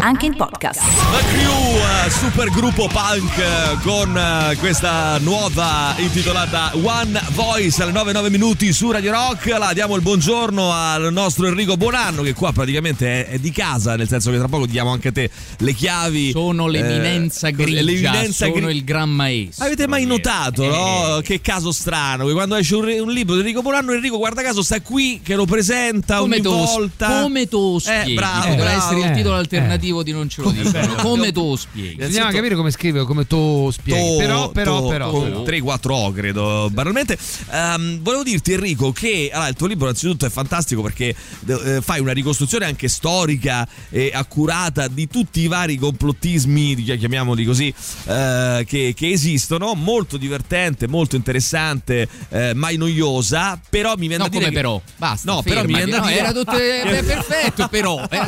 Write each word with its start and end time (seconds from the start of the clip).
Anche 0.00 0.26
in 0.26 0.36
podcast. 0.36 0.80
La 1.10 1.18
crew, 1.18 2.06
eh, 2.06 2.10
super 2.10 2.48
gruppo 2.50 2.86
punk 2.86 3.36
eh, 3.38 3.76
con 3.82 4.16
eh, 4.16 4.56
questa 4.58 5.18
nuova 5.18 5.94
intitolata 5.98 6.70
One 6.74 7.20
Voice 7.32 7.82
alle 7.82 7.92
9-9 7.92 8.30
minuti 8.30 8.72
su 8.72 8.90
Radio 8.92 9.10
Rock. 9.12 9.46
La 9.58 9.72
diamo 9.72 9.96
il 9.96 10.02
buongiorno 10.02 10.72
al 10.72 11.12
nostro 11.12 11.46
Enrico 11.48 11.76
Buonanno 11.76 12.22
che 12.22 12.32
qua 12.32 12.52
praticamente 12.52 13.26
è, 13.26 13.38
di 13.38 13.50
casa, 13.50 13.96
nel 13.96 14.06
senso 14.08 14.30
che 14.30 14.38
tra 14.38 14.46
poco 14.46 14.66
diamo 14.66 14.90
anche 14.92 15.08
a 15.08 15.12
te 15.12 15.30
le 15.58 15.72
chiavi. 15.74 16.30
Sono 16.30 16.68
l'eminenza 16.68 17.48
eh, 17.48 17.52
grigia, 17.52 17.82
l'eminenza 17.82 18.46
sono 18.46 18.66
gri- 18.66 18.76
il 18.76 18.84
gran 18.84 19.10
maestro. 19.10 19.64
Avete 19.66 19.88
mai 19.88 20.04
notato, 20.06 20.62
Eh. 20.62 20.68
no? 20.68 21.20
Che 21.22 21.40
caso 21.40 21.72
strano, 21.72 22.26
che 22.26 22.32
quando 22.32 22.54
esce 22.54 22.76
un, 22.76 22.86
un 23.00 23.10
libro 23.10 23.34
di 23.34 23.40
Enrico 23.40 23.62
Buonanno, 23.62 23.92
Enrico 23.92 24.16
guarda 24.18 24.42
caso 24.42 24.62
sta 24.62 24.80
qui 24.80 25.20
che 25.24 25.34
lo 25.34 25.44
presenta 25.44 26.18
Come 26.18 26.36
ogni 26.36 26.44
lo- 26.44 26.50
volta. 26.52 27.22
come 27.22 27.46
lo 27.50 27.78
spieghi? 27.80 28.14
bravo, 28.14 28.38
Potrebbe 28.40 28.62
bravo. 28.62 28.78
essere 28.78 29.00
il 29.00 29.10
titolo 29.16 29.34
Eh, 29.40 29.87
alternativo 29.88 30.02
di 30.02 30.12
Non 30.12 30.28
ce 30.28 30.42
lo 30.42 30.50
dicono. 30.50 30.94
Come 30.96 31.32
lo 31.32 31.56
spieghi? 31.56 31.94
Bisogna 32.06 32.30
capire 32.30 32.54
come 32.54 32.70
scrive, 32.70 33.04
come 33.04 33.26
tu 33.26 33.70
spieghi. 33.70 34.00
To- 34.00 34.16
però, 34.16 34.48
però, 34.50 34.80
to- 34.82 34.88
però. 34.88 35.10
con 35.10 35.30
3-4 35.44 35.90
O 35.90 36.12
credo 36.12 36.68
banalmente 36.70 37.16
Ehm, 37.50 38.00
volevo 38.02 38.22
dirti 38.22 38.52
Enrico 38.52 38.92
che 38.92 39.30
allora, 39.32 39.48
il 39.48 39.54
tuo 39.56 39.66
libro 39.66 39.86
innanzitutto 39.86 40.26
è 40.26 40.30
fantastico 40.30 40.82
perché 40.82 41.14
eh, 41.46 41.80
fai 41.82 42.00
una 42.00 42.12
ricostruzione 42.12 42.64
anche 42.66 42.88
storica 42.88 43.66
e 43.90 44.10
accurata 44.12 44.88
di 44.88 45.08
tutti 45.08 45.40
i 45.40 45.46
vari 45.46 45.76
complottismi 45.76 46.74
di- 46.74 46.96
chiamiamoli 46.98 47.44
così 47.44 47.72
eh, 48.06 48.64
che, 48.66 48.92
che 48.96 49.10
esistono 49.10 49.74
molto 49.74 50.16
divertente 50.16 50.86
molto 50.88 51.16
interessante 51.16 52.08
eh, 52.30 52.52
mai 52.54 52.76
noiosa 52.76 53.60
però 53.68 53.94
mi 53.96 54.08
viene 54.08 54.16
No, 54.18 54.24
da 54.24 54.28
dire 54.28 54.44
come 54.44 54.48
che- 54.54 54.60
però? 54.60 54.80
Basta, 54.96 55.32
no 55.32 55.42
però 55.42 55.64
mi 55.64 55.72
fermati. 55.74 55.84
viene 55.84 55.90
da 55.90 55.98
No, 55.98 56.06
dire 56.06 56.18
era 56.18 56.32
tutto 56.32 56.56
eh, 56.56 57.02
perfetto, 57.04 57.68
però. 57.68 58.02
Eh, 58.08 58.20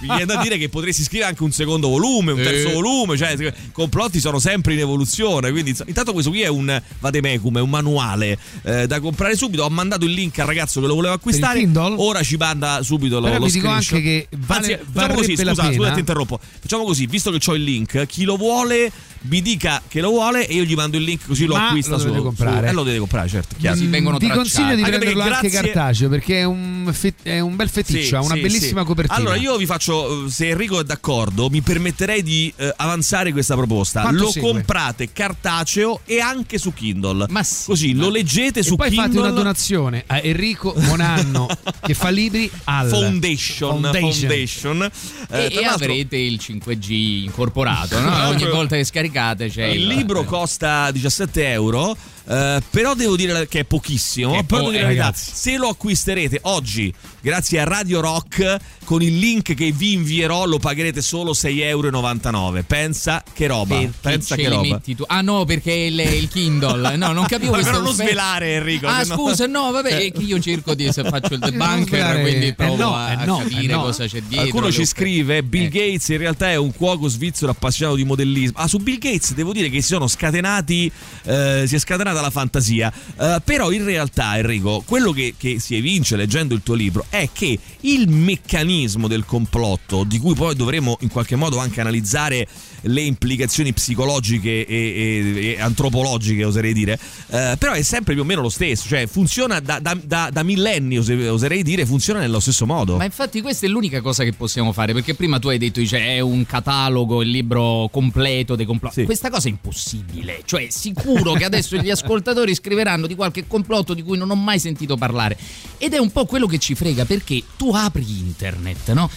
mi 0.00 0.08
viene 0.08 0.24
da 0.26 0.36
dire 0.42 0.58
che 0.58 0.68
potresti 0.68 0.93
scrivere 1.02 1.30
anche 1.30 1.42
un 1.42 1.52
secondo 1.52 1.88
volume, 1.88 2.32
un 2.32 2.42
terzo 2.42 2.68
Eh. 2.68 2.72
volume, 2.72 3.16
cioè 3.16 3.32
i 3.32 3.52
complotti 3.72 4.20
sono 4.20 4.38
sempre 4.38 4.74
in 4.74 4.80
evoluzione, 4.80 5.50
quindi 5.50 5.74
intanto 5.86 6.12
questo 6.12 6.30
qui 6.30 6.42
è 6.42 6.48
un 6.48 6.80
vademecum, 7.00 7.58
è 7.58 7.60
un 7.60 7.70
manuale 7.70 8.38
eh, 8.62 8.86
da 8.86 9.00
comprare 9.00 9.36
subito, 9.36 9.62
ho 9.64 9.70
mandato 9.70 10.04
il 10.04 10.12
link 10.12 10.38
al 10.38 10.46
ragazzo 10.46 10.80
che 10.80 10.86
lo 10.86 10.94
voleva 10.94 11.14
acquistare, 11.14 11.66
ora 11.96 12.22
ci 12.22 12.36
manda 12.36 12.80
subito 12.82 13.18
lo, 13.20 13.26
Però 13.26 13.38
lo 13.38 13.44
vi 13.46 13.50
dico 13.52 13.66
screenshot. 13.66 13.94
anche 13.96 14.26
che 14.30 14.36
vale- 14.38 14.72
Anzi, 14.74 14.86
facciamo 14.92 15.14
così, 15.14 15.36
scusa, 15.36 15.72
scusa 15.72 15.90
ti 15.92 15.98
interrompo, 16.00 16.40
facciamo 16.60 16.84
così, 16.84 17.06
visto 17.06 17.30
che 17.30 17.38
ho 17.50 17.54
il 17.54 17.62
link, 17.64 18.06
chi 18.06 18.24
lo 18.24 18.36
vuole 18.36 18.90
mi 19.26 19.40
dica 19.42 19.82
che 19.88 20.00
lo 20.00 20.10
vuole 20.10 20.46
e 20.46 20.54
io 20.54 20.64
gli 20.64 20.74
mando 20.74 20.96
il 20.96 21.02
link 21.04 21.26
così 21.26 21.46
lo 21.46 21.54
Ma 21.56 21.68
acquista 21.68 21.92
lo 21.92 21.98
su, 21.98 22.06
dovete 22.06 22.22
comprare. 22.24 22.58
su- 22.66 22.72
eh, 22.72 22.72
lo 22.72 22.82
deve 22.82 22.98
comprare, 22.98 23.28
certo, 23.28 23.56
chiaro. 23.58 23.76
Si 23.76 23.86
vengono 23.86 24.18
Ti 24.18 24.26
tracciati. 24.26 24.48
consiglio 24.50 24.74
di 24.76 24.82
Anche 24.82 24.98
prenderlo 24.98 25.22
anche 25.22 25.48
grazie- 25.48 25.60
cartaceo 25.72 26.08
perché 26.10 26.38
è 26.40 26.44
un, 26.44 26.90
fe- 26.92 27.14
è 27.22 27.40
un 27.40 27.56
bel 27.56 27.68
feticcio, 27.70 28.02
Sì, 28.06 28.14
ha 28.14 28.20
una 28.20 28.34
sì, 28.34 28.40
bellissima 28.42 28.80
sì. 28.80 28.86
copertina. 28.86 29.18
Allora 29.18 29.36
io 29.36 29.56
vi 29.56 29.64
faccio, 29.66 30.26
eh, 30.26 30.30
se 30.30 30.48
Enrico 30.50 30.80
è 30.80 30.84
d'accordo, 30.84 31.48
mi 31.48 31.62
permetterei 31.62 32.22
di 32.22 32.52
eh, 32.56 32.72
avanzare 32.76 33.32
questa 33.32 33.54
proposta. 33.56 34.02
Quanto 34.02 34.24
lo 34.24 34.30
segue? 34.30 34.50
comprate 34.50 35.10
cartaceo 35.12 36.00
e 36.04 36.20
anche 36.20 36.58
su 36.58 36.74
Kindle. 36.74 37.26
Ma 37.30 37.42
sì, 37.42 37.64
Così 37.66 37.94
lo 37.94 38.10
leggete 38.10 38.60
e 38.60 38.62
su 38.62 38.76
poi 38.76 38.90
Kindle. 38.90 39.06
fate 39.08 39.18
una 39.20 39.30
donazione 39.30 40.04
a 40.06 40.20
Enrico 40.22 40.74
Monanno 40.76 41.46
che 41.80 41.94
fa 41.94 42.10
libri 42.10 42.50
al 42.64 42.88
Foundation, 42.88 43.80
Foundation. 43.80 44.12
Foundation. 44.12 44.90
Eh, 45.30 45.44
E, 45.44 45.58
e 45.60 45.64
avrete 45.64 46.16
il 46.16 46.38
5G 46.42 46.90
incorporato, 47.24 47.98
no? 48.00 48.12
Ogni 48.28 48.44
volta 48.46 48.76
che 48.76 48.84
scaricate 48.84 49.12
c'è 49.50 49.64
il 49.66 49.86
libro 49.86 50.24
costa 50.24 50.90
17 50.90 51.50
euro. 51.50 51.96
eh, 52.26 52.62
però 52.70 52.94
devo 52.94 53.16
dire 53.16 53.46
che 53.48 53.60
è 53.60 53.64
pochissimo. 53.64 54.32
Che 54.32 54.44
po- 54.44 54.70
dire 54.70 54.78
eh, 54.78 54.80
la 54.82 54.86
verità, 54.88 55.12
se 55.14 55.56
lo 55.56 55.68
acquisterete 55.68 56.40
oggi, 56.42 56.92
grazie 57.24 57.58
a 57.58 57.64
Radio 57.64 58.00
Rock, 58.02 58.58
con 58.84 59.00
il 59.00 59.16
link 59.18 59.54
che 59.54 59.72
vi 59.72 59.94
invierò, 59.94 60.44
lo 60.44 60.58
pagherete 60.58 61.00
solo 61.00 61.32
6,99 61.32 61.56
euro. 61.64 62.62
Pensa 62.66 63.22
che 63.32 63.46
roba. 63.46 63.76
Perché 63.76 63.92
Pensa 64.02 64.36
che 64.36 64.48
roba. 64.50 64.74
metti 64.74 64.94
tu? 64.94 65.04
Ah 65.06 65.22
no, 65.22 65.46
perché 65.46 65.72
è 65.72 65.86
il, 65.86 65.98
il 66.00 66.28
Kindle. 66.28 66.96
No, 66.98 67.12
non 67.12 67.24
capivo 67.24 67.52
Ma 67.52 67.56
questo. 67.58 67.72
però 67.72 67.82
non 67.82 67.94
svelare, 67.94 68.56
Enrico, 68.56 68.86
Ah, 68.86 68.98
no- 69.04 69.14
scusa, 69.14 69.46
no, 69.46 69.70
vabbè, 69.70 69.88
è 69.88 70.12
che 70.12 70.20
io 70.20 70.38
cerco 70.38 70.74
di 70.74 70.92
se 70.92 71.02
faccio 71.04 71.32
il 71.32 71.40
debunker, 71.40 72.20
quindi 72.20 72.48
eh 72.48 72.54
provo 72.54 72.76
no, 72.76 72.94
a, 72.94 73.12
eh 73.12 73.14
a 73.14 73.24
no, 73.24 73.40
eh 73.40 73.44
capire 73.48 73.72
no. 73.72 73.80
cosa 73.82 74.04
c'è 74.04 74.20
dietro. 74.20 74.36
Qualcuno 74.50 74.70
ci 74.70 74.84
scrive: 74.84 75.42
Bill 75.42 75.64
Eh. 75.64 75.68
Gates 75.70 76.08
in 76.08 76.18
realtà 76.18 76.50
è 76.50 76.56
un 76.56 76.74
cuoco 76.74 77.08
svizzero 77.08 77.50
appassionato 77.52 77.96
di 77.96 78.04
modellismo. 78.04 78.58
Ah, 78.58 78.68
su 78.68 78.76
Bill 78.78 78.98
Gates 78.98 79.32
devo 79.32 79.52
dire 79.52 79.70
che 79.70 79.80
si 79.80 79.88
sono 79.88 80.06
scatenati, 80.08 80.92
eh, 81.24 81.64
si 81.66 81.74
è 81.74 81.78
scatenata 81.78 82.20
la 82.20 82.30
fantasia. 82.30 82.92
Eh, 83.18 83.40
però 83.42 83.70
in 83.70 83.84
realtà, 83.84 84.36
Enrico, 84.36 84.82
quello 84.86 85.10
che, 85.12 85.34
che 85.38 85.58
si 85.58 85.74
evince 85.74 86.16
leggendo 86.16 86.52
il 86.54 86.60
tuo 86.62 86.74
libro 86.74 87.06
è 87.18 87.28
che 87.32 87.58
il 87.80 88.08
meccanismo 88.08 89.08
del 89.08 89.24
complotto, 89.24 90.04
di 90.04 90.18
cui 90.18 90.34
poi 90.34 90.54
dovremo 90.54 90.96
in 91.00 91.08
qualche 91.08 91.36
modo 91.36 91.58
anche 91.58 91.80
analizzare 91.80 92.46
le 92.82 93.00
implicazioni 93.00 93.72
psicologiche 93.72 94.66
e, 94.66 94.74
e- 94.76 95.46
e 95.56 95.60
antropologiche, 95.60 96.44
oserei 96.44 96.72
dire, 96.72 96.98
eh, 97.28 97.56
però 97.58 97.72
è 97.72 97.82
sempre 97.82 98.14
più 98.14 98.22
o 98.22 98.26
meno 98.26 98.42
lo 98.42 98.48
stesso. 98.48 98.86
Cioè, 98.88 99.06
funziona 99.06 99.60
da, 99.60 99.78
da- 99.80 99.98
da- 100.02 100.28
da 100.30 100.42
millenni, 100.42 100.98
ose- 100.98 101.28
oserei 101.28 101.62
dire, 101.62 101.86
funziona 101.86 102.20
nello 102.20 102.40
stesso 102.40 102.66
modo. 102.66 102.96
Ma 102.96 103.04
infatti 103.04 103.40
questa 103.40 103.66
è 103.66 103.68
l'unica 103.68 104.00
cosa 104.00 104.24
che 104.24 104.32
possiamo 104.32 104.72
fare, 104.72 104.92
perché 104.92 105.14
prima 105.14 105.38
tu 105.38 105.48
hai 105.48 105.58
detto 105.58 105.80
dice, 105.80 105.98
è 105.98 106.20
un 106.20 106.44
catalogo, 106.46 107.22
il 107.22 107.30
libro 107.30 107.88
completo 107.90 108.54
dei 108.56 108.66
complotti. 108.66 109.00
Sì. 109.00 109.04
Questa 109.04 109.30
cosa 109.30 109.48
è 109.48 109.50
impossibile, 109.50 110.42
cioè 110.44 110.66
sicuro 110.70 111.32
che 111.32 111.44
adesso 111.44 111.76
gli 111.76 111.90
ascoltatori 111.90 112.54
scriveranno 112.54 113.06
di 113.06 113.14
qualche 113.14 113.46
complotto 113.46 113.94
di 113.94 114.02
cui 114.02 114.18
non 114.18 114.30
ho 114.30 114.34
mai 114.36 114.58
sentito 114.58 114.96
parlare. 114.96 115.36
Ed 115.78 115.94
è 115.94 115.98
un 115.98 116.10
po' 116.10 116.24
quello 116.26 116.46
che 116.46 116.58
ci 116.58 116.74
frega, 116.74 117.03
perché 117.04 117.42
tu 117.56 117.70
apri 117.72 118.04
internet, 118.18 118.92
no? 118.92 119.10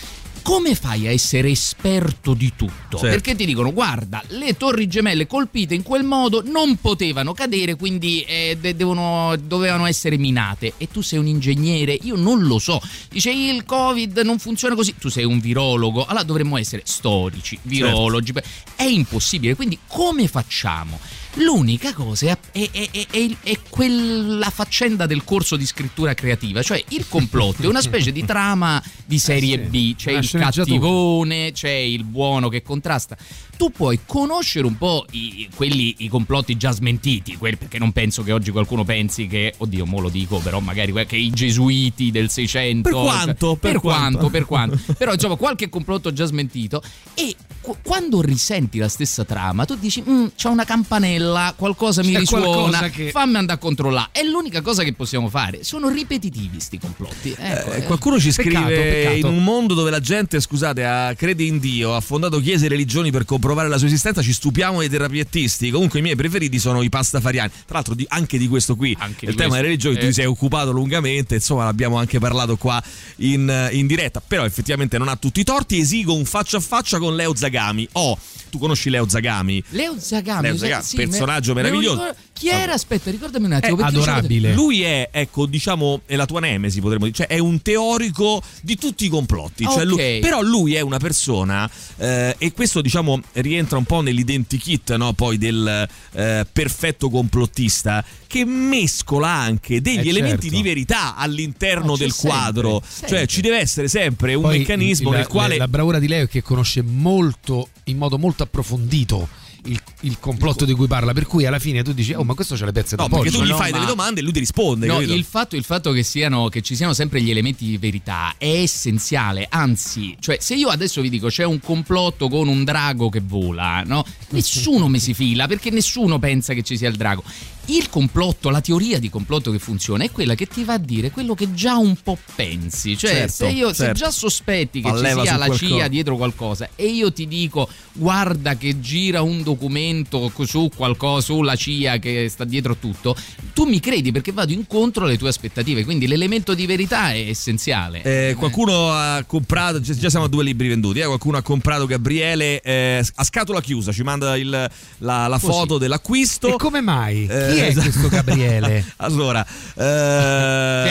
Come 0.44 0.76
fai 0.76 1.08
a 1.08 1.12
essere 1.12 1.50
esperto 1.50 2.34
di 2.34 2.54
tutto? 2.56 2.98
Certo. 2.98 3.08
Perché 3.08 3.36
ti 3.36 3.46
dicono, 3.46 3.74
guarda, 3.74 4.24
le 4.30 4.56
torri 4.56 4.88
gemelle 4.88 5.28
colpite 5.28 5.76
in 5.76 5.84
quel 5.84 6.06
modo 6.06 6.42
non 6.46 6.78
potevano 6.78 7.34
cadere, 7.34 7.76
quindi 7.76 8.22
eh, 8.22 8.58
de- 8.58 8.74
devono- 8.74 9.36
dovevano 9.36 9.86
essere 9.88 10.18
minate. 10.18 10.76
E 10.78 10.88
tu 10.88 11.02
sei 11.02 11.20
un 11.20 11.28
ingegnere, 11.28 11.98
io 12.02 12.16
non 12.16 12.44
lo 12.44 12.60
so. 12.60 12.80
Dice, 13.10 13.30
il 13.30 13.66
Covid 13.66 14.20
non 14.20 14.40
funziona 14.40 14.74
così. 14.74 14.96
Tu 14.98 15.10
sei 15.10 15.26
un 15.26 15.40
virologo, 15.42 16.06
allora 16.06 16.24
dovremmo 16.24 16.56
essere 16.56 16.84
storici, 16.86 17.60
virologi. 17.64 18.32
È 18.74 18.84
impossibile, 18.84 19.54
quindi 19.54 19.78
come 19.86 20.30
facciamo? 20.30 20.98
L'unica 21.40 21.94
cosa 21.94 22.32
è, 22.52 22.70
è- 22.72 22.90
è- 23.10 23.36
è- 23.44 23.60
quella 23.70 24.50
faccenda 24.50 25.06
del 25.06 25.24
corso 25.24 25.56
di 25.56 25.66
scrittura 25.66 26.14
creativa, 26.14 26.64
cioè 26.64 26.84
il 26.90 27.06
complotto 27.08 27.62
è 27.64 27.68
una 27.68 27.82
specie 27.82 28.12
di 28.12 28.26
trama 28.26 28.82
di 29.06 29.20
serie 29.20 29.54
Eh 29.56 29.60
B, 29.60 29.96
c'è 29.96 30.12
il 30.14 30.30
cattivone, 30.66 31.52
c'è 31.52 31.70
il 31.70 32.04
buono 32.04 32.50
che 32.50 32.62
contrasta. 32.64 33.16
Tu 33.58 33.72
puoi 33.72 34.00
conoscere 34.06 34.68
un 34.68 34.78
po' 34.78 35.06
i, 35.12 35.50
quelli, 35.56 35.96
i 36.00 36.10
complotti 36.10 36.56
già 36.58 36.72
smentiti, 36.72 37.36
quelli- 37.38 37.58
perché 37.58 37.80
non 37.80 37.92
penso 37.92 38.22
che 38.22 38.32
oggi 38.32 38.52
qualcuno 38.52 38.84
pensi 38.84 39.26
che, 39.26 39.54
oddio, 39.58 39.86
mo 39.88 40.00
lo 40.00 40.10
dico, 40.10 40.38
però 40.38 40.60
magari 40.60 40.94
che 41.08 41.16
i 41.16 41.32
gesuiti 41.32 42.12
del 42.12 42.30
600... 42.30 42.88
Per 42.90 42.92
quanto, 43.00 43.56
per 43.56 43.72
Per, 43.72 43.82
quanto. 43.82 44.18
quanto, 44.18 44.30
per 44.30 44.46
quanto. 44.46 44.80
Però 44.98 45.12
insomma 45.14 45.36
qualche 45.36 45.70
complotto 45.70 46.14
già 46.14 46.26
smentito 46.26 46.84
e 47.16 47.36
qu- 47.62 47.78
quando 47.84 48.22
risenti 48.22 48.78
la 48.78 48.88
stessa 48.90 49.24
trama 49.26 49.66
tu 49.66 49.76
dici, 49.76 50.04
"Mm, 50.08 50.26
c'è 50.36 50.50
una 50.50 50.64
campanella, 50.64 51.54
qualcosa 51.58 52.04
mi 52.04 52.12
C'è 52.14 52.20
risuona, 52.20 52.46
qualcosa 52.46 52.90
che- 52.90 53.10
fammi 53.10 53.38
andare 53.38 53.58
a 53.58 53.62
controllare. 53.62 54.10
È 54.12 54.22
l'unica 54.24 54.62
cosa 54.62 54.84
che 54.84 54.94
possiamo 54.94 55.30
fare. 55.30 55.64
Sono 55.64 55.90
ripetitivi 55.90 56.60
sti 56.60 56.78
complotti. 56.78 57.36
Ecco, 57.38 57.72
Eh, 57.72 57.78
eh. 57.80 57.84
qualcuno 57.84 58.20
ci 58.20 58.32
scrive 58.32 58.52
Peccato, 58.52 58.68
peccato. 58.70 59.16
in 59.18 59.26
un 59.26 59.44
mondo 59.44 59.74
dove 59.74 59.90
la 59.90 60.00
gente, 60.00 60.40
scusate, 60.40 60.86
ha- 60.86 61.14
crede 61.16 61.44
in 61.44 61.58
Dio, 61.60 61.96
ha 61.96 62.02
fondato 62.02 62.40
chiese 62.40 62.66
e 62.66 62.70
religioni 62.70 63.10
per 63.12 63.26
comprovare 63.48 63.70
la 63.70 63.78
sua 63.78 63.88
esistenza, 63.88 64.22
ci 64.22 64.34
stupiamo 64.34 64.80
dei 64.80 64.90
terapiettisti. 64.90 65.72
Comunque 65.72 66.00
i 66.00 66.02
miei 66.02 66.16
preferiti 66.16 66.60
sono 66.60 66.82
i 66.82 66.90
pastafariani. 66.90 67.50
Tra 67.66 67.76
l'altro 67.76 67.94
di- 67.94 68.06
anche 68.10 68.38
di 68.38 68.48
questo 68.48 68.76
qui, 68.76 68.96
Anche 69.00 69.26
il 69.26 69.36
tema 69.36 69.36
questo, 69.36 69.50
delle 69.56 69.62
religioni, 69.62 69.96
tu 69.98 70.04
eh. 70.04 70.08
ti 70.08 70.14
sei 70.14 70.26
occupato 70.26 70.72
lungamente, 70.72 71.36
insomma 71.36 71.64
l'abbiamo 71.64 71.98
anche 71.98 72.20
parlato 72.20 72.58
qua 72.58 72.82
in, 73.18 73.70
in 73.72 73.88
diretta, 73.88 74.22
però 74.26 74.44
effettivamente 74.44 74.98
non 74.98 75.08
ha 75.08 75.16
tutti 75.16 75.40
i 75.40 75.44
torti, 75.44 75.80
esigo 75.80 76.14
un 76.14 76.26
faccia 76.26 76.58
a 76.58 76.60
faccia 76.60 76.98
con 77.00 77.16
Leo 77.16 77.34
Zagami. 77.36 77.88
Oh, 77.94 78.18
tu 78.50 78.60
conosci 78.60 78.90
Leo 78.90 79.08
Zagami? 79.08 79.64
Leo 79.70 79.96
Zagami, 79.98 80.42
Leo 80.42 80.58
Zagami, 80.58 80.84
sì, 80.84 80.96
personaggio 80.98 81.54
me- 81.54 81.62
me 81.62 81.70
meraviglioso. 81.70 82.00
ricordo- 82.00 82.22
Chi 82.38 82.50
era? 82.50 82.74
Aspetta, 82.74 83.10
ricordami 83.12 83.46
un 83.46 83.54
attimo. 83.54 83.78
È 83.80 83.84
adorabile. 83.84 84.54
Lui 84.54 84.82
è, 84.84 85.10
ecco, 85.12 85.46
diciamo, 85.46 86.02
è 86.06 86.16
la 86.16 86.26
tua 86.26 86.40
nemesi, 86.40 86.80
potremmo 86.82 87.06
dire, 87.06 87.16
cioè 87.18 87.28
è 87.28 87.40
un 87.40 87.62
teorico 87.62 88.42
di 88.62 88.76
tutti 88.78 89.06
i 89.06 89.10
complotti. 89.10 89.64
Cioè 89.64 89.84
Ok. 89.84 89.86
lui- 89.86 90.20
però 90.20 90.42
lui 90.42 90.76
è 90.76 90.82
una 90.82 91.00
persona, 91.00 91.70
eh, 91.98 92.36
e 92.38 92.52
questo, 92.54 92.82
diciamo, 92.82 93.20
rientra 93.34 93.78
un 93.78 93.86
po' 93.86 94.02
nell'identikit, 94.02 94.96
no? 94.96 95.14
Poi 95.14 95.38
del 95.38 95.88
eh, 96.14 96.46
perfetto 96.52 97.10
complottista, 97.10 98.04
che 98.28 98.46
mescola 98.46 99.30
anche 99.30 99.82
degli 99.82 100.08
Eh, 100.08 100.10
elementi 100.10 100.42
certo. 100.50 100.56
di 100.58 100.62
verità 100.62 101.16
all'interno 101.16 101.94
c'è 101.94 102.00
del 102.00 102.12
sempre, 102.12 102.30
quadro. 102.30 102.84
sempre. 102.88 103.18
Cioè 103.18 103.26
ci 103.28 103.42
deve 103.42 103.58
essere 103.58 103.88
sempre 103.88 104.34
un 104.36 104.44
Poi 104.44 104.60
meccanismo 104.60 105.10
il- 105.10 105.16
nel 105.16 105.24
la, 105.24 105.30
quale... 105.30 105.58
la 105.58 105.68
bravura 105.68 106.00
di 106.00 106.08
Leo 106.08 106.26
è 106.26 106.28
che 106.28 106.42
conosce 106.42 106.82
molto, 106.82 107.70
in 107.86 107.98
modo 107.98 108.18
molto 108.18 108.44
approfondito 108.44 109.28
il, 109.68 109.82
il 110.02 110.18
complotto 110.20 110.66
di 110.66 110.74
cui 110.74 110.88
parla, 110.88 111.14
per 111.14 111.26
cui 111.26 111.46
alla 111.46 111.60
fine 111.60 111.84
tu 111.84 111.94
dici, 111.94 112.14
oh 112.14 112.24
ma 112.24 112.34
questo 112.34 112.56
c'ha 112.56 112.66
le 112.66 112.72
pezze 112.72 112.96
da 112.96 113.04
No, 113.04 113.10
perché 113.10 113.26
poggio. 113.26 113.40
tu 113.40 113.46
gli 113.46 113.50
no, 113.52 113.58
fai 113.58 113.72
ma- 113.72 113.78
delle 113.78 113.90
domande 113.90 114.20
e 114.20 114.24
lui 114.24 114.32
ti 114.34 114.40
risponde. 114.40 114.88
No, 114.88 115.00
il 115.02 115.24
fatto, 115.24 115.56
il 115.56 115.64
fatto 115.64 115.92
che, 115.92 116.04
siano, 116.04 116.50
che 116.50 116.62
ci 116.62 116.76
siano 116.76 116.94
sempre 116.94 117.22
gli 117.22 117.30
elementi 117.30 117.66
di 117.66 117.78
verità 117.78 118.36
è 118.38 118.48
essenziale. 118.48 119.48
Anzi, 119.50 120.16
cioè, 120.20 120.38
se 120.40 120.56
io 120.56 120.70
adesso 120.70 121.02
vi 121.02 121.10
dico 121.10 121.28
c'è 121.28 121.44
un 121.44 121.60
complotto 121.60 122.30
con 122.30 122.48
un 122.48 122.64
drago 122.64 123.10
che 123.10 123.22
vola, 123.24 123.84
no? 123.84 124.06
Nessuno 124.30 124.88
mi 124.88 125.00
si 125.00 125.14
fila 125.14 125.48
perché 125.48 125.70
nessuno 125.70 126.20
pensa 126.20 126.54
che 126.54 126.64
ci 126.64 126.78
sia 126.78 126.90
il 126.90 126.96
drago. 126.96 127.24
Il 127.70 127.90
complotto, 127.90 128.50
la 128.50 128.62
teoria 128.62 128.98
di 128.98 129.10
complotto 129.10 129.52
che 129.52 129.60
funziona 129.60 130.04
è 130.06 130.12
quella 130.12 130.36
che 130.36 130.46
ti 130.48 130.64
va 130.64 130.74
a 130.74 130.78
dire 130.78 131.12
quello 131.12 131.34
che 131.36 131.54
già 131.54 131.76
un 131.76 131.96
po' 132.02 132.18
pensi. 132.36 132.98
Cioè, 132.98 133.10
Certo, 133.12 133.34
se, 133.34 133.48
io, 133.50 133.68
se 133.70 133.76
certo. 133.86 133.94
già 134.00 134.10
sospetti 134.12 134.82
che 134.82 134.90
Fa 134.90 134.96
ci 134.96 135.04
sia 135.04 135.16
la 135.38 135.46
qualcosa. 135.48 135.56
CIA 135.68 135.88
dietro 135.90 136.16
qualcosa 136.16 136.70
e 136.76 136.86
io 136.88 137.12
ti 137.12 137.28
dico 137.28 137.68
guarda 137.94 138.56
che 138.56 138.80
gira 138.80 139.22
un 139.22 139.44
documento 139.44 140.32
su 140.46 140.70
qualcosa, 140.74 141.26
sulla 141.26 141.56
CIA 141.56 141.98
che 142.00 142.30
sta 142.30 142.46
dietro 142.46 142.78
tutto, 142.78 143.16
tu 143.54 143.66
mi 143.66 143.80
credi 143.82 144.12
perché 144.14 144.32
vado 144.32 144.54
incontro 144.54 145.04
alle 145.04 145.18
tue 145.18 145.28
aspettative. 145.30 145.84
Quindi 145.84 146.08
l'elemento 146.08 146.54
di 146.54 146.66
verità 146.66 147.12
è 147.12 147.28
essenziale. 147.28 148.02
Eh, 148.04 148.36
qualcuno 148.36 148.92
ha 148.92 149.24
comprato, 149.28 149.82
già 149.82 150.10
siamo 150.10 150.26
a 150.26 150.30
due 150.30 150.44
libri 150.44 150.70
venduti, 150.70 151.00
eh, 151.00 151.06
qualcuno 151.06 151.36
ha 151.38 151.42
comprato 151.42 151.86
Gabriele 151.86 152.62
eh, 152.62 153.04
a 153.16 153.24
scatola 153.26 153.60
chiusa, 153.62 153.92
ci 153.92 154.04
manda 154.04 154.38
il- 154.38 154.70
la, 155.00 155.28
la 155.28 155.38
foto 155.40 155.78
dell'acquisto. 155.78 156.48
E 156.54 156.56
come 156.58 156.80
mai? 156.82 157.28
Chi 157.58 157.64
è 157.64 157.68
esatto. 157.70 157.90
questo 157.90 158.08
Gabriele? 158.10 158.86
allora, 158.98 159.46
eh, 159.76 159.84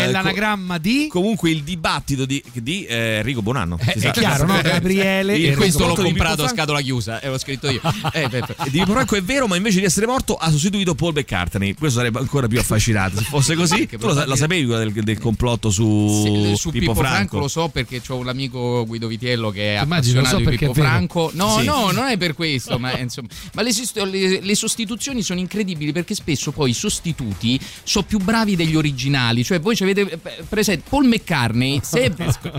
è 0.08 0.12
co- 0.12 0.12
l'anagramma 0.23 0.79
di... 0.79 1.06
comunque 1.08 1.50
il 1.50 1.62
dibattito 1.62 2.25
di, 2.25 2.43
di 2.53 2.85
eh, 2.85 3.17
Enrico 3.19 3.43
Bonanno. 3.43 3.79
Eh, 3.81 3.93
si 3.93 3.99
è 3.99 4.00
sa. 4.00 4.11
chiaro, 4.12 4.47
no? 4.47 4.61
Gabriele 4.62 5.37
Il- 5.37 5.50
e 5.50 5.55
questo 5.55 5.87
l'ho 5.87 5.94
comprato 5.94 6.44
a 6.44 6.49
scatola 6.49 6.81
chiusa 6.81 7.20
e 7.20 7.29
l'ho 7.29 7.38
scritto 7.38 7.69
io. 7.70 7.81
Eh, 8.12 8.29
beh, 8.29 8.41
beh. 8.41 8.55
Di 8.64 8.79
Pippo 8.79 8.93
Franco 8.93 9.17
è 9.17 9.23
vero, 9.23 9.47
ma 9.47 9.56
invece 9.56 9.79
di 9.81 9.85
essere 9.85 10.06
morto 10.06 10.35
ha 10.37 10.50
sostituito 10.50 10.94
Paul 10.94 11.12
McCartney. 11.14 11.75
Questo 11.75 11.99
sarebbe 11.99 12.19
ancora 12.19 12.47
più 12.47 12.58
affascinante. 12.58 13.19
Se 13.19 13.25
fosse 13.25 13.55
così, 13.55 13.87
tu 13.87 14.06
lo, 14.06 14.37
sapevi 14.37 14.64
quella 14.67 14.81
del, 14.85 14.93
del 14.93 15.19
complotto 15.19 15.70
su, 15.70 16.56
Pippo, 16.70 16.94
Franco? 16.94 17.38
lo 17.38 17.49
so 17.49 17.69
perché 17.69 18.00
ho 18.09 18.17
un 18.17 18.29
amico 18.29 18.85
Guido 18.87 19.06
Vitiello 19.06 19.50
che 19.50 19.76
è 19.76 19.82
Immagino, 19.82 20.20
appassionato 20.20 20.44
so 20.44 20.50
di 20.50 20.56
Pippo. 20.56 20.75
Franco. 20.75 21.31
No, 21.35 21.59
Sì. 21.59 21.64
no, 21.64 21.91
non 21.91 22.06
è 22.06 22.17
per 22.17 22.35
questo, 22.35 22.79
ma 22.79 22.97
insomma, 22.99 23.29
ma 23.55 23.62
le, 23.62 23.70
le- 24.11 24.41
le 24.43 24.55
sostituzioni 24.55 25.23
sono 25.23 25.41
incredibili 25.41 25.93
perché 25.93 26.14
spesso 26.14 26.52
poi 26.52 26.70
i 26.70 26.75
sostituti 26.75 27.59
sono 27.82 28.05
più 28.06 28.19
bravi 28.19 28.56
degli 28.56 28.75
originali. 28.76 29.44
Cioè, 29.44 29.61
voi 29.61 29.76
ci 29.76 29.82
avete 29.82 29.96
eh, 30.01 30.19
presente 30.49 30.85
Paul 30.89 31.07
McCartney, 31.07 31.81
se, 31.85 32.13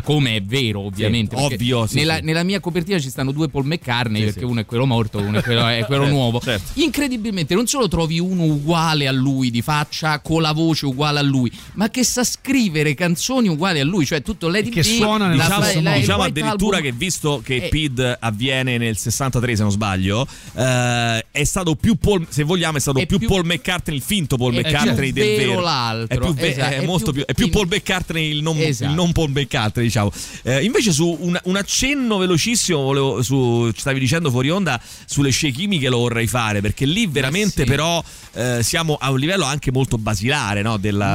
come 0.03 0.35
è 0.35 0.41
vero, 0.41 0.81
ovviamente. 0.81 1.35
Sì, 1.37 1.43
ovvio, 1.43 1.85
sì, 1.87 1.95
nella, 1.95 2.15
sì. 2.17 2.23
nella 2.23 2.43
mia 2.43 2.59
copertina 2.59 2.99
ci 2.99 3.09
stanno 3.09 3.31
due 3.31 3.49
Paul 3.49 3.65
McCartney, 3.65 4.23
perché 4.25 4.45
uno 4.45 4.59
è 4.61 4.65
quello 4.65 4.85
morto, 4.85 5.19
uno 5.19 5.39
è 5.39 5.43
quello, 5.43 5.65
è 5.67 5.83
quello 5.85 6.03
Certo, 6.07 6.15
nuovo. 6.17 6.39
certo. 6.39 6.79
Incredibilmente, 6.79 7.53
non 7.55 7.67
solo 7.67 7.87
trovi 7.87 8.19
uno 8.19 8.43
uguale 8.43 9.07
a 9.07 9.11
lui 9.11 9.49
di 9.51 9.61
faccia, 9.61 10.19
con 10.19 10.41
la 10.41 10.51
voce 10.53 10.85
uguale 10.85 11.19
a 11.19 11.23
lui, 11.23 11.51
ma 11.73 11.89
che 11.89 12.03
sa 12.03 12.23
scrivere 12.23 12.93
canzoni 12.93 13.47
uguali 13.47 13.79
a 13.79 13.83
lui, 13.85 14.05
cioè 14.05 14.21
tutto 14.21 14.47
Lady 14.47 14.69
che 14.69 14.81
Di, 14.81 14.95
suona 14.95 15.27
nello 15.27 15.37
la- 15.37 15.45
Diciamo, 15.57 15.81
la- 15.81 15.95
il 15.95 15.99
diciamo 16.01 16.23
addirittura 16.23 16.77
Album- 16.77 16.91
che 16.91 16.97
visto 16.97 17.41
che 17.43 17.55
Eh. 17.55 17.69
PID 17.69 18.17
avviene 18.19 18.77
nel 18.77 18.97
63 18.97 19.55
se 19.55 19.61
non 19.61 19.71
sbaglio 19.71 20.27
eh, 20.55 21.25
è 21.31 21.43
stato 21.43 21.75
più 21.75 21.95
Paul 21.95 22.25
se 22.29 22.43
vogliamo 22.43 22.77
è 22.77 22.79
stato 22.79 22.99
È 22.99 23.05
più, 23.05 23.17
più- 23.19 23.27
Paul 23.27 23.45
McCartney 23.45 23.95
il 23.95 24.01
finto 24.01 24.37
Paul 24.37 24.53
McCartney 24.53 25.11
del 25.11 25.35
vero 25.37 25.49
vero 25.51 25.61
l'altro, 25.61 26.17
è, 26.17 26.19
più 26.19 26.33
ve- 26.33 26.49
esatto, 26.49 26.73
è 26.73 26.77
è 26.79 26.85
molto 26.85 27.11
più, 27.11 27.23
è 27.27 27.33
più 27.33 27.49
Paul 27.49 27.67
McCartney 27.67 28.31
il 28.31 28.41
non, 28.41 28.57
Esatto. 28.57 28.89
il 28.89 28.95
non 28.95 29.11
Paul 29.11 29.31
McCartney 29.31 29.85
diciamo 29.85 30.09
Eh, 30.43 30.63
invece 30.63 30.93
su 30.93 31.17
un, 31.19 31.37
un 31.43 31.55
accenno 31.57 32.17
velocissimo 32.17 32.81
volevo, 32.81 33.21
su, 33.21 33.69
stavi 33.75 33.99
dicendo 33.99 34.31
fuori 34.31 34.49
onda 34.49 34.81
sulle 35.05 35.29
scie 35.29 35.51
chimiche 35.51 35.89
lo 35.89 35.97
vorrei 35.97 36.25
fare 36.27 36.61
perché 36.61 36.85
lì 36.85 37.05
veramente 37.05 37.63
sì. 37.63 37.69
però 37.69 38.01
eh, 38.33 38.63
siamo 38.63 38.95
a 38.99 39.11
un 39.11 39.19
livello 39.19 39.43
anche 39.43 39.71
molto 39.73 39.97
basilare 39.97 40.61
no? 40.61 40.77
della 40.77 41.05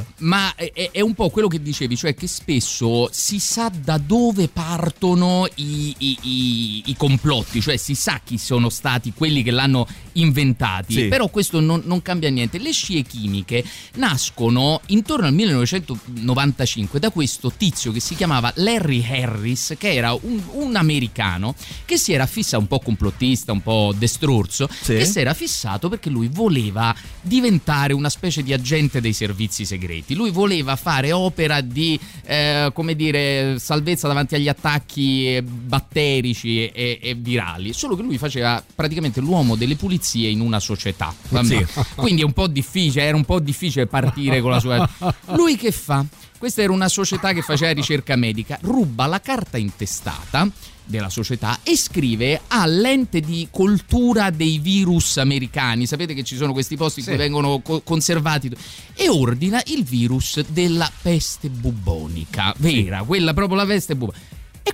Mm, 0.00 0.26
Ma 0.26 0.54
è, 0.56 0.90
è 0.90 1.00
un 1.00 1.14
po' 1.14 1.28
quello 1.30 1.46
che 1.48 1.60
dicevi, 1.62 1.96
cioè 1.96 2.14
che 2.14 2.26
spesso 2.26 3.08
si 3.12 3.38
sa 3.38 3.70
da 3.70 3.98
dove 3.98 4.48
partono 4.48 5.46
i, 5.56 5.94
i- 5.98 6.18
i- 6.22 6.82
i 6.86 6.96
complotti, 6.96 7.60
cioè 7.60 7.76
si 7.76 7.94
sa 7.94 8.20
chi 8.24 8.36
sono 8.38 8.68
stati 8.68 9.12
quelli 9.12 9.42
che 9.42 9.50
l'hanno 9.50 9.86
inventati, 10.12 10.94
Sì. 10.94 11.08
però 11.08 11.28
questo 11.28 11.60
non, 11.60 11.82
non 11.84 12.02
cambia 12.02 12.30
niente. 12.30 12.58
Le 12.58 12.72
scie 12.72 13.02
chimiche 13.02 13.64
nascono 13.96 14.80
intorno 14.86 15.25
al 15.26 15.34
1995 15.34 16.98
da 16.98 17.10
questo 17.10 17.52
tizio 17.56 17.92
che 17.92 18.00
si 18.00 18.14
chiamava 18.14 18.52
Larry 18.56 19.04
Harris, 19.04 19.74
che 19.78 19.94
era 19.94 20.12
un, 20.12 20.40
un 20.52 20.76
americano 20.76 21.54
che 21.84 21.96
si 21.98 22.12
era 22.12 22.26
fissato 22.26 22.58
un 22.62 22.68
po' 22.68 22.78
complottista, 22.80 23.52
un 23.52 23.62
po' 23.62 23.94
destrorso, 23.96 24.68
Sì. 24.80 24.96
che 24.96 25.04
si 25.04 25.20
era 25.20 25.34
fissato 25.34 25.88
perché 25.88 26.10
lui 26.10 26.28
voleva 26.28 26.94
diventare 27.20 27.92
una 27.92 28.08
specie 28.08 28.42
di 28.42 28.52
agente 28.52 29.00
dei 29.00 29.12
servizi 29.12 29.64
segreti. 29.64 30.14
Lui 30.14 30.30
voleva 30.30 30.76
fare 30.76 31.12
opera 31.12 31.60
di, 31.60 31.98
eh, 32.24 32.70
come 32.72 32.94
dire, 32.94 33.58
salvezza 33.58 34.06
davanti 34.08 34.34
agli 34.34 34.48
attacchi 34.48 35.36
eh, 35.36 35.42
batterici 35.42 36.66
e, 36.68 36.98
e 37.02 37.14
virali, 37.14 37.72
solo 37.72 37.96
che 37.96 38.02
lui 38.02 38.18
faceva 38.18 38.62
praticamente 38.74 39.20
l'uomo 39.20 39.56
delle 39.56 39.76
pulizie 39.76 40.28
in 40.28 40.40
una 40.40 40.60
società. 40.60 41.14
Sì. 41.42 41.64
Quindi 41.94 42.22
è 42.22 42.24
un 42.24 42.32
po' 42.32 42.46
difficile, 42.46 43.04
era 43.04 43.16
un 43.16 43.24
po' 43.24 43.40
difficile 43.40 43.86
partire 43.86 44.40
con 44.40 44.50
la 44.50 44.60
sua... 44.60 44.88
Lui 45.34 45.56
che 45.56 45.72
fa? 45.72 46.04
Questa 46.38 46.62
era 46.62 46.72
una 46.72 46.88
società 46.88 47.32
che 47.32 47.42
faceva 47.42 47.72
ricerca 47.72 48.14
medica, 48.16 48.58
ruba 48.62 49.06
la 49.06 49.20
carta 49.20 49.56
intestata 49.56 50.48
della 50.84 51.08
società 51.08 51.58
e 51.64 51.76
scrive 51.76 52.42
all'ente 52.48 53.20
di 53.20 53.48
coltura 53.50 54.30
dei 54.30 54.58
virus 54.58 55.16
americani. 55.16 55.86
Sapete 55.86 56.14
che 56.14 56.22
ci 56.22 56.36
sono 56.36 56.52
questi 56.52 56.76
posti 56.76 57.00
in 57.00 57.06
Sì. 57.06 57.10
cui 57.12 57.18
vengono 57.20 57.58
co- 57.60 57.80
conservati 57.80 58.50
e 58.94 59.08
ordina 59.08 59.60
il 59.66 59.82
virus 59.82 60.40
della 60.48 60.88
peste 61.02 61.48
bubonica, 61.48 62.54
vera, 62.58 63.02
quella 63.02 63.32
proprio 63.34 63.56
la 63.56 63.66
peste 63.66 63.96
bubonica. 63.96 64.24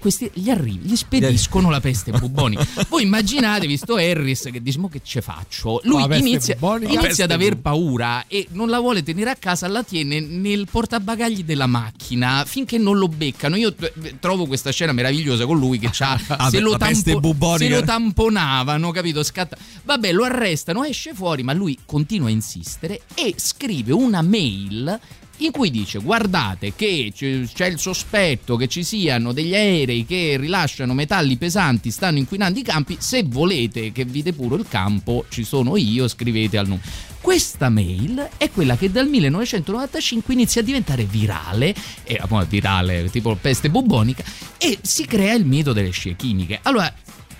Questi 0.03 0.29
gli 0.35 0.51
arrivi, 0.51 0.81
gli 0.89 0.97
spediscono 0.97 1.71
la 1.71 1.79
peste 1.79 2.11
bubonica. 2.19 2.67
Voi 2.89 3.05
immaginatevi 3.05 3.77
sto 3.77 3.95
Harris 3.95 4.49
che 4.51 4.61
dice: 4.61 4.81
"Mo 4.81 4.89
che 4.89 5.01
ce 5.05 5.21
faccio? 5.23 5.81
Lui 5.85 6.03
inizia, 6.19 6.57
bubonica? 6.57 6.93
inizia 6.93 7.23
ad 7.25 7.31
aver 7.31 7.59
paura 7.59 8.25
e 8.27 8.49
non 8.51 8.69
la 8.69 8.81
vuole 8.81 9.05
tenere 9.05 9.31
a 9.31 9.37
casa, 9.37 9.69
la 9.69 9.85
tiene 9.85 10.19
nel 10.19 10.67
portabagagli 10.69 11.45
della 11.45 11.69
macchina 11.69 12.43
finché 12.45 12.79
non 12.79 12.99
lo 12.99 13.07
beccano. 13.07 13.55
Io 13.55 13.73
eh, 13.79 14.17
trovo 14.19 14.47
questa 14.47 14.73
scena 14.73 14.91
meravigliosa 14.91 15.47
con 15.47 15.57
lui 15.57 15.79
che 15.79 15.91
c'ha 15.93 16.19
Ah, 16.37 16.51
se, 16.51 16.59
lo 16.59 16.77
tampo- 16.77 17.57
se 17.57 17.69
lo 17.69 17.83
tamponavano, 17.83 18.91
capito? 18.91 19.23
Scatta. 19.23 19.57
Vabbè, 19.85 20.11
lo 20.11 20.25
arrestano, 20.25 20.83
esce 20.83 21.15
fuori, 21.15 21.45
ma 21.45 21.53
lui 21.53 21.79
continua 21.85 22.27
a 22.27 22.33
insistere 22.33 23.03
e 23.15 23.35
scrive 23.37 23.93
una 23.93 24.21
mail 24.21 24.99
in 25.45 25.51
cui 25.51 25.71
dice 25.71 25.99
guardate 25.99 26.75
che 26.75 27.13
c'è 27.15 27.67
il 27.67 27.79
sospetto 27.79 28.57
che 28.57 28.69
ci 28.69 28.83
siano 28.85 29.33
degli 29.33 29.55
aerei 29.55 30.05
che 30.05 30.37
rilasciano 30.39 30.95
metalli 30.95 31.37
pesanti, 31.37 31.91
stanno 31.91 32.19
inquinando 32.19 32.59
i 32.59 32.63
campi, 32.63 32.97
se 33.01 33.25
volete 33.25 33.93
che 33.93 34.05
vi 34.05 34.23
depuro 34.23 34.57
il 34.57 34.67
campo 34.69 35.25
ci 35.29 35.45
sono 35.45 35.77
io, 35.77 36.09
scrivete 36.09 36.59
al 36.59 36.69
numero. 36.69 36.87
Questa 37.21 37.69
mail 37.69 38.31
è 38.37 38.51
quella 38.51 38.77
che 38.77 38.91
dal 38.91 39.09
1995 39.09 40.35
inizia 40.35 40.61
a 40.61 40.65
diventare 40.65 41.05
virale, 41.05 41.75
e 42.03 42.19
appunto 42.21 42.47
virale 42.49 43.09
tipo 43.11 43.37
peste 43.37 43.71
bubonica, 43.71 44.25
e 44.59 44.79
si 44.83 45.07
crea 45.07 45.35
il 45.35 45.47
mito 45.47 45.73
delle 45.73 45.91
scie 45.91 46.17
chimiche. 46.17 46.59
Allora, 46.63 46.93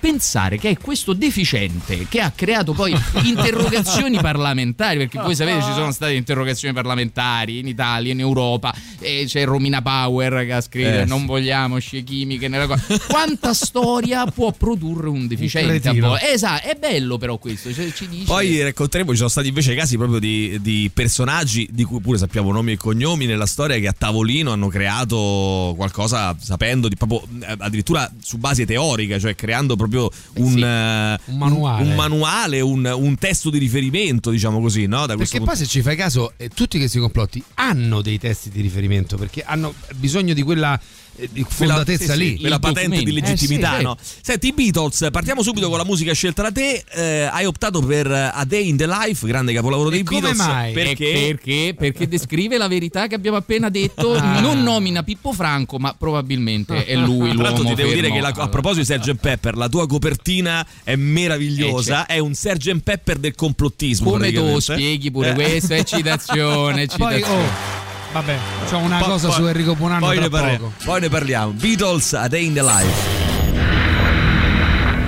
pensare 0.03 0.57
che 0.57 0.71
è 0.71 0.77
questo 0.77 1.13
deficiente 1.13 2.07
che 2.09 2.19
ha 2.19 2.29
creato 2.35 2.73
poi 2.73 2.93
interrogazioni 3.23 4.19
parlamentari, 4.19 4.97
perché 4.97 5.17
voi 5.17 5.33
sapete 5.33 5.61
ci 5.61 5.71
sono 5.71 5.93
state 5.93 6.11
interrogazioni 6.11 6.73
parlamentari 6.73 7.59
in 7.59 7.67
Italia, 7.69 8.11
in 8.11 8.19
Europa, 8.19 8.75
e 8.99 9.23
c'è 9.25 9.45
Romina 9.45 9.81
Power 9.81 10.45
che 10.45 10.51
ha 10.51 10.59
scritto 10.59 10.89
Eh, 10.89 11.05
non 11.05 11.21
sì. 11.21 11.25
vogliamo 11.27 11.79
scie 11.79 12.03
chimiche 12.03 12.49
nella 12.49 12.67
cosa. 12.67 12.83
Quanta 13.07 13.53
storia 13.53 14.25
può 14.25 14.51
produrre 14.51 15.07
un 15.07 15.25
deficiente? 15.25 15.79
cretino. 15.79 16.09
voi? 16.09 16.19
Esatto, 16.21 16.67
è 16.67 16.75
bello 16.75 17.17
però 17.17 17.37
questo, 17.37 17.73
cioè, 17.73 17.89
ci 17.93 18.09
dice 18.09 18.25
Poi 18.25 18.61
racconteremo, 18.61 19.11
ci 19.11 19.17
sono 19.17 19.29
stati 19.29 19.47
invece 19.47 19.73
casi 19.73 19.95
proprio 19.95 20.19
di, 20.19 20.59
di 20.59 20.91
personaggi 20.93 21.65
di 21.71 21.85
cui 21.85 22.01
pure 22.01 22.17
sappiamo 22.17 22.51
nomi 22.51 22.73
e 22.73 22.77
cognomi 22.77 23.25
nella 23.25 23.45
storia 23.45 23.79
che 23.79 23.87
a 23.87 23.95
tavolino 23.97 24.51
hanno 24.51 24.67
creato 24.67 25.73
qualcosa 25.77 26.35
sapendo 26.37 26.89
di 26.89 26.97
proprio 26.97 27.21
eh, 27.39 27.55
addirittura 27.57 28.11
su 28.21 28.37
base 28.37 28.65
teorica, 28.65 29.17
cioè 29.17 29.33
creando 29.33 29.77
proprio 29.77 29.92
un, 29.99 30.51
sì. 30.51 30.61
eh, 30.61 31.19
Un 31.31 31.37
manuale. 31.37 31.83
un, 31.89 31.95
manuale, 31.95 32.61
un- 32.61 32.91
un 32.95 33.15
testo 33.17 33.49
di 33.49 33.57
riferimento, 33.57 34.29
diciamo 34.29 34.59
così, 34.61 34.85
no? 34.85 35.05
Da 35.05 35.15
Perché 35.15 35.37
poi 35.37 35.47
punto- 35.47 35.55
se 35.55 35.65
ci 35.67 35.81
fai 35.81 35.95
caso, 35.95 36.33
eh, 36.37 36.49
tutti 36.49 36.77
questi 36.77 36.99
complotti 36.99 37.43
hanno 37.55 38.01
dei 38.01 38.19
testi 38.19 38.49
di 38.49 38.61
riferimento 38.61 39.17
perché 39.17 39.43
hanno 39.43 39.73
bisogno 39.95 40.33
di 40.33 40.41
quella 40.43 40.79
eh, 41.15 41.29
di 41.31 41.43
Quella- 41.43 41.73
fondatezza 41.75 42.13
sì, 42.13 42.19
sì, 42.19 42.29
lì. 42.33 42.39
quella 42.39 42.59
patente 42.59 42.89
di 42.97 43.03
documenti. 43.05 43.21
legittimità. 43.29 43.73
Eh, 43.75 43.77
sì, 43.77 43.83
no? 43.83 43.97
Senti, 44.21 44.47
i 44.47 44.53
Beatles, 44.53 45.07
partiamo 45.11 45.41
subito 45.43 45.69
con 45.69 45.77
la 45.77 45.83
musica 45.85 46.13
scelta 46.13 46.41
da 46.43 46.51
te. 46.51 46.83
Eh, 46.93 47.29
hai 47.31 47.45
optato 47.45 47.79
per 47.81 48.07
A 48.11 48.43
Day 48.45 48.67
in 48.67 48.77
the 48.77 48.87
Life, 48.87 49.25
grande 49.27 49.53
capolavoro 49.53 49.89
dei 49.89 50.03
come 50.03 50.19
Beatles. 50.21 50.45
mai? 50.45 50.69
Eh, 50.71 50.73
Perché? 50.73 51.11
Perché? 51.35 51.75
Perché 51.77 52.07
descrive 52.07 52.57
la 52.57 52.67
verità 52.67 53.07
che 53.07 53.15
abbiamo 53.15 53.37
appena 53.37 53.69
detto. 53.69 54.15
Ah. 54.15 54.39
Non 54.39 54.61
nomina 54.63 55.03
Pippo 55.03 55.33
Franco, 55.33 55.77
ma 55.77 55.93
probabilmente 55.97 56.85
è 56.85 56.95
lui 56.95 57.29
Tra 57.33 57.43
l'altro 57.43 57.61
l'uomo 57.63 57.69
ti 57.69 57.75
devo 57.81 57.89
dire 57.93 58.07
fermo. 58.09 58.15
che 58.15 58.21
la- 58.21 58.43
a 58.43 58.47
proposito 58.49 58.93
di 58.95 59.01
Sgt. 59.03 59.15
Pepper, 59.15 59.55
la 59.55 59.69
tua 59.69 59.87
copertina 59.87 60.65
è 60.83 60.95
meravigliosa, 60.95 62.05
Eh, 62.05 62.15
è 62.15 62.19
un 62.19 62.33
Sgt. 62.33 62.79
Pepper 62.81 63.17
del 63.17 63.35
complottismo. 63.35 64.11
Come 64.11 64.31
tu 64.31 64.59
spieghi 64.59 65.11
pure 65.11 65.31
Eh. 65.31 65.33
questo, 65.33 65.73
è 65.73 65.83
citazione, 65.83 66.85
Poi, 66.97 67.13
citazione. 67.17 67.43
oh, 67.43 67.91
vabbè, 68.13 68.37
c'ho 68.69 68.77
una 68.77 68.97
Poi- 68.99 69.07
cosa 69.09 69.27
poi- 69.27 69.35
su 69.35 69.45
Enrico 69.47 69.75
Bonanno 69.75 70.05
poi 70.05 70.15
tra 70.15 70.23
ne, 70.23 70.29
parli- 70.29 70.57
poco. 70.57 70.71
poi 70.85 70.99
ne 71.01 71.09
parliamo. 71.09 71.51
Beatles 71.51 72.13
A 72.13 72.27
Day 72.27 72.45
in 72.45 72.53
the 72.53 72.61
Life. 72.63 73.22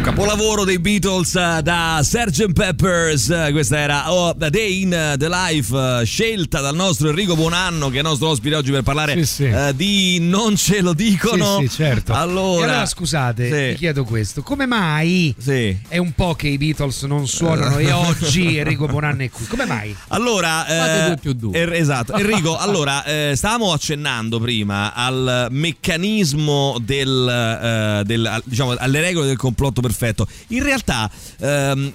Capolavoro 0.06 0.66
dei 0.66 0.78
Beatles 0.78 1.34
eh, 1.34 1.62
da 1.64 2.00
Sgt. 2.04 2.54
Peppers, 2.54 3.28
Eh, 3.30 3.50
questa 3.52 3.80
era 3.80 4.14
oh, 4.14 4.34
Day 4.34 4.84
in 4.84 5.16
the 5.18 5.28
Life, 5.28 5.76
eh, 5.76 6.06
scelta 6.06 6.62
dal 6.62 6.76
nostro 6.76 7.10
Enrico 7.10 7.36
Buonanno, 7.36 7.90
che 7.90 8.00
è 8.00 8.02
nostro 8.04 8.28
ospite 8.28 8.54
oggi 8.54 8.70
per 8.70 8.84
parlare 8.84 9.16
Sì, 9.16 9.26
sì. 9.26 9.44
eh, 9.46 9.74
di 9.76 10.20
Non 10.22 10.56
ce 10.58 10.82
lo 10.82 10.94
dicono. 10.94 11.58
Sì, 11.60 11.68
sì, 11.68 11.76
certo. 11.78 12.14
Allora, 12.14 12.66
allora 12.66 12.86
scusate, 12.86 13.70
vi 13.72 13.76
chiedo 13.78 14.04
questo: 14.04 14.44
come 14.44 14.68
mai 14.68 15.34
è 15.88 15.98
un 15.98 16.12
po' 16.14 16.36
che 16.36 16.50
i 16.50 16.60
Beatles 16.60 17.02
non 17.04 17.28
suonano 17.28 17.80
e 17.80 17.90
oggi 17.92 18.58
Enrico 18.58 18.86
Bonanno 18.86 19.24
è 19.24 19.32
qui? 19.32 19.48
Come 19.48 19.66
mai? 19.66 19.96
Allora, 20.10 20.66
Fate 20.68 21.02
eh, 21.04 21.06
due 21.08 21.18
più 21.18 21.34
due. 21.34 21.58
er- 21.58 21.74
esatto. 21.74 22.14
Enrico, 22.16 22.56
allora, 22.56 23.04
eh, 23.06 23.34
stavamo 23.36 23.74
accennando 23.74 24.40
prima 24.40 24.94
al 24.94 25.48
meccanismo 25.50 26.78
del, 26.80 27.28
eh, 27.28 28.04
del- 28.06 28.42
diciamo, 28.46 28.76
alle 28.78 29.00
regole 29.02 29.26
del 29.26 29.38
complotto 29.38 29.82
perfetto. 29.82 29.94
In 30.48 30.64
realtà, 30.64 31.10
ehm, 31.40 31.92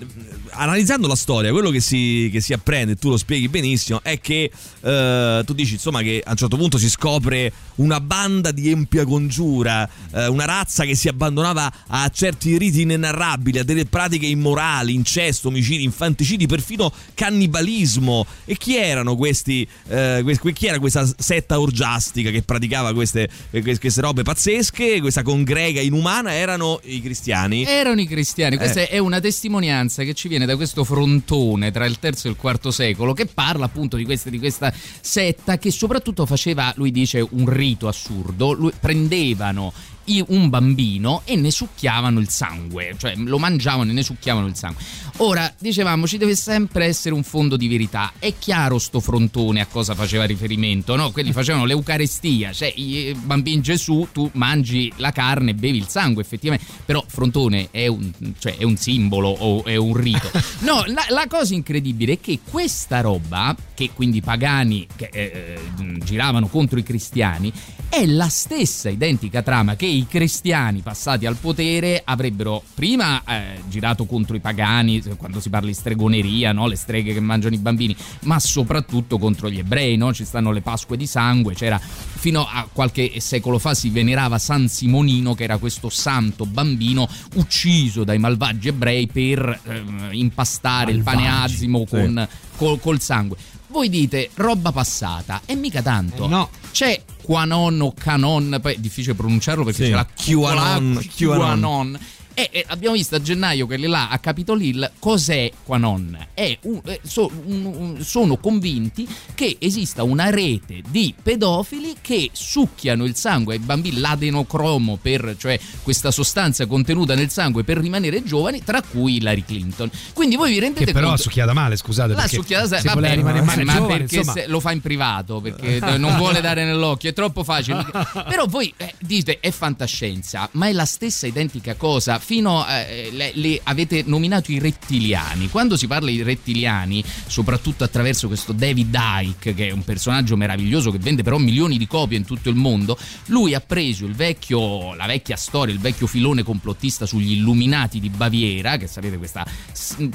analizzando 0.51 1.07
la 1.07 1.15
storia, 1.15 1.53
quello 1.53 1.71
che 1.71 1.81
si, 1.81 2.29
che 2.33 2.41
si 2.41 2.53
apprende, 2.53 2.97
tu 2.97 3.11
lo 3.11 3.17
spieghi 3.17 3.49
benissimo, 3.49 4.01
è 4.03 4.21
che 4.21 4.51
eh, 4.81 5.43
tu 5.45 5.53
dici 5.53 5.75
insomma 5.75 6.03
che 6.03 6.23
a 6.25 6.31
un 6.31 6.37
certo 6.37 6.57
punto 6.57 6.79
si 6.79 6.89
scopre 6.89 7.53
una 7.77 8.01
banda 8.01 8.51
di 8.51 8.71
empia 8.71 9.05
congiura, 9.05 9.89
eh, 10.13 10.27
una 10.27 10.45
razza 10.45 10.85
che 10.85 10.95
si 10.95 11.09
abbandonava 11.09 11.73
a 11.87 12.09
certi 12.09 12.59
riti 12.59 12.83
inenarrabili, 12.83 13.59
a 13.59 13.65
delle 13.65 13.87
pratiche 13.87 14.27
immorali, 14.27 14.95
incesto, 14.95 15.49
omicidi, 15.49 15.85
infanticidi, 15.85 16.47
perfino 16.47 16.93
cannibalismo. 17.15 18.27
E 18.45 18.57
chi 18.57 18.77
erano 18.77 19.17
questi? 19.17 19.67
eh, 19.89 20.39
chi 20.53 20.67
era 20.67 20.79
questa 20.79 21.09
setta 21.19 21.61
orgiastica 21.61 22.31
che 22.31 22.43
praticava 22.43 22.93
queste, 22.93 23.29
queste 23.51 24.01
robe 24.01 24.23
pazzesche? 24.23 25.01
Questa 25.01 25.23
congrega 25.23 25.81
inumana 25.81 26.35
erano 26.35 26.81
i 26.85 27.01
cristiani. 27.01 27.65
Erano 27.65 27.90
i 27.99 28.07
cristiani, 28.07 28.57
questa 28.57 28.81
Eh. 28.81 28.89
è 28.89 28.99
una 28.99 29.21
testimonianza 29.21 30.03
che 30.05 30.15
ci 30.15 30.29
viene 30.29 30.47
da 30.47 30.57
questo 30.57 30.85
frontone 30.85 31.71
tra 31.71 31.87
il 31.87 31.99
terzo 31.99 32.29
e 32.29 32.31
il 32.31 32.37
quarto 32.37 32.71
secolo 32.71 33.13
che 33.13 33.27
parla 33.27 33.65
appunto 33.65 33.97
di 33.97 34.05
questa, 34.05 34.31
di 34.31 34.39
questa 34.39 34.73
setta 35.01 35.59
che 35.59 35.71
soprattutto 35.71 36.27
faceva, 36.27 36.73
lui 36.77 36.91
dice, 36.91 37.27
un 37.31 37.49
rito 37.49 37.89
assurdo, 37.89 38.53
Lui- 38.53 38.73
prendevano 38.79 39.73
un 40.19 40.49
bambino 40.49 41.23
e 41.25 41.37
ne 41.37 41.51
succhiavano 41.51 42.19
il 42.19 42.29
sangue, 42.29 42.95
cioè 42.99 43.15
lo 43.17 43.39
mangiavano 43.39 43.91
e 43.91 43.95
ne 43.95 44.03
succhiavano 44.03 44.47
il 44.47 44.57
sangue. 44.57 44.83
Ora, 45.19 45.53
dicevamo, 45.59 46.07
ci 46.07 46.17
deve 46.17 46.35
sempre 46.35 46.87
essere 46.87 47.15
un 47.15 47.23
fondo 47.23 47.57
di 47.57 47.69
verità. 47.69 48.13
È 48.19 48.33
chiaro 48.39 48.79
sto 48.79 49.01
frontone 49.01 49.61
a 49.61 49.67
cosa 49.67 49.95
faceva 49.95 50.25
riferimento, 50.25 50.97
no? 50.97 51.11
Quelli 51.11 51.33
facevano 51.33 51.67
l'Eucarestia, 51.67 52.53
cioè 52.53 52.73
i 52.75 53.15
bambini 53.23 53.61
Gesù, 53.61 54.09
tu 54.13 54.31
mangi 54.35 54.91
la 54.97 55.13
carne 55.13 55.51
e 55.51 55.55
bevi 55.55 55.77
il 55.77 55.89
sangue, 55.89 56.23
effettivamente. 56.23 56.67
Però 56.87 57.05
frontone 57.07 57.69
è 57.71 57.87
un, 57.87 58.11
cioè, 58.39 58.57
è 58.57 58.65
un 58.65 58.77
simbolo 58.77 59.29
o 59.29 59.65
è 59.65 59.77
un 59.77 59.95
rito. 59.95 60.31
No, 60.61 60.85
la, 60.87 61.05
la 61.09 61.27
cosa 61.27 61.55
incredibile 61.55 62.15
è 62.15 62.21
che 62.21 62.41
questa 62.49 63.01
roba, 63.01 63.57
che 63.75 63.91
quindi 63.95 64.19
i 64.19 64.21
pagani 64.21 64.87
che, 64.95 65.09
eh, 65.13 65.59
eh, 65.79 65.99
giravano 66.05 66.49
contro 66.49 66.79
i 66.79 66.83
cristiani, 66.83 67.53
è 67.89 68.07
la 68.07 68.29
stessa 68.29 68.89
identica 68.89 69.43
trama 69.43 69.75
che 69.75 69.87
i 69.87 70.00
cristiani 70.09 70.81
passati 70.81 71.27
al 71.27 71.37
potere 71.37 72.03
avrebbero 72.05 72.63
prima 72.75 73.23
eh, 73.25 73.61
girato 73.69 74.05
contro 74.05 74.37
i 74.37 74.41
pagani, 74.41 75.03
quando 75.17 75.41
si 75.41 75.51
parla 75.51 75.69
di 75.69 75.75
stregoneria, 75.75 76.53
no? 76.53 76.67
le 76.67 76.77
streghe 76.77 77.13
che 77.13 77.21
mangiano 77.21 77.55
i 77.55 77.59
bambini, 77.59 77.97
ma 78.23 78.39
soprattutto 78.39 79.19
contro 79.19 79.51
gli 79.51 79.59
ebrei, 79.59 79.97
no? 79.97 80.13
ci 80.13 80.25
stanno 80.25 80.53
le 80.53 80.61
Pasque 80.61 80.97
di 80.97 81.07
sangue, 81.07 81.55
c'era 81.55 81.79
fino 81.79 82.47
a 82.47 82.69
qualche 82.71 83.19
secolo 83.21 83.59
fa 83.59 83.75
si 83.75 83.89
venerava 83.89 84.39
San 84.39 84.69
Simonino 84.69 85.35
che 85.35 85.45
era 85.45 85.57
questo 85.57 85.89
santo 85.89 86.45
bambino 86.45 87.09
ucciso 87.37 88.05
dai 88.05 88.19
malvagi 88.19 88.69
ebrei 88.69 89.07
per 89.07 89.61
ehm, 89.65 90.09
impastare 90.13 90.93
il 90.93 91.03
pane 91.03 91.23
Malvagi, 91.23 91.55
azimo 91.55 91.79
sì. 91.81 91.87
con, 91.87 92.29
col, 92.57 92.81
col 92.81 93.01
sangue. 93.01 93.37
Voi 93.69 93.89
dite 93.89 94.31
roba 94.35 94.73
passata 94.73 95.43
e 95.47 95.55
mica 95.55 95.81
tanto. 95.81 96.25
Eh, 96.25 96.29
no. 96.29 96.51
C'è 96.73 97.01
Quanon 97.23 97.81
o 97.81 97.93
Canon, 97.93 98.59
poi 98.63 98.75
è 98.75 98.79
difficile 98.79 99.15
pronunciarlo 99.15 99.65
perché 99.65 99.85
Sì. 99.85 99.91
c'è 99.91 99.95
la 99.97 100.07
QAnon, 100.07 101.05
QAnon. 101.17 101.39
QAnon. 101.39 101.99
E, 102.41 102.49
e 102.53 102.65
abbiamo 102.69 102.95
visto 102.95 103.17
a 103.17 103.21
gennaio 103.21 103.67
che 103.67 103.77
là 103.77 104.09
a 104.09 104.19
Capitol 104.19 104.63
Hill 104.63 104.93
cos'è 104.99 105.51
Quanon? 105.63 106.29
È 106.33 106.57
un- 106.63 106.81
eh, 106.87 107.01
so- 107.03 107.31
un- 107.45 107.65
un- 107.67 108.03
sono 108.03 108.39
convinti 108.39 109.07
che 109.35 109.57
esista 109.59 110.05
una 110.05 110.31
rete 110.31 110.81
di 110.89 111.15
pedofili 111.23 111.97
che 112.01 112.31
succhiano 112.33 113.05
il 113.05 113.15
sangue 113.15 113.55
ai 113.55 113.61
bambini, 113.61 113.99
l'adenocromo, 113.99 114.99
per, 115.01 115.35
cioè 115.39 115.61
questa 115.83 116.11
sostanza 116.11 116.65
contenuta 116.65 117.15
nel 117.15 117.31
sangue 117.31 117.63
per 117.63 117.77
rimanere 117.77 118.23
giovani, 118.23 118.63
tra 118.65 118.81
cui 118.81 119.17
Hillary 119.17 119.45
Clinton. 119.45 119.91
Quindi 120.15 120.37
voi 120.37 120.53
vi 120.53 120.61
rendete 120.61 120.87
Che 120.87 120.93
però 120.93 121.07
ha 121.07 121.09
conto... 121.11 121.23
succhiata 121.25 121.53
male, 121.53 121.77
scusate. 121.77 122.15
La 122.15 122.27
succhiata 122.27 122.79
se 122.79 122.89
vabbè, 122.89 122.95
voleva 122.95 123.15
rimanere 123.15 123.45
male 123.45 123.65
ma 123.65 123.75
giovane, 123.75 123.99
perché 123.99 124.17
insomma, 124.17 124.47
lo 124.47 124.61
fa 124.61 124.73
in 124.73 124.81
privato 124.81 125.41
perché 125.41 125.79
non 125.99 126.17
vuole 126.17 126.41
dare 126.41 126.65
nell'occhio, 126.65 127.11
è 127.11 127.13
troppo 127.13 127.45
facile. 127.45 127.85
Però 128.27 128.47
voi 128.47 128.73
eh, 128.79 128.95
dite 128.99 129.41
è 129.41 129.51
fantascienza, 129.51 130.49
ma 130.53 130.69
è 130.69 130.73
la 130.73 130.87
stessa 130.87 131.27
identica 131.27 131.75
cosa. 131.75 132.19
Fino 132.31 132.63
a, 132.63 132.79
eh, 132.83 133.11
le, 133.11 133.33
le- 133.35 133.61
avete 133.65 134.05
nominato 134.07 134.53
i 134.53 134.61
rettiliani. 134.61 135.49
Quando 135.49 135.77
si 135.77 135.89
parla 135.89 136.11
di 136.11 136.23
rettiliani, 136.23 137.03
soprattutto 137.27 137.83
attraverso 137.83 138.29
questo 138.29 138.53
David 138.53 138.97
Icke, 139.23 139.53
che 139.53 139.67
è 139.67 139.71
un 139.73 139.83
personaggio 139.83 140.37
meraviglioso 140.37 140.93
che 140.93 140.99
vende 140.99 141.25
però 141.25 141.39
milioni 141.39 141.77
di 141.77 141.89
copie 141.89 142.17
in 142.17 142.25
tutto 142.25 142.49
il 142.49 142.55
mondo, 142.55 142.97
lui 143.27 143.53
ha 143.55 143.61
preso 143.61 144.07
il 144.07 144.15
vecchio, 144.15 144.95
la 144.95 145.07
vecchia 145.07 145.35
storia, 145.35 145.75
il 145.75 145.81
vecchio 145.81 146.07
filone 146.07 146.45
complottista 146.45 147.05
sugli 147.05 147.33
illuminati 147.33 147.99
di 147.99 148.11
Baviera, 148.11 148.77
che 148.77 148.87
sapete 148.87 149.19
questa, 149.19 149.45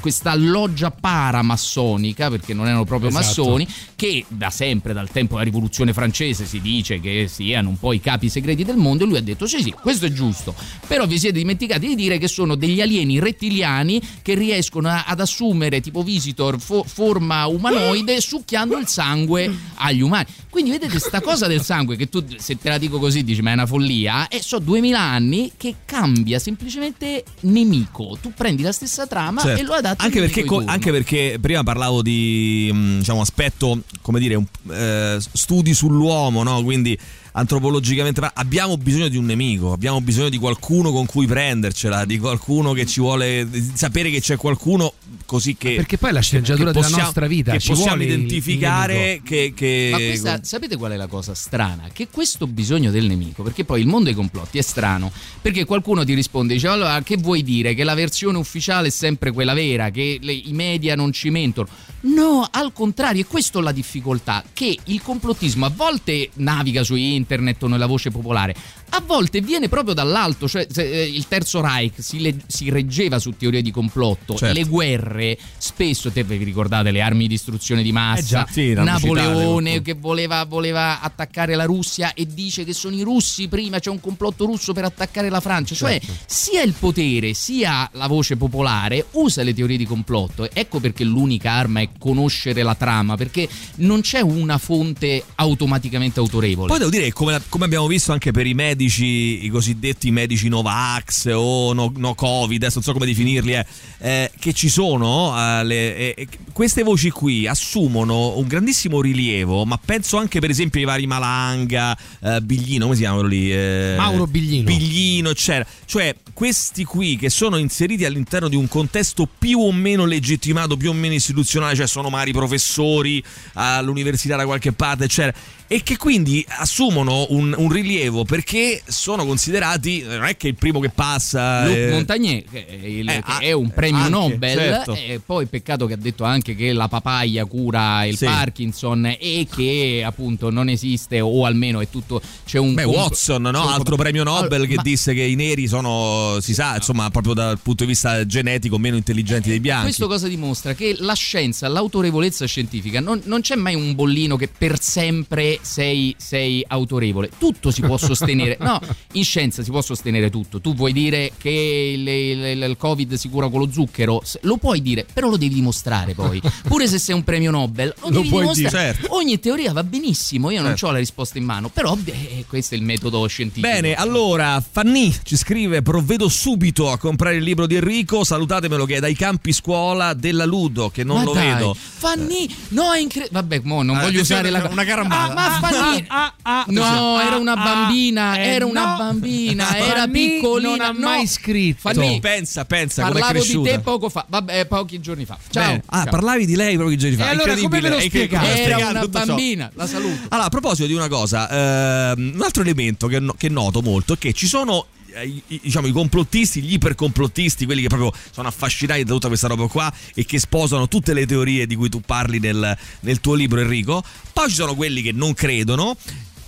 questa 0.00 0.34
loggia 0.36 0.90
paramassonica, 0.90 2.30
perché 2.30 2.54
non 2.54 2.64
erano 2.66 2.86
proprio 2.86 3.10
Esatto. 3.10 3.26
massoni, 3.26 3.68
che 3.94 4.24
da 4.28 4.48
sempre, 4.48 4.94
dal 4.94 5.10
tempo 5.10 5.34
della 5.34 5.44
rivoluzione 5.44 5.92
francese, 5.92 6.46
si 6.46 6.62
dice 6.62 6.98
che 6.98 7.28
siano 7.28 7.68
un 7.68 7.78
po' 7.78 7.92
i 7.92 8.00
capi 8.00 8.30
segreti 8.30 8.64
del 8.64 8.76
mondo, 8.76 9.04
e 9.04 9.06
lui 9.06 9.18
ha 9.18 9.22
detto 9.22 9.46
sì 9.46 9.60
sì, 9.60 9.70
questo 9.70 10.06
è 10.06 10.12
giusto, 10.12 10.54
però 10.86 11.06
vi 11.06 11.18
siete 11.18 11.36
dimenticati 11.36 11.88
di 11.88 11.94
dire 11.94 12.04
che 12.18 12.28
sono 12.28 12.54
degli 12.54 12.80
alieni 12.80 13.18
rettiliani 13.18 14.00
che 14.22 14.34
riescono 14.34 14.88
a- 14.88 15.04
ad 15.06 15.20
assumere 15.20 15.80
tipo 15.80 16.02
visitor 16.02 16.60
fo- 16.60 16.84
forma 16.86 17.46
umanoide 17.46 18.20
succhiando 18.20 18.76
il 18.78 18.86
sangue 18.86 19.52
agli 19.74 20.00
umani. 20.00 20.26
Quindi 20.48 20.70
vedete 20.70 20.98
sta 20.98 21.20
cosa 21.20 21.46
del 21.46 21.62
sangue 21.62 21.96
che 21.96 22.08
tu 22.08 22.24
se 22.38 22.56
te 22.56 22.68
la 22.68 22.78
dico 22.78 22.98
così 22.98 23.24
dici 23.24 23.42
ma 23.42 23.50
è 23.50 23.54
una 23.54 23.66
follia 23.66 24.28
e 24.28 24.40
so 24.42 24.58
2000 24.58 24.98
anni 24.98 25.52
che 25.56 25.74
cambia 25.84 26.38
semplicemente 26.38 27.24
nemico. 27.40 28.16
Tu 28.22 28.32
prendi 28.34 28.62
la 28.62 28.72
stessa 28.72 29.06
trama 29.06 29.42
Certo. 29.42 29.60
e 29.60 29.64
lo 29.64 29.72
adatti 29.74 30.04
anche 30.04 30.20
perché, 30.20 30.44
co- 30.44 30.62
anche 30.64 30.90
perché 30.92 31.38
prima 31.40 31.62
parlavo 31.62 32.02
di 32.02 32.70
mh, 32.72 32.98
diciamo, 32.98 33.20
aspetto, 33.20 33.82
come 34.00 34.20
dire, 34.20 34.34
un- 34.36 34.46
eh, 34.70 35.18
studi 35.32 35.74
sull'uomo, 35.74 36.42
no? 36.42 36.62
quindi 36.62 36.96
antropologicamente 37.36 38.20
pa- 38.20 38.32
abbiamo 38.34 38.76
bisogno 38.76 39.08
di 39.08 39.16
un 39.16 39.26
nemico, 39.26 39.72
abbiamo 39.72 40.00
bisogno 40.00 40.28
di 40.28 40.38
qualcuno 40.38 40.90
con 40.90 41.06
cui 41.06 41.26
prendercela, 41.26 42.04
di 42.04 42.18
qualcuno 42.18 42.72
che 42.72 42.86
ci 42.86 43.00
vuole 43.00 43.46
sapere 43.74 44.10
che 44.10 44.20
c'è 44.20 44.36
qualcuno 44.36 44.92
così 45.26 45.56
che 45.56 45.74
Perché 45.74 45.98
poi 45.98 46.10
è 46.10 46.12
la 46.12 46.20
sceneggiatura 46.20 46.66
che 46.68 46.72
della 46.72 46.82
possiamo- 46.84 47.02
nostra 47.04 47.26
vita 47.26 47.52
che 47.52 47.58
ci 47.58 47.68
possiamo 47.68 47.90
vuole 47.96 48.04
il- 48.04 48.10
il 48.12 48.16
identificare 48.18 49.20
che, 49.24 49.52
che- 49.54 49.88
Ma 49.90 49.96
questa, 49.98 50.40
sapete 50.42 50.76
qual 50.76 50.92
è 50.92 50.96
la 50.96 51.06
cosa 51.08 51.34
strana? 51.34 51.88
Che 51.92 52.08
questo 52.10 52.46
bisogno 52.46 52.90
del 52.90 53.06
nemico, 53.06 53.42
perché 53.42 53.64
poi 53.64 53.80
il 53.80 53.86
mondo 53.86 54.04
dei 54.04 54.14
complotti 54.14 54.58
è 54.58 54.62
strano, 54.62 55.12
perché 55.42 55.64
qualcuno 55.64 56.04
ti 56.04 56.14
risponde, 56.14 56.54
dice 56.54 56.68
allora 56.68 57.02
che 57.02 57.16
vuoi 57.16 57.42
dire? 57.42 57.74
Che 57.74 57.84
la 57.84 57.94
versione 57.94 58.38
ufficiale 58.38 58.88
è 58.88 58.90
sempre 58.90 59.32
quella 59.32 59.52
vera, 59.52 59.90
che 59.90 60.18
le- 60.22 60.32
i 60.32 60.52
media 60.52 60.94
non 60.94 61.12
ci 61.12 61.28
mentono? 61.30 61.68
No, 62.02 62.46
al 62.50 62.72
contrario, 62.72 63.22
è 63.22 63.26
questa 63.26 63.60
la 63.60 63.72
difficoltà, 63.72 64.44
che 64.52 64.78
il 64.84 65.02
complottismo 65.02 65.66
a 65.66 65.72
volte 65.74 66.30
naviga 66.34 66.84
su 66.84 66.94
internet 66.94 67.62
o 67.64 67.66
nella 67.66 67.86
voce 67.86 68.10
popolare, 68.10 68.54
a 68.90 69.02
volte 69.04 69.40
viene 69.40 69.68
proprio 69.68 69.94
dall'alto, 69.94 70.48
cioè 70.48 70.66
se, 70.70 70.82
eh, 70.90 71.04
il 71.06 71.26
Terzo 71.28 71.60
Reich 71.60 71.94
si, 71.98 72.20
le- 72.20 72.36
si 72.46 72.70
reggeva 72.70 73.18
su 73.18 73.34
teorie 73.36 73.62
di 73.62 73.70
complotto, 73.70 74.36
Certo. 74.36 74.58
le 74.58 74.64
guerre 74.64 75.38
spesso, 75.58 76.10
te 76.10 76.22
vi 76.24 76.42
ricordate 76.42 76.90
le 76.90 77.00
armi 77.00 77.22
di 77.22 77.28
distruzione 77.28 77.82
di 77.82 77.92
massa, 77.92 78.20
Eh 78.20 78.24
già, 78.24 78.46
sì, 78.50 78.72
Napoleone 78.72 79.70
citate, 79.72 79.82
che 79.82 79.98
voleva, 79.98 80.44
voleva 80.44 81.00
attaccare 81.00 81.54
la 81.54 81.64
Russia 81.64 82.14
e 82.14 82.26
dice 82.26 82.64
che 82.64 82.72
sono 82.72 82.94
i 82.96 83.02
russi 83.02 83.48
prima, 83.48 83.78
c'è 83.78 83.90
un 83.90 84.00
complotto 84.00 84.44
russo 84.46 84.72
per 84.72 84.84
attaccare 84.84 85.28
la 85.28 85.40
Francia, 85.40 85.74
cioè 85.74 85.98
Certo. 86.00 86.12
sia 86.26 86.62
il 86.62 86.74
potere 86.78 87.34
sia 87.34 87.88
la 87.92 88.06
voce 88.06 88.36
popolare 88.36 89.06
usa 89.12 89.42
le 89.42 89.54
teorie 89.54 89.76
di 89.76 89.84
complotto, 89.84 90.48
ecco 90.52 90.80
perché 90.80 91.04
l'unica 91.04 91.52
arma 91.52 91.80
è 91.80 91.88
conoscere 91.98 92.62
la 92.62 92.74
trama, 92.74 93.16
perché 93.16 93.48
non 93.76 94.00
c'è 94.00 94.20
una 94.20 94.58
fonte 94.58 95.22
automaticamente 95.36 96.20
autorevole. 96.20 96.68
Poi 96.68 96.78
devo 96.78 96.90
dire 96.90 97.04
che 97.04 97.12
come, 97.12 97.40
come 97.48 97.64
abbiamo 97.64 97.86
visto 97.86 98.12
anche 98.12 98.30
per 98.30 98.46
i 98.46 98.54
medici, 98.76 99.46
i 99.46 99.48
cosiddetti 99.48 100.10
medici 100.10 100.48
Novax 100.48 101.30
o 101.32 101.72
no, 101.72 101.90
no 101.96 102.14
Covid, 102.14 102.62
adesso 102.62 102.74
non 102.76 102.84
so 102.84 102.92
come 102.92 103.06
definirli, 103.06 103.54
eh, 103.54 103.66
eh, 103.98 104.30
che 104.38 104.52
ci 104.52 104.68
sono, 104.68 105.34
eh, 105.36 105.64
le- 105.64 106.28
queste 106.52 106.82
voci 106.82 107.10
qui 107.10 107.46
assumono 107.46 108.36
un 108.36 108.46
grandissimo 108.46 109.00
rilievo, 109.00 109.64
ma 109.64 109.78
penso 109.82 110.18
anche 110.18 110.40
per 110.40 110.50
esempio 110.50 110.78
ai 110.80 110.86
vari 110.86 111.06
Malanga, 111.06 111.96
eh, 112.22 112.40
Biglino, 112.42 112.84
come 112.84 112.96
si 112.96 113.02
chiamano 113.02 113.26
lì? 113.26 113.50
Mauro 113.96 114.26
Biglino. 114.26 114.64
Biglino, 114.64 115.30
eccetera. 115.30 115.66
Cioè, 115.86 116.14
questi 116.34 116.84
qui 116.84 117.16
che 117.16 117.30
sono 117.30 117.56
inseriti 117.56 118.04
all'interno 118.04 118.48
di 118.48 118.56
un 118.56 118.68
contesto 118.68 119.26
più 119.26 119.60
o 119.60 119.72
meno 119.72 120.04
legittimato, 120.04 120.76
più 120.76 120.90
o 120.90 120.92
meno 120.92 121.14
istituzionale, 121.14 121.74
cioè 121.74 121.86
sono 121.86 122.10
magari 122.10 122.32
professori 122.32 123.22
all'università 123.54 124.36
da 124.36 124.44
qualche 124.44 124.72
parte, 124.72 125.04
eccetera. 125.04 125.36
E 125.68 125.82
che 125.82 125.96
quindi 125.96 126.44
assumono 126.48 127.26
un, 127.30 127.52
un 127.56 127.68
rilievo 127.72 128.24
perché 128.24 128.80
sono 128.86 129.26
considerati, 129.26 130.02
non 130.02 130.24
è 130.24 130.36
che 130.36 130.48
il 130.48 130.54
primo 130.54 130.78
che 130.78 130.90
passa. 130.90 131.66
Luc 131.66 131.76
eh, 131.76 131.90
Montagnier, 131.90 132.44
che, 132.48 132.66
è, 132.66 132.86
il- 132.86 133.08
eh, 133.08 133.14
che 133.14 133.22
ah, 133.24 133.38
è 133.38 133.50
un 133.52 133.70
premio 133.70 133.98
anche, 133.98 134.10
Nobel, 134.10 134.56
certo. 134.56 134.94
e 134.94 135.20
poi 135.24 135.46
peccato 135.46 135.86
che 135.86 135.94
ha 135.94 135.98
detto 135.98 136.22
anche 136.22 136.54
che 136.54 136.72
la 136.72 136.86
papaya 136.86 137.44
cura 137.46 138.04
il 138.04 138.16
Sì. 138.16 138.26
Parkinson 138.26 139.06
e 139.18 139.46
che 139.52 140.02
appunto 140.06 140.50
non 140.50 140.68
esiste 140.68 141.20
o 141.20 141.44
almeno 141.44 141.80
è 141.80 141.88
tutto 141.90 142.20
c'è 142.44 142.58
un 142.58 142.74
Beh, 142.74 142.84
comp- 142.84 142.96
Watson, 142.96 143.42
no? 143.42 143.68
altro 143.68 143.96
comp- 143.96 144.02
premio 144.02 144.22
Nobel 144.22 144.52
Allora, 144.52 144.68
che 144.68 144.74
ma 144.76 144.82
disse 144.82 145.14
che 145.14 145.22
i 145.22 145.34
neri 145.34 145.66
sono, 145.66 146.38
si 146.40 146.54
sa, 146.54 146.76
insomma, 146.76 147.10
proprio 147.10 147.34
dal 147.34 147.58
punto 147.58 147.82
di 147.82 147.90
vista 147.90 148.24
genetico 148.24 148.78
meno 148.78 148.94
intelligenti 148.96 149.48
dei 149.48 149.58
bianchi. 149.58 149.84
Questo 149.86 150.06
cosa 150.06 150.28
dimostra? 150.28 150.74
Che 150.74 150.94
la 151.00 151.14
scienza, 151.14 151.66
l'autorevolezza 151.66 152.46
scientifica, 152.46 153.00
non, 153.00 153.20
non 153.24 153.40
c'è 153.40 153.56
mai 153.56 153.74
un 153.74 153.96
bollino 153.96 154.36
che 154.36 154.46
per 154.48 154.80
sempre 154.80 155.55
sei, 155.62 156.14
sei 156.18 156.64
autorevole. 156.66 157.30
Tutto 157.38 157.70
si 157.70 157.80
può 157.82 157.96
sostenere. 157.96 158.58
No, 158.66 158.80
in 159.12 159.24
scienza 159.24 159.62
si 159.62 159.70
può 159.70 159.80
sostenere 159.80 160.28
tutto. 160.30 160.60
Tu 160.60 160.74
vuoi 160.74 160.92
dire 160.92 161.32
che 161.38 161.50
il, 161.50 162.06
il- 162.08 162.62
il 162.62 162.76
Covid 162.76 163.14
si 163.14 163.28
cura 163.28 163.48
con 163.48 163.60
lo 163.60 163.70
zucchero? 163.70 164.22
Lo 164.42 164.56
puoi 164.56 164.82
dire, 164.82 165.06
però 165.12 165.28
lo 165.28 165.36
devi 165.36 165.54
dimostrare 165.54 166.14
poi. 166.14 166.40
Pure 166.66 166.88
se 166.88 166.98
sei 166.98 167.14
un 167.14 167.22
premio 167.22 167.50
Nobel, 167.50 167.94
lo, 168.00 168.08
Lo 168.10 168.22
puoi 168.22 168.40
dimostrare. 168.40 168.54
dire, 168.56 168.70
certo. 168.70 169.14
Ogni 169.14 169.38
teoria 169.38 169.72
va 169.72 169.84
benissimo, 169.84 170.50
io 170.50 170.60
non 170.62 170.70
Certo. 170.70 170.86
ho 170.88 170.90
la 170.92 170.98
risposta 170.98 171.38
in 171.38 171.44
mano, 171.44 171.68
però 171.68 171.96
eh, 172.06 172.44
questo 172.48 172.74
è 172.74 172.78
il 172.78 172.82
metodo 172.84 173.24
scientifico. 173.26 173.66
Bene, 173.72 173.94
allora 173.94 174.60
Fanny 174.68 175.14
ci 175.22 175.36
scrive: 175.36 175.82
Provvedo 175.82 176.28
subito 176.28 176.90
a 176.90 176.98
comprare 176.98 177.36
il 177.36 177.42
libro 177.44 177.66
di 177.66 177.76
Enrico. 177.76 178.24
Salutatemelo 178.24 178.84
che 178.84 178.96
è 178.96 179.00
dai 179.00 179.14
campi 179.14 179.52
scuola 179.52 180.12
della 180.14 180.44
Ludo, 180.44 180.90
che 180.90 181.04
non 181.04 181.18
Ma 181.18 181.24
lo 181.24 181.32
dai, 181.32 181.52
vedo. 181.52 181.74
Fanny, 181.78 182.48
no, 182.70 182.92
è 182.92 182.98
incredibile. 183.00 183.40
Vabbè, 183.40 183.60
mo 183.64 183.82
non 183.82 183.98
Eh, 183.98 184.00
voglio 184.00 184.20
usare 184.22 184.50
la 184.50 184.66
una 184.70 184.84
carambata. 184.84 185.34
Ah, 185.34 185.45
ma 185.48 185.68
Fanny, 185.68 186.04
Ah, 186.08 186.32
ah, 186.42 186.64
No, 186.68 187.16
ah, 187.16 187.24
era 187.24 187.36
una 187.36 187.52
ah, 187.52 187.62
bambina, 187.64 188.36
eh, 188.36 188.46
era 188.48 188.66
una 188.66 188.90
no. 188.92 188.96
bambina, 188.96 189.76
era 189.76 190.06
piccolina. 190.08 190.68
non 190.70 190.80
ha 190.80 190.90
no. 190.92 190.98
mai 190.98 191.26
scritto. 191.26 191.80
Fanny, 191.80 192.20
pensa, 192.20 192.64
pensa 192.64 193.06
come 193.06 193.18
è 193.18 193.22
parlavo 193.22 193.44
di 193.44 193.62
te 193.62 193.80
poco 193.80 194.08
fa, 194.08 194.24
vabbè, 194.28 194.66
pochi 194.66 195.00
giorni 195.00 195.24
fa. 195.24 195.36
Ciao. 195.50 195.64
Bene. 195.64 195.82
Ah, 195.86 196.02
Ciao. 196.02 196.10
parlavi 196.10 196.46
di 196.46 196.56
lei 196.56 196.76
pochi 196.76 196.96
giorni 196.96 197.16
fa. 197.16 197.26
E 197.26 197.28
allora 197.28 197.54
come 197.54 197.80
ve 197.80 197.88
lo 197.88 197.96
come 197.96 198.56
Era 198.56 198.88
una 198.88 199.06
bambina, 199.08 199.70
la 199.74 199.86
saluto. 199.86 200.26
Allora, 200.28 200.46
a 200.46 200.50
proposito 200.50 200.86
di 200.86 200.94
una 200.94 201.08
cosa, 201.08 202.10
ehm, 202.12 202.32
un 202.34 202.42
altro 202.42 202.62
elemento 202.62 203.06
che, 203.06 203.20
no- 203.20 203.34
che 203.36 203.48
noto 203.48 203.82
molto 203.82 204.14
è 204.14 204.18
che 204.18 204.32
ci 204.32 204.46
sono 204.46 204.86
eh, 205.16 205.42
diciamo, 205.46 205.86
i 205.86 205.92
complottisti, 205.92 206.62
gli 206.62 206.74
ipercomplottisti, 206.74 207.64
quelli 207.64 207.82
che 207.82 207.88
proprio 207.88 208.12
sono 208.30 208.48
affascinati 208.48 209.04
da 209.04 209.12
tutta 209.12 209.28
questa 209.28 209.48
roba 209.48 209.66
qua 209.66 209.92
e 210.14 210.24
che 210.24 210.38
sposano 210.38 210.88
tutte 210.88 211.14
le 211.14 211.26
teorie 211.26 211.66
di 211.66 211.74
cui 211.74 211.88
tu 211.88 212.00
parli 212.00 212.38
nel, 212.38 212.76
nel 213.00 213.20
tuo 213.20 213.34
libro, 213.34 213.60
Enrico. 213.60 214.02
Poi 214.32 214.48
ci 214.48 214.54
sono 214.54 214.74
quelli 214.74 215.02
che 215.02 215.12
non 215.12 215.32
credono. 215.34 215.96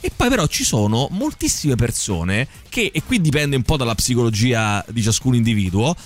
E 0.01 0.13
poi 0.15 0.29
però 0.29 0.47
ci 0.47 0.63
sono 0.63 1.09
moltissime 1.11 1.75
persone 1.75 2.47
che, 2.69 2.93
e 2.95 3.03
qui 3.03 3.21
dipende 3.21 3.57
un 3.57 3.63
po' 3.63 3.77
dalla 3.77 3.97
psicologia 3.97 4.85
di 4.91 5.03
ciascun 5.03 5.35
individuo, 5.35 5.97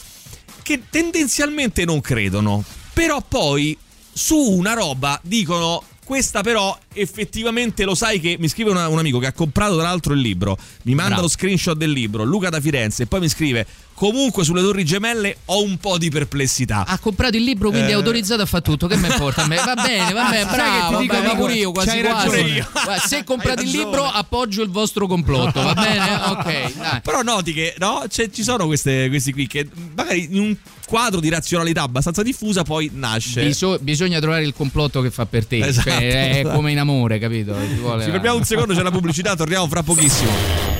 che 0.62 0.84
tendenzialmente 0.88 1.84
non 1.84 2.00
credono, 2.00 2.64
però 2.94 3.20
poi 3.20 3.76
su 4.10 4.36
una 4.36 4.72
roba 4.72 5.20
dicono 5.22 5.82
questa 6.12 6.42
però 6.42 6.76
effettivamente 6.92 7.84
lo 7.84 7.94
sai 7.94 8.20
che 8.20 8.36
mi 8.38 8.46
scrive 8.46 8.68
una- 8.70 8.86
un 8.88 8.98
amico 8.98 9.18
che 9.18 9.28
ha 9.28 9.32
comprato 9.32 9.76
tra 9.76 9.84
l'altro 9.84 10.12
il 10.12 10.20
libro, 10.20 10.58
mi 10.82 10.94
manda 10.94 11.12
Bravo. 11.14 11.22
lo 11.22 11.28
screenshot 11.28 11.74
del 11.74 11.90
libro, 11.90 12.22
Luca 12.22 12.50
da 12.50 12.60
Firenze 12.60 13.04
e 13.04 13.06
poi 13.06 13.20
mi 13.20 13.30
scrive 13.30 13.66
comunque 14.02 14.42
sulle 14.42 14.62
torri 14.62 14.84
gemelle 14.84 15.36
ho 15.44 15.62
un 15.62 15.76
po' 15.76 15.96
di 15.96 16.10
perplessità. 16.10 16.84
Ha 16.88 16.98
comprato 16.98 17.36
il 17.36 17.44
libro, 17.44 17.68
quindi 17.70 17.90
Eh. 17.90 17.92
è 17.92 17.94
autorizzato 17.94 18.42
a 18.42 18.46
fare 18.46 18.64
tutto. 18.64 18.88
Che 18.88 18.96
mi 18.96 19.06
importa? 19.06 19.44
a 19.44 19.46
me? 19.46 19.54
Va 19.64 19.74
bene, 19.74 20.12
va 20.12 20.28
bene, 20.28 20.42
Sai 20.50 20.50
che 20.50 20.56
bravo. 20.56 20.96
ti 20.96 21.02
dico, 21.02 21.14
vabbè, 21.14 21.36
pure 21.36 21.52
io, 21.54 21.70
quasi 21.70 22.00
quasi. 22.00 22.36
io. 22.40 22.66
Se 23.06 23.22
comprate 23.24 23.62
il 23.62 23.70
libro, 23.70 24.04
appoggio 24.04 24.62
il 24.62 24.70
vostro 24.70 25.06
complotto, 25.06 25.62
va 25.62 25.74
bene? 25.74 26.00
Ok, 26.32 26.72
dai. 26.76 27.00
Però 27.00 27.22
noti 27.22 27.52
che 27.52 27.76
no, 27.78 28.02
C'è- 28.08 28.28
ci 28.30 28.42
sono 28.42 28.66
queste, 28.66 29.08
questi 29.08 29.32
qui 29.32 29.46
che 29.46 29.68
magari 29.94 30.24
in 30.32 30.40
un 30.40 30.56
quadro 30.84 31.20
di 31.20 31.28
razionalità 31.28 31.82
abbastanza 31.82 32.22
diffusa 32.24 32.64
poi 32.64 32.90
nasce. 32.92 33.44
Biso- 33.44 33.78
bisogna 33.80 34.18
trovare 34.18 34.42
il 34.44 34.52
complotto 34.52 35.00
che 35.00 35.12
fa 35.12 35.26
per 35.26 35.46
te. 35.46 35.64
Esatto. 35.64 35.90
Cioè, 35.90 36.40
è 36.40 36.42
come 36.42 36.72
in 36.72 36.78
amore, 36.80 37.20
capito? 37.20 37.54
Ci 37.68 37.74
vuole 37.74 38.04
Ci 38.04 38.10
fermiamo 38.10 38.36
un 38.38 38.44
secondo, 38.44 38.74
c'è 38.74 38.82
la 38.82 38.90
pubblicità, 38.90 39.36
torniamo 39.36 39.68
fra 39.68 39.84
pochissimo. 39.84 40.71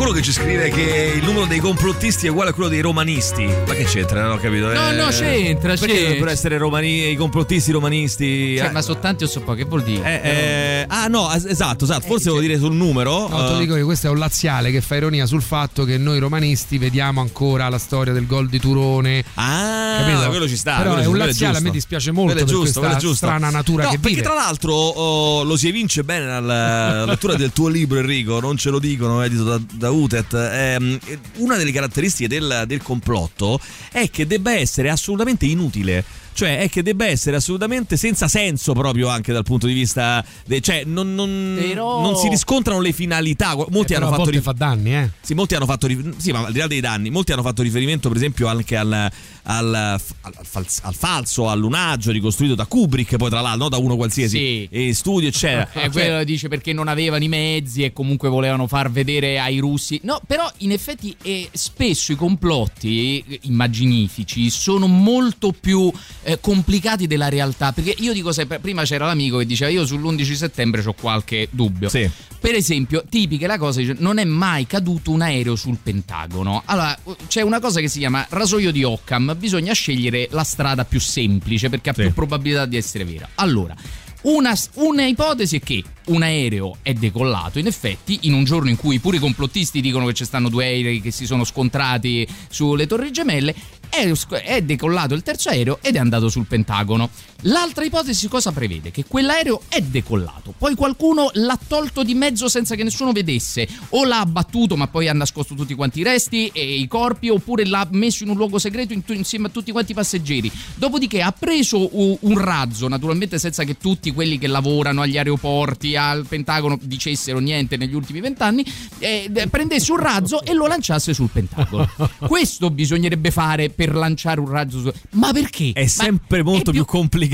Qualcuno 0.00 0.18
che 0.24 0.26
ci 0.32 0.32
scrive 0.32 0.70
che 0.70 1.12
il 1.16 1.22
numero 1.22 1.44
dei 1.44 1.58
complottisti 1.58 2.24
è 2.26 2.30
uguale 2.30 2.50
a 2.50 2.52
quello 2.54 2.70
dei 2.70 2.80
romanisti. 2.80 3.44
Ma 3.44 3.74
che 3.74 3.84
c'entra? 3.84 4.22
Non 4.22 4.32
ho 4.32 4.38
capito. 4.38 4.72
No, 4.72 4.88
Eh, 4.88 4.94
no, 4.94 5.08
c'entra, 5.08 5.74
Perché 5.74 5.86
c'entra. 5.88 6.02
dovrebbero 6.04 6.30
essere 6.30 6.56
romani, 6.56 7.10
i 7.10 7.16
complottisti 7.16 7.70
romanisti? 7.70 8.56
Cioè, 8.56 8.68
Eh, 8.68 8.70
ma 8.70 8.80
sono 8.80 8.98
tanti 8.98 9.24
o 9.24 9.26
so 9.26 9.40
pochi, 9.42 9.58
che 9.58 9.64
vuol 9.68 9.82
dire? 9.82 10.22
eh, 10.22 10.28
eh, 10.30 10.84
ah 10.88 11.06
no, 11.08 11.30
es- 11.34 11.44
esatto, 11.44 11.84
esatto. 11.84 12.06
Forse 12.06 12.30
devo 12.30 12.40
dire 12.40 12.56
sul 12.56 12.72
numero. 12.72 13.28
No, 13.28 13.44
te 13.44 13.50
lo 13.52 13.56
eh, 13.56 13.60
dico 13.60 13.74
che 13.74 13.82
questo 13.82 14.06
è 14.06 14.10
un 14.10 14.16
laziale 14.16 14.70
che 14.70 14.80
fa 14.80 14.96
ironia 14.96 15.26
sul 15.26 15.42
fatto 15.42 15.84
che 15.84 15.98
noi 15.98 16.18
romanisti 16.18 16.78
vediamo 16.78 17.20
ancora 17.20 17.68
la 17.68 17.76
storia 17.78 18.14
del 18.14 18.24
gol 18.26 18.48
di 18.48 18.58
Turone. 18.58 19.22
Ah, 19.34 19.96
Capito? 19.98 20.28
quello 20.30 20.48
ci 20.48 20.56
sta. 20.56 20.78
Però 20.78 20.94
è 20.96 21.04
un 21.04 21.18
laziale, 21.18 21.58
a 21.58 21.60
me 21.60 21.68
dispiace 21.70 22.10
molto 22.10 22.32
Quello 22.32 22.46
è 22.46 22.50
per 22.50 22.54
giusto, 22.58 22.80
questa 22.80 22.96
è 22.96 23.00
giusto. 23.00 23.26
strana 23.26 23.50
natura 23.50 23.82
no, 23.84 23.90
che 23.90 23.98
perché 23.98 24.16
vive. 24.16 24.26
tra 24.26 24.34
l'altro 24.34 24.72
oh, 24.72 25.42
lo 25.42 25.58
si 25.58 25.68
evince 25.68 26.04
bene 26.04 26.24
dalla 26.24 27.04
lettura 27.10 27.34
del 27.34 27.52
tuo 27.52 27.68
libro, 27.68 27.98
Enrico. 27.98 28.40
Non 28.40 28.56
ce 28.56 28.70
lo 28.70 28.78
dicono, 28.78 29.20
edito 29.20 29.44
da, 29.44 29.60
da 29.74 29.88
Utet. 29.90 30.32
Ehm, 30.34 30.98
una 31.36 31.56
delle 31.56 31.72
caratteristiche 31.72 32.28
del, 32.28 32.64
del 32.66 32.82
complotto 32.82 33.58
è 33.92 34.08
che 34.10 34.26
debba 34.26 34.52
essere 34.52 34.90
assolutamente 34.90 35.46
inutile. 35.46 36.04
Cioè, 36.32 36.60
è 36.60 36.70
che 36.70 36.82
debba 36.82 37.06
essere 37.06 37.36
assolutamente 37.36 37.96
senza 37.96 38.28
senso, 38.28 38.72
proprio 38.72 39.08
anche 39.08 39.32
dal 39.32 39.42
punto 39.42 39.66
di 39.66 39.72
vista. 39.74 40.24
de- 40.46 40.60
cioè, 40.60 40.84
non, 40.86 41.14
non- 41.14 41.56
Però- 41.60 42.00
non 42.00 42.16
si 42.16 42.28
riscontrano 42.28 42.80
le 42.80 42.92
finalità. 42.92 43.54
Molti 43.68 43.92
Eh, 43.92 43.96
hanno 43.96 44.06
fatto 44.06 44.16
volte 44.18 44.30
rif- 44.30 44.44
fa 44.44 44.52
danni, 44.52 44.94
eh. 44.94 45.10
sì, 45.20 45.34
molti 45.34 45.54
hanno 45.56 45.66
fatto 45.66 45.86
rif- 45.88 46.14
sì, 46.16 46.30
ma 46.30 46.46
al 46.46 46.52
di 46.52 46.58
là 46.60 46.66
dei 46.68 46.80
danni, 46.80 47.10
molti 47.10 47.32
hanno 47.32 47.42
fatto 47.42 47.62
riferimento, 47.62 48.08
per 48.08 48.16
esempio, 48.16 48.46
anche 48.46 48.76
al, 48.76 49.10
al, 49.44 49.74
al 49.74 50.00
fals- 50.42 50.80
al 50.82 50.94
falso, 50.94 51.48
al 51.48 51.58
lunaggio 51.58 52.10
ricostruito 52.10 52.54
da 52.54 52.66
Kubrick, 52.66 53.16
poi 53.16 53.30
tra 53.30 53.40
l'altro, 53.40 53.64
no? 53.64 53.68
da 53.68 53.76
uno 53.78 53.96
qualsiasi 53.96 54.36
Sì. 54.38 54.68
e 54.70 54.94
studio, 54.94 55.28
eccetera. 55.28 55.68
Eh, 55.80 55.80
Cioè, 55.82 55.90
quello 55.90 56.24
dice 56.24 56.48
perché 56.48 56.72
non 56.72 56.88
avevano 56.88 57.24
i 57.24 57.28
mezzi 57.28 57.82
e 57.84 57.92
comunque 57.92 58.28
volevano 58.28 58.66
far 58.66 58.90
vedere 58.90 59.38
ai 59.38 59.58
russi. 59.58 60.00
No, 60.04 60.20
però 60.26 60.50
in 60.58 60.72
effetti 60.72 61.14
eh, 61.22 61.48
spesso 61.52 62.12
i 62.12 62.16
complotti 62.16 63.22
eh, 63.26 63.38
immaginifici 63.42 64.50
sono 64.50 64.86
molto 64.86 65.52
più 65.52 65.90
eh, 66.22 66.38
complicati 66.40 67.06
della 67.06 67.28
realtà. 67.28 67.72
Perché 67.72 67.94
io 67.98 68.12
dico 68.12 68.32
sempre, 68.32 68.58
prima 68.58 68.82
c'era 68.84 69.06
l'amico 69.06 69.38
che 69.38 69.46
diceva 69.46 69.70
io 69.70 69.82
sull'11 69.84 70.32
settembre 70.34 70.82
ho 70.84 70.92
qualche 70.94 71.48
dubbio. 71.50 71.88
Sì. 71.88 72.08
Per 72.40 72.54
esempio, 72.54 73.04
tipica 73.08 73.46
la 73.46 73.58
cosa, 73.58 73.80
dice, 73.80 73.96
non 73.98 74.16
è 74.18 74.24
mai 74.24 74.66
caduto 74.66 75.10
un 75.10 75.20
aereo 75.20 75.56
sul 75.56 75.76
Pentagono. 75.82 76.62
Allora, 76.64 76.98
c'è 77.28 77.42
una 77.42 77.60
cosa 77.60 77.80
che 77.80 77.88
si 77.88 77.98
chiama 77.98 78.24
rasoio 78.30 78.70
di 78.72 78.82
Occam, 78.82 79.29
bisogna 79.34 79.72
scegliere 79.72 80.28
la 80.30 80.44
strada 80.44 80.84
più 80.84 81.00
semplice 81.00 81.68
perché 81.68 81.90
ha 81.90 81.94
Sì. 81.94 82.02
più 82.02 82.12
probabilità 82.14 82.66
di 82.66 82.76
essere 82.76 83.04
vera. 83.04 83.28
Allora, 83.36 83.74
una, 84.22 84.54
una 84.74 85.06
ipotesi 85.06 85.56
è 85.56 85.60
che 85.60 85.82
un 86.06 86.22
aereo 86.22 86.76
è 86.82 86.92
decollato, 86.92 87.58
in 87.58 87.66
effetti, 87.66 88.18
in 88.22 88.34
un 88.34 88.44
giorno 88.44 88.68
in 88.68 88.76
cui 88.76 88.98
pure 88.98 89.16
i 89.16 89.20
complottisti 89.20 89.80
dicono 89.80 90.06
che 90.06 90.12
ci 90.14 90.24
stanno 90.24 90.48
due 90.48 90.64
aerei 90.64 91.00
che 91.00 91.10
si 91.10 91.24
sono 91.24 91.44
scontrati 91.44 92.26
sulle 92.50 92.86
torri 92.86 93.10
gemelle, 93.12 93.54
è, 93.88 94.10
è 94.44 94.60
decollato 94.62 95.14
il 95.14 95.22
terzo 95.22 95.48
aereo 95.48 95.78
ed 95.80 95.96
è 95.96 95.98
andato 95.98 96.28
sul 96.28 96.46
Pentagono. 96.46 97.08
L'altra 97.44 97.84
ipotesi 97.84 98.28
cosa 98.28 98.52
prevede? 98.52 98.90
Che 98.90 99.04
quell'aereo 99.06 99.62
è 99.68 99.80
decollato, 99.80 100.52
poi 100.56 100.74
qualcuno 100.74 101.30
l'ha 101.34 101.58
tolto 101.66 102.02
di 102.02 102.14
mezzo 102.14 102.48
senza 102.48 102.74
che 102.74 102.82
nessuno 102.82 103.12
vedesse, 103.12 103.66
o 103.90 104.04
l'ha 104.04 104.20
abbattuto 104.20 104.76
ma 104.76 104.88
poi 104.88 105.08
ha 105.08 105.12
nascosto 105.14 105.54
tutti 105.54 105.74
quanti 105.74 106.00
i 106.00 106.02
resti 106.02 106.50
e 106.52 106.74
i 106.74 106.86
corpi, 106.86 107.30
oppure 107.30 107.64
l'ha 107.64 107.86
messo 107.92 108.24
in 108.24 108.30
un 108.30 108.36
luogo 108.36 108.58
segreto 108.58 108.92
insieme 109.12 109.46
a 109.46 109.50
tutti 109.50 109.72
quanti 109.72 109.92
i 109.92 109.94
passeggeri. 109.94 110.52
Dopodiché 110.74 111.22
ha 111.22 111.32
preso 111.32 111.88
un 111.92 112.38
razzo, 112.38 112.88
naturalmente 112.88 113.38
senza 113.38 113.64
che 113.64 113.78
tutti 113.78 114.12
quelli 114.12 114.36
che 114.36 114.46
lavorano 114.46 115.00
agli 115.00 115.16
aeroporti, 115.16 115.96
al 115.96 116.26
Pentagono 116.26 116.78
dicessero 116.82 117.38
niente 117.38 117.76
negli 117.76 117.94
ultimi 117.94 118.20
vent'anni, 118.20 118.64
eh, 118.98 119.30
prendesse 119.50 119.92
un 119.92 119.98
razzo 119.98 120.42
e 120.42 120.52
lo 120.52 120.66
lanciasse 120.66 121.14
sul 121.14 121.30
Pentagono. 121.32 121.88
Questo 122.20 122.70
bisognerebbe 122.70 123.30
fare 123.30 123.70
per 123.70 123.94
lanciare 123.94 124.40
un 124.40 124.48
razzo 124.48 124.80
su... 124.80 124.92
Ma 125.12 125.32
perché? 125.32 125.72
È 125.72 125.86
sempre 125.86 126.42
Ma 126.42 126.50
molto 126.50 126.70
è 126.70 126.72
più, 126.72 126.84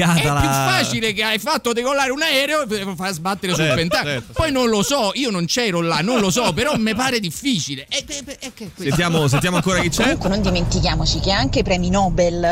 complicata. 0.04 0.20
È 0.20 0.32
la... 0.32 0.40
più 0.40 0.48
facile 0.48 1.12
che 1.12 1.22
hai 1.22 1.38
fatto 1.38 1.72
decollare 1.72 2.10
un 2.10 2.22
aereo 2.22 2.68
e 2.68 2.84
lo 2.84 2.94
fai 2.94 3.12
sbattere 3.14 3.52
sul 3.54 3.62
Certo, 3.64 3.76
Pentagono. 3.76 4.10
certo, 4.10 4.32
Poi 4.32 4.52
non 4.52 4.68
lo 4.68 4.82
so, 4.82 5.10
io 5.14 5.30
non 5.30 5.44
c'ero 5.46 5.80
là, 5.80 6.00
non 6.00 6.20
lo 6.20 6.30
so, 6.30 6.52
però 6.52 6.76
mi 6.76 6.94
pare 6.94 7.20
difficile. 7.20 7.86
E, 7.88 8.04
e- 8.06 8.36
e- 8.40 8.52
che- 8.54 8.70
Sentiamo, 8.76 9.26
sentiamo 9.28 9.56
ancora 9.56 9.80
chi 9.80 9.88
c'è. 9.88 10.02
Comunque 10.02 10.28
non 10.28 10.40
dimentichiamoci 10.42 11.20
che 11.20 11.30
anche 11.32 11.60
i 11.60 11.62
premi 11.62 11.88
Nobel 11.90 12.42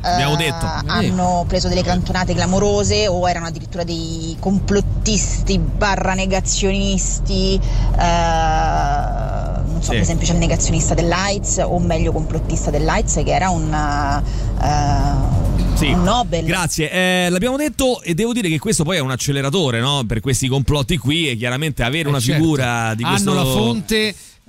eh, 0.00 0.08
Abbiamo 0.08 0.36
detto. 0.36 0.64
hanno 0.86 1.44
preso 1.48 1.66
delle 1.68 1.82
cantonate 1.82 2.32
clamorose 2.32 3.08
o 3.08 3.28
erano 3.28 3.46
addirittura 3.46 3.82
dei 3.82 4.36
complottisti 4.38 5.58
barra 5.58 6.14
negazionisti. 6.14 7.60
eh, 7.98 9.66
non 9.66 9.78
so, 9.80 9.90
Sì. 9.90 9.90
per 9.90 10.00
esempio 10.00 10.26
c'è 10.26 10.32
il 10.32 10.38
negazionista 10.38 10.94
dell'AIDS 10.94 11.62
o 11.64 11.78
meglio 11.78 12.12
complottista 12.12 12.70
dell'AIDS 12.70 13.14
che 13.24 13.30
era 13.32 13.48
un, 13.50 13.72
eh, 13.72 15.37
Sì. 15.74 15.86
un 15.92 16.02
Nobel. 16.02 16.44
Grazie, 16.44 16.90
Eh, 16.90 17.28
l'abbiamo 17.30 17.56
detto 17.56 18.02
e 18.02 18.14
devo 18.14 18.32
dire 18.32 18.48
che 18.48 18.58
questo 18.58 18.82
poi 18.84 18.96
è 18.96 19.00
un 19.00 19.10
acceleratore 19.12 19.80
no? 19.80 20.02
per 20.06 20.20
questi 20.20 20.48
complotti 20.48 20.96
qui 20.96 21.28
e 21.28 21.36
chiaramente 21.36 21.82
avere 21.84 22.06
Eh, 22.06 22.10
una 22.10 22.20
certo. 22.20 22.40
figura 22.42 22.94
di 22.94 23.04
questo... 23.04 23.30
Hanno 23.30 23.42
la 23.44 23.48
fonte 23.48 23.96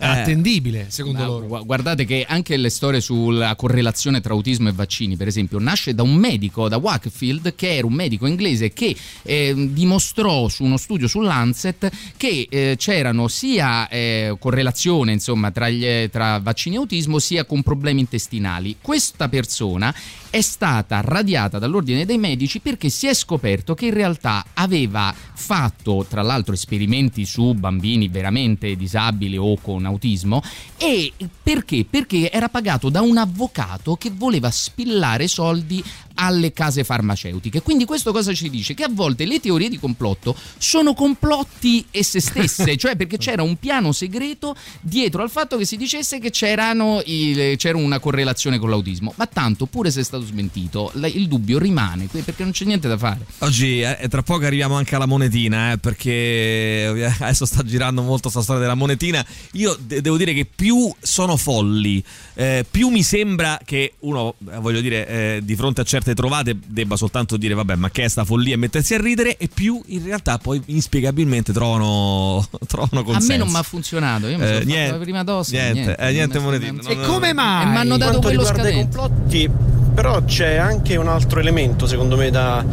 Eh. 0.02 0.06
attendibile, 0.06 0.86
secondo 0.90 1.20
Ma 1.20 1.26
loro. 1.26 1.46
gu- 1.46 1.66
Guardate 1.66 2.06
che 2.06 2.26
anche 2.28 2.56
le 2.58 2.70
storie 2.70 3.02
sulla 3.02 3.54
correlazione 3.56 4.22
tra 4.22 4.34
autismo 4.34 4.70
e 4.70 4.72
vaccini, 4.72 5.18
per 5.18 5.28
esempio, 5.28 5.60
nasce 5.60 5.94
da 5.94 6.04
un 6.04 6.16
medico, 6.16 6.68
da 6.70 6.78
Wakefield, 6.78 7.54
che 7.54 7.76
era 7.76 7.86
un 7.86 7.94
medico 7.94 8.26
inglese 8.26 8.72
che 8.72 8.96
eh, 9.24 9.54
dimostrò 9.72 10.48
su 10.48 10.64
uno 10.64 10.78
studio 10.78 11.08
su 11.10 11.20
Lancet 11.20 11.90
che 12.18 12.48
eh, 12.50 12.76
c'erano 12.78 13.28
sia 13.28 13.88
eh, 13.90 14.36
correlazione 14.40 15.12
insomma, 15.12 15.52
tra, 15.52 15.70
gli- 15.70 16.10
tra 16.10 16.40
vaccini 16.40 16.76
e 16.76 16.78
autismo, 16.80 17.20
sia 17.20 17.44
con 17.44 17.62
problemi 17.62 18.00
intestinali. 18.00 18.78
Questa 18.82 19.28
persona 19.28 19.94
è 20.30 20.42
stata 20.42 21.02
radiata 21.02 21.58
dall'ordine 21.58 22.06
dei 22.06 22.18
medici 22.18 22.60
perché 22.60 22.90
si 22.90 23.08
è 23.08 23.14
scoperto 23.14 23.74
che 23.74 23.88
in 23.88 23.94
realtà 23.94 24.46
aveva 24.54 25.14
fatto, 25.34 26.06
tra 26.08 26.22
l'altro, 26.22 26.54
esperimenti 26.54 27.26
su 27.26 27.54
bambini 27.54 28.08
veramente 28.10 28.76
disabili 28.76 29.38
o 29.38 29.58
con 29.60 29.86
autismo 29.86 30.42
e 30.78 31.12
perché? 31.42 31.86
Perché 31.90 32.32
era 32.32 32.50
pagato 32.50 32.90
da 32.90 33.02
un 33.02 33.18
avvocato 33.18 33.96
che 33.96 34.12
voleva 34.14 34.52
spillare 34.52 35.28
soldi 35.28 35.84
alle 36.22 36.52
case 36.52 36.84
farmaceutiche. 36.84 37.62
Quindi 37.62 37.86
questo 37.86 38.12
cosa 38.12 38.34
ci 38.34 38.50
dice? 38.50 38.74
Che 38.74 38.84
a 38.84 38.90
volte 38.92 39.26
le 39.26 39.40
teorie 39.40 39.70
di 39.70 39.80
complotto 39.80 40.36
sono 40.58 40.94
complotti 40.94 41.86
esse 41.92 42.20
stesse, 42.20 42.76
cioè 42.76 42.96
perché 42.98 43.18
c'era 43.20 43.42
un 43.42 43.58
piano 43.58 43.92
segreto 43.94 44.56
dietro 44.82 45.22
al 45.24 45.30
fatto 45.30 45.58
che 45.58 45.66
si 45.66 45.78
dicesse 45.78 46.20
che 46.20 46.30
c'erano 46.30 47.02
il- 47.06 47.56
c'era 47.58 47.78
una 47.78 48.00
correlazione 48.00 48.60
con 48.60 48.70
l'autismo. 48.70 49.14
Ma 49.16 49.28
tanto, 49.28 49.66
pure 49.66 49.92
se 49.92 50.02
è 50.02 50.04
stato 50.04 50.26
smentito, 50.26 50.92
il 50.96 51.28
dubbio 51.28 51.58
rimane 51.58 52.08
perché 52.12 52.44
non 52.44 52.52
c'è 52.52 52.66
niente 52.66 52.88
da 52.90 52.98
fare. 52.98 53.26
Oggi 53.40 53.80
eh, 53.82 54.08
tra 54.10 54.22
poco 54.22 54.46
arriviamo 54.46 54.76
anche 54.76 54.96
alla 54.96 55.06
monetina, 55.06 55.72
eh, 55.72 55.78
perché 55.78 56.88
ovvia- 56.90 57.16
adesso 57.20 57.46
sta 57.46 57.64
girando 57.64 58.02
molto 58.02 58.30
sta 58.30 58.42
storia 58.42 58.62
della 58.62 58.76
monetina. 58.76 59.26
Io 59.54 59.78
de- 59.80 60.02
devo 60.02 60.18
dire 60.18 60.34
che 60.34 60.46
più 60.46 60.94
sono 61.00 61.38
folli, 61.38 62.04
eh, 62.34 62.66
più 62.70 62.90
mi 62.90 63.04
sembra 63.04 63.60
che 63.64 63.94
uno, 64.00 64.36
eh, 64.52 64.58
voglio 64.58 64.82
dire, 64.82 65.08
eh, 65.08 65.40
di 65.44 65.56
fronte 65.56 65.82
a 65.82 65.84
certe 65.84 66.09
trovate 66.14 66.58
debba 66.66 66.96
soltanto 66.96 67.38
dire 67.38 67.54
vabbè 67.54 67.76
ma 67.76 67.90
che 67.90 68.04
è 68.04 68.08
sta 68.08 68.24
follia 68.26 68.54
e 68.54 68.58
mettersi 68.58 68.94
a 68.94 69.02
ridere 69.02 69.38
e 69.38 69.50
più 69.54 69.82
in 69.88 70.04
realtà 70.04 70.38
poi 70.38 70.62
inspiegabilmente 70.66 71.52
trovano, 71.54 72.46
trovano 72.68 73.00
A 73.02 73.04
consenso. 73.04 73.28
me 73.32 73.38
non 73.38 73.50
mi 73.50 73.56
ha 73.58 73.64
funzionato, 73.64 74.28
io 74.28 74.38
mi 74.38 74.44
Eh, 74.44 74.48
sono 74.48 74.60
fatto 74.60 74.66
niente, 74.68 74.92
la 74.92 74.98
prima 75.04 75.24
dose. 75.24 75.72
niente, 75.72 75.96
eh, 75.98 76.12
niente 76.12 76.40
monetina. 76.40 76.72
non- 76.72 76.82
Non- 76.84 77.04
E 77.04 77.06
come 77.08 77.34
mai? 77.34 77.64
E 77.64 77.70
mi 77.70 77.76
hanno 77.78 77.98
dato 77.98 78.12
quanto 78.20 78.28
quello 78.28 78.44
riguarda 78.44 78.62
i 78.70 78.72
scadente. 78.72 78.98
complotti, 78.98 79.50
però 79.94 80.24
c'è 80.24 80.56
anche 80.56 80.96
un 80.96 81.08
altro 81.08 81.40
elemento 81.40 81.88
secondo 81.88 82.16
me 82.18 82.30
da 82.30 82.64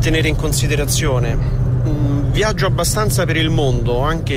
tenere 0.00 0.28
in 0.28 0.36
considerazione. 0.36 1.64
Viaggio 2.32 2.66
abbastanza 2.66 3.24
per 3.24 3.36
il 3.36 3.50
mondo, 3.50 4.00
anche 4.02 4.34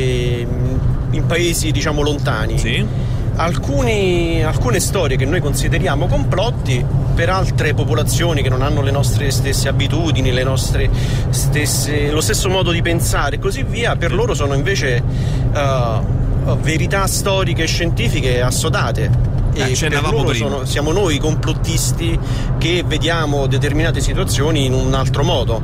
in 1.12 1.26
paesi 1.26 1.72
diciamo 1.72 2.02
lontani. 2.02 2.58
Sì? 2.58 2.86
Alcuni- 3.42 4.44
alcune 4.44 4.82
storie 4.82 5.16
che 5.16 5.24
noi 5.24 5.40
consideriamo 5.40 6.08
complotti 6.08 6.84
per 7.16 7.30
altre 7.30 7.74
popolazioni 7.74 8.42
che 8.42 8.50
non 8.50 8.62
hanno 8.62 8.82
le 8.82 8.92
nostre 8.92 9.32
stesse 9.32 9.70
abitudini, 9.70 10.34
le 10.34 10.44
nostre 10.44 10.90
stesse, 11.30 12.12
lo 12.12 12.20
stesso 12.20 12.50
modo 12.50 12.72
di 12.72 12.82
pensare 12.82 13.38
e 13.38 13.40
così 13.40 13.64
via, 13.64 13.96
per 13.96 14.14
loro 14.14 14.34
sono 14.34 14.56
invece 14.56 15.02
eh, 15.54 16.00
verità 16.62 17.08
storiche 17.08 17.64
e 17.64 17.68
scientifiche 17.68 18.42
assodate. 18.42 19.10
Eh, 19.54 19.72
E 19.72 19.88
per 19.90 20.02
loro 20.12 20.34
sono- 20.34 20.66
siamo 20.66 20.92
noi 20.92 21.16
i 21.16 21.20
complottisti 21.20 22.20
che 22.58 22.84
vediamo 22.86 23.48
determinate 23.48 24.02
situazioni 24.02 24.66
in 24.66 24.74
un 24.74 24.94
altro 24.94 25.24
modo. 25.24 25.62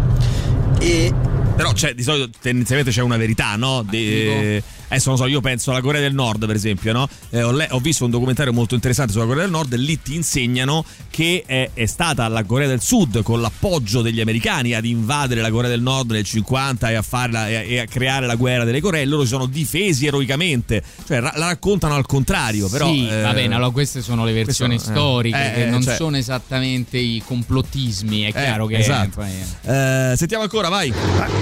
E 0.79 1.11
Però 1.55 1.71
c'è, 1.71 1.93
di 1.95 2.03
solito 2.03 2.29
tendenzialmente 2.41 2.91
c'è 2.91 3.01
una 3.01 3.15
verità, 3.17 3.55
no? 3.55 3.81
De- 3.81 4.61
adesso 4.87 5.09
non 5.09 5.17
so, 5.17 5.25
io 5.25 5.39
penso 5.39 5.71
alla 5.71 5.79
Corea 5.81 6.01
del 6.01 6.13
Nord, 6.13 6.45
per 6.45 6.55
esempio, 6.55 6.91
no? 6.91 7.07
Eh, 7.29 7.41
ho, 7.43 7.51
le- 7.51 7.67
ho 7.71 7.79
visto 7.79 8.03
un 8.03 8.11
documentario 8.11 8.51
molto 8.51 8.75
interessante 8.75 9.13
sulla 9.13 9.25
Corea 9.25 9.43
del 9.43 9.51
Nord 9.51 9.71
e 9.73 9.77
lì 9.77 10.01
ti 10.01 10.15
insegnano 10.15 10.83
che 11.09 11.43
è, 11.45 11.69
è 11.73 11.85
stata 11.85 12.27
la 12.27 12.43
Corea 12.43 12.67
del 12.67 12.81
Sud 12.81 13.23
con 13.23 13.39
l'appoggio 13.39 14.01
degli 14.01 14.19
americani 14.19 14.73
ad 14.73 14.83
invadere 14.83 15.39
la 15.39 15.49
Corea 15.49 15.69
del 15.69 15.81
Nord 15.81 16.11
nel 16.11 16.25
50 16.25 16.89
e 16.91 16.95
a, 16.95 17.01
farla, 17.01 17.47
e 17.47 17.55
a, 17.55 17.61
e 17.61 17.79
a 17.79 17.85
creare 17.85 18.25
la 18.25 18.35
guerra 18.35 18.65
delle 18.65 18.81
Coree. 18.81 19.05
Loro 19.05 19.21
si 19.23 19.29
sono 19.29 19.45
difesi 19.45 20.05
eroicamente, 20.07 20.83
cioè 21.07 21.21
ra- 21.21 21.33
la 21.37 21.47
raccontano 21.47 21.95
al 21.95 22.05
contrario, 22.05 22.67
però. 22.67 22.87
sì, 22.91 23.07
eh, 23.07 23.21
va 23.21 23.33
bene, 23.33 23.55
allora 23.55 23.71
queste 23.71 24.01
sono 24.01 24.25
le 24.25 24.33
versioni 24.33 24.75
questo- 24.75 24.91
eh, 24.91 24.93
storiche, 24.95 25.51
eh, 25.51 25.53
che 25.53 25.63
eh, 25.67 25.69
non 25.69 25.81
cioè- 25.81 25.95
sono 25.95 26.17
esattamente 26.17 26.97
i 26.97 27.23
complottismi, 27.25 28.23
è 28.23 28.31
chiaro 28.33 28.65
che 28.67 28.77
esatto. 28.77 29.21
Eh, 29.23 30.13
sentiamo 30.17 30.43
ancora, 30.43 30.67
vai. 30.67 30.93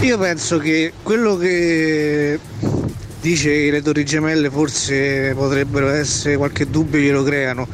Io 0.04 0.18
penso 0.18 0.58
che 0.58 0.92
quello 1.02 1.38
che 1.38 2.38
dice 3.22 3.50
che 3.50 3.72
le 3.72 3.82
torri 3.82 4.04
gemelle 4.04 4.50
forse 4.50 5.34
potrebbero 5.34 5.88
essere 5.88 6.36
qualche 6.36 6.70
dubbio 6.70 7.00
glielo 7.00 7.24
creano. 7.24 7.66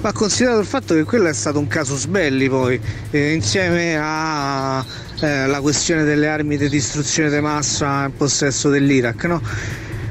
Ma 0.00 0.10
considerato 0.12 0.60
il 0.60 0.64
fatto 0.64 0.94
che 0.94 1.04
quello 1.04 1.28
è 1.28 1.34
stato 1.34 1.58
un 1.58 1.66
casus 1.66 2.06
belli 2.06 2.48
poi, 2.48 2.80
eh, 3.10 3.34
insieme 3.34 3.94
alla 3.98 5.60
questione 5.60 6.04
delle 6.04 6.28
armi 6.28 6.56
di 6.56 6.70
distruzione 6.70 7.28
di 7.28 7.40
massa 7.40 8.06
in 8.06 8.16
possesso 8.16 8.70
dell'Iraq, 8.70 9.24
no? 9.24 9.42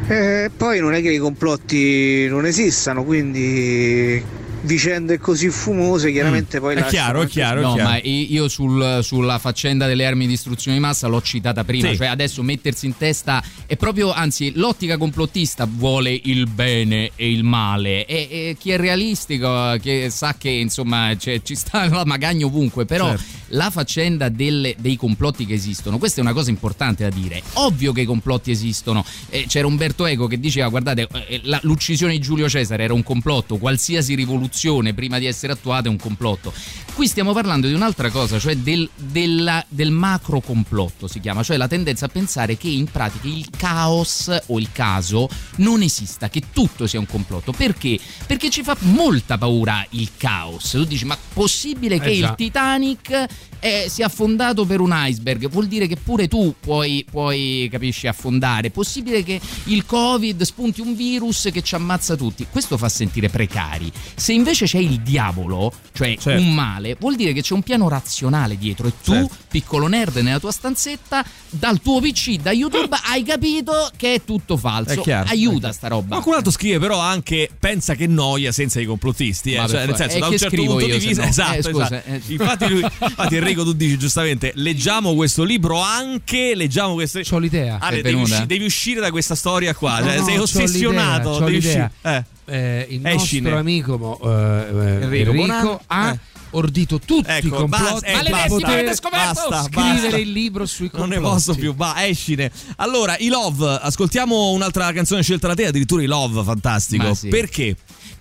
Eh, 0.07 0.51
poi 0.55 0.79
non 0.79 0.93
è 0.93 1.01
che 1.01 1.13
i 1.13 1.17
complotti 1.17 2.27
non 2.27 2.45
esistano, 2.45 3.03
quindi 3.03 4.23
vicende 4.65 5.17
così 5.19 5.49
fumose 5.49 6.11
chiaramente 6.11 6.59
poi 6.59 6.75
È 6.75 6.85
chiaro, 6.85 7.21
è 7.21 7.27
chiaro, 7.27 7.59
è 7.59 7.63
No, 7.63 7.73
chiaro. 7.73 7.89
ma 7.89 7.99
io 8.01 8.47
sul- 8.47 8.99
sulla 9.03 9.37
faccenda 9.39 9.87
delle 9.87 10.05
armi 10.05 10.25
di 10.25 10.31
distruzione 10.31 10.77
di 10.77 10.83
massa 10.83 11.07
l'ho 11.07 11.21
citata 11.21 11.63
prima, 11.63 11.89
Sì. 11.89 11.97
cioè 11.97 12.07
adesso 12.07 12.41
mettersi 12.43 12.85
in 12.85 12.97
testa 12.97 13.43
è 13.65 13.75
proprio, 13.77 14.11
anzi, 14.11 14.51
l'ottica 14.55 14.97
complottista 14.97 15.67
vuole 15.69 16.19
il 16.23 16.47
bene 16.47 17.11
e 17.15 17.31
il 17.31 17.43
male 17.43 18.05
e, 18.05 18.27
e 18.29 18.57
chi 18.59 18.71
è 18.71 18.77
realistico, 18.77 19.77
che 19.81 20.09
sa 20.09 20.35
che 20.37 20.49
insomma 20.49 21.13
c'è- 21.17 21.41
ci 21.43 21.55
sta 21.55 21.87
la 21.87 22.05
magagna 22.05 22.45
ovunque, 22.45 22.85
però 22.85 23.09
Certo. 23.09 23.23
la 23.49 23.69
faccenda 23.69 24.29
delle- 24.29 24.75
dei 24.79 24.95
complotti 24.97 25.45
che 25.45 25.53
esistono, 25.53 25.97
questa 25.97 26.19
è 26.19 26.23
una 26.23 26.33
cosa 26.33 26.49
importante 26.49 27.03
da 27.03 27.09
dire. 27.15 27.41
Ovvio 27.53 27.91
che 27.91 28.01
i 28.01 28.05
complotti 28.05 28.51
esistono. 28.51 29.05
Eh, 29.29 29.45
c'era 29.47 29.67
Umberto 29.67 30.05
Eco 30.05 30.27
che 30.27 30.39
diceva: 30.39 30.67
guardate, 30.69 31.07
eh, 31.27 31.41
la- 31.43 31.59
l'uccisione 31.63 32.13
di 32.13 32.19
Giulio 32.19 32.49
Cesare 32.49 32.83
era 32.83 32.93
un 32.93 33.03
complotto, 33.03 33.57
qualsiasi 33.57 34.15
rivoluzione 34.15 34.53
prima 34.93 35.19
di 35.19 35.25
essere 35.25 35.53
attuata 35.53 35.87
è 35.87 35.89
un 35.89 35.97
complotto. 35.97 36.53
Qui 36.93 37.07
stiamo 37.07 37.33
parlando 37.33 37.67
di 37.67 37.73
un'altra 37.73 38.09
cosa, 38.09 38.39
cioè 38.39 38.55
del, 38.55 38.89
della- 38.95 39.65
del 39.67 39.91
macro 39.91 40.39
complotto 40.39 41.07
si 41.07 41.19
chiama, 41.19 41.43
cioè 41.43 41.57
la 41.57 41.67
tendenza 41.67 42.05
a 42.05 42.09
pensare 42.09 42.55
che 42.55 42.69
in 42.69 42.85
pratica 42.85 43.27
il 43.27 43.49
caos 43.55 44.33
o 44.47 44.59
il 44.59 44.71
caso 44.71 45.27
non 45.57 45.81
esista, 45.81 46.29
che 46.29 46.43
tutto 46.53 46.87
sia 46.87 46.99
un 46.99 47.05
complotto. 47.05 47.51
Perché? 47.51 47.99
Perché 48.25 48.49
ci 48.49 48.63
fa 48.63 48.77
molta 48.79 49.37
paura 49.37 49.85
il 49.91 50.11
caos. 50.17 50.69
Tu 50.71 50.85
dici, 50.85 51.05
ma 51.05 51.17
possibile 51.33 51.99
che 51.99 52.09
Eh 52.09 52.17
il 52.17 52.33
Titanic 52.37 53.25
eh, 53.65 53.85
si 53.89 54.01
è 54.01 54.03
affondato 54.03 54.63
per 54.65 54.79
un 54.79 54.93
iceberg, 54.95 55.49
vuol 55.49 55.65
dire 55.65 55.87
che 55.87 55.95
pure 55.95 56.27
tu 56.27 56.53
puoi, 56.59 57.03
puoi, 57.09 57.67
capisci, 57.71 58.05
affondare. 58.05 58.67
È 58.67 58.69
possibile 58.69 59.23
che 59.23 59.41
il 59.65 59.87
Covid 59.87 60.43
spunti 60.43 60.81
un 60.81 60.95
virus 60.95 61.49
che 61.51 61.63
ci 61.63 61.73
ammazza 61.73 62.15
tutti. 62.15 62.45
Questo 62.47 62.77
fa 62.77 62.89
sentire 62.89 63.27
precari. 63.29 63.91
Se 64.13 64.33
invece 64.33 64.65
c'è 64.67 64.77
il 64.77 64.99
diavolo, 65.01 65.73
cioè 65.93 66.15
Certo. 66.15 66.39
un 66.39 66.53
male, 66.53 66.95
vuol 66.99 67.15
dire 67.15 67.33
che 67.33 67.41
c'è 67.41 67.55
un 67.55 67.63
piano 67.63 67.89
razionale 67.89 68.55
dietro 68.55 68.85
e 68.87 68.93
tu, 69.03 69.13
Certo. 69.13 69.35
piccolo 69.49 69.87
nerd 69.87 70.17
nella 70.17 70.39
tua 70.39 70.51
stanzetta, 70.51 71.25
dal 71.49 71.81
tuo 71.81 71.99
PC, 72.01 72.35
da 72.35 72.51
YouTube, 72.51 72.95
hai 73.09 73.23
capito 73.23 73.89
che 73.97 74.13
è 74.13 74.23
tutto 74.23 74.57
falso. 74.57 74.93
È 74.93 75.01
chiaro. 75.01 75.27
Aiuta 75.29 75.71
sta 75.71 75.87
roba. 75.87 76.09
Qualcun 76.09 76.35
altro 76.35 76.51
scrive 76.51 76.77
però 76.77 76.99
anche 76.99 77.49
pensa 77.57 77.95
che 77.95 78.05
noia 78.05 78.51
senza 78.51 78.79
i 78.79 78.85
complottisti, 78.85 79.53
eh. 79.53 79.67
Cioè, 79.67 79.87
nel 79.87 79.95
senso 79.95 80.17
e 80.17 80.19
da 80.19 80.27
un 80.27 80.37
certo 80.37 80.55
punto 80.63 80.85
io, 80.85 80.99
di 80.99 81.05
vista, 81.07 81.23
no? 81.23 81.29
esatto, 81.29 81.57
Eh, 81.57 81.63
scusa, 81.63 81.85
esatto. 81.85 82.09
eh. 82.11 82.21
Infatti, 82.27 82.69
lui, 82.69 82.81
infatti 82.81 83.39
Enrico 83.55 83.63
tu 83.63 83.73
dici 83.73 83.97
giustamente, 83.97 84.51
leggiamo 84.55 85.15
questo 85.15 85.43
libro 85.43 85.79
anche, 85.79 86.53
leggiamo 86.55 86.93
queste 86.93 87.23
C'ho 87.23 87.37
l'idea. 87.37 87.77
Ale, 87.79 88.01
devi, 88.01 88.21
usci- 88.21 88.45
devi 88.45 88.65
uscire 88.65 88.99
da 88.99 89.11
questa 89.11 89.35
storia 89.35 89.73
qua, 89.73 89.99
No, 89.99 90.05
cioè, 90.07 90.17
no, 90.19 90.25
sei 90.25 90.35
c'ho 90.35 90.41
ossessionato, 90.43 91.29
l'idea, 91.29 91.39
c'ho 91.39 91.45
devi 91.45 91.51
l'idea. 91.59 91.91
uscire. 91.93 92.15
Eh. 92.15 92.33
Eh, 92.47 92.85
il 92.91 93.05
Escine. 93.07 93.41
nostro 93.41 93.57
amico 93.59 94.19
eh, 94.23 94.29
eh, 94.29 95.03
Enrico 95.03 95.31
Enrico, 95.31 95.81
ha 95.87 96.11
Eh. 96.11 96.19
Ordito 96.51 96.99
tutti 96.99 97.29
i 97.29 97.33
Ecco, 97.37 97.55
complotti 97.55 97.83
basta, 97.91 98.05
eh, 98.07 98.29
basta, 98.29 98.67
avete 98.67 98.95
scoperto? 98.95 99.47
basta, 99.49 99.63
scrivere 99.63 100.01
basta. 100.01 100.17
il 100.17 100.31
libro 100.31 100.65
sui 100.65 100.89
Non 100.93 101.01
complotti. 101.01 101.23
ne 101.23 101.29
posso 101.29 101.55
più, 101.55 101.75
va, 101.75 102.05
escine. 102.05 102.51
Allora, 102.77 103.15
i 103.19 103.27
Love, 103.27 103.79
ascoltiamo 103.81 104.51
un'altra 104.51 104.91
canzone 104.93 105.21
scelta 105.23 105.47
da 105.47 105.53
te, 105.55 105.67
addirittura 105.67 106.01
i 106.01 106.05
Love, 106.07 106.43
fantastico. 106.43 107.13
Sì. 107.13 107.27
Perché? 107.29 107.75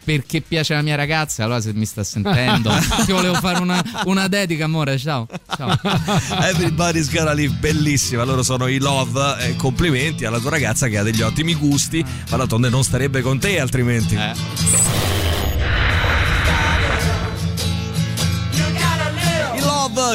Perché 0.05 0.43
piace 0.43 0.75
la 0.75 0.83
mia 0.83 0.97
ragazza, 0.97 1.45
allora 1.45 1.63
se 1.63 1.73
mi 1.73 1.87
sta 1.87 2.05
sentendo, 2.05 2.71
ti 3.07 3.13
volevo 3.13 3.35
fare 3.37 3.59
una, 3.61 3.83
una 4.05 4.29
dedica, 4.29 4.65
amore. 4.67 4.99
Ciao. 4.99 5.27
Ciao. 5.57 5.79
Everybody's 6.43 7.11
Gotta 7.11 7.33
Live, 7.33 7.55
bellissima. 7.59 8.23
Loro 8.25 8.43
sono 8.43 8.67
i 8.67 8.77
Love. 8.79 9.37
eh, 9.47 9.57
complimenti 9.57 10.27
alla 10.27 10.39
tua 10.41 10.51
ragazza 10.51 10.89
che 10.89 10.99
ha 10.99 11.03
degli 11.03 11.23
ottimi 11.23 11.55
gusti. 11.55 12.05
Ma 12.31 12.37
d'altronde 12.37 12.69
non 12.69 12.85
starebbe 12.85 13.23
con 13.23 13.39
te 13.39 13.59
altrimenti. 13.59 14.15
I 14.15 15.24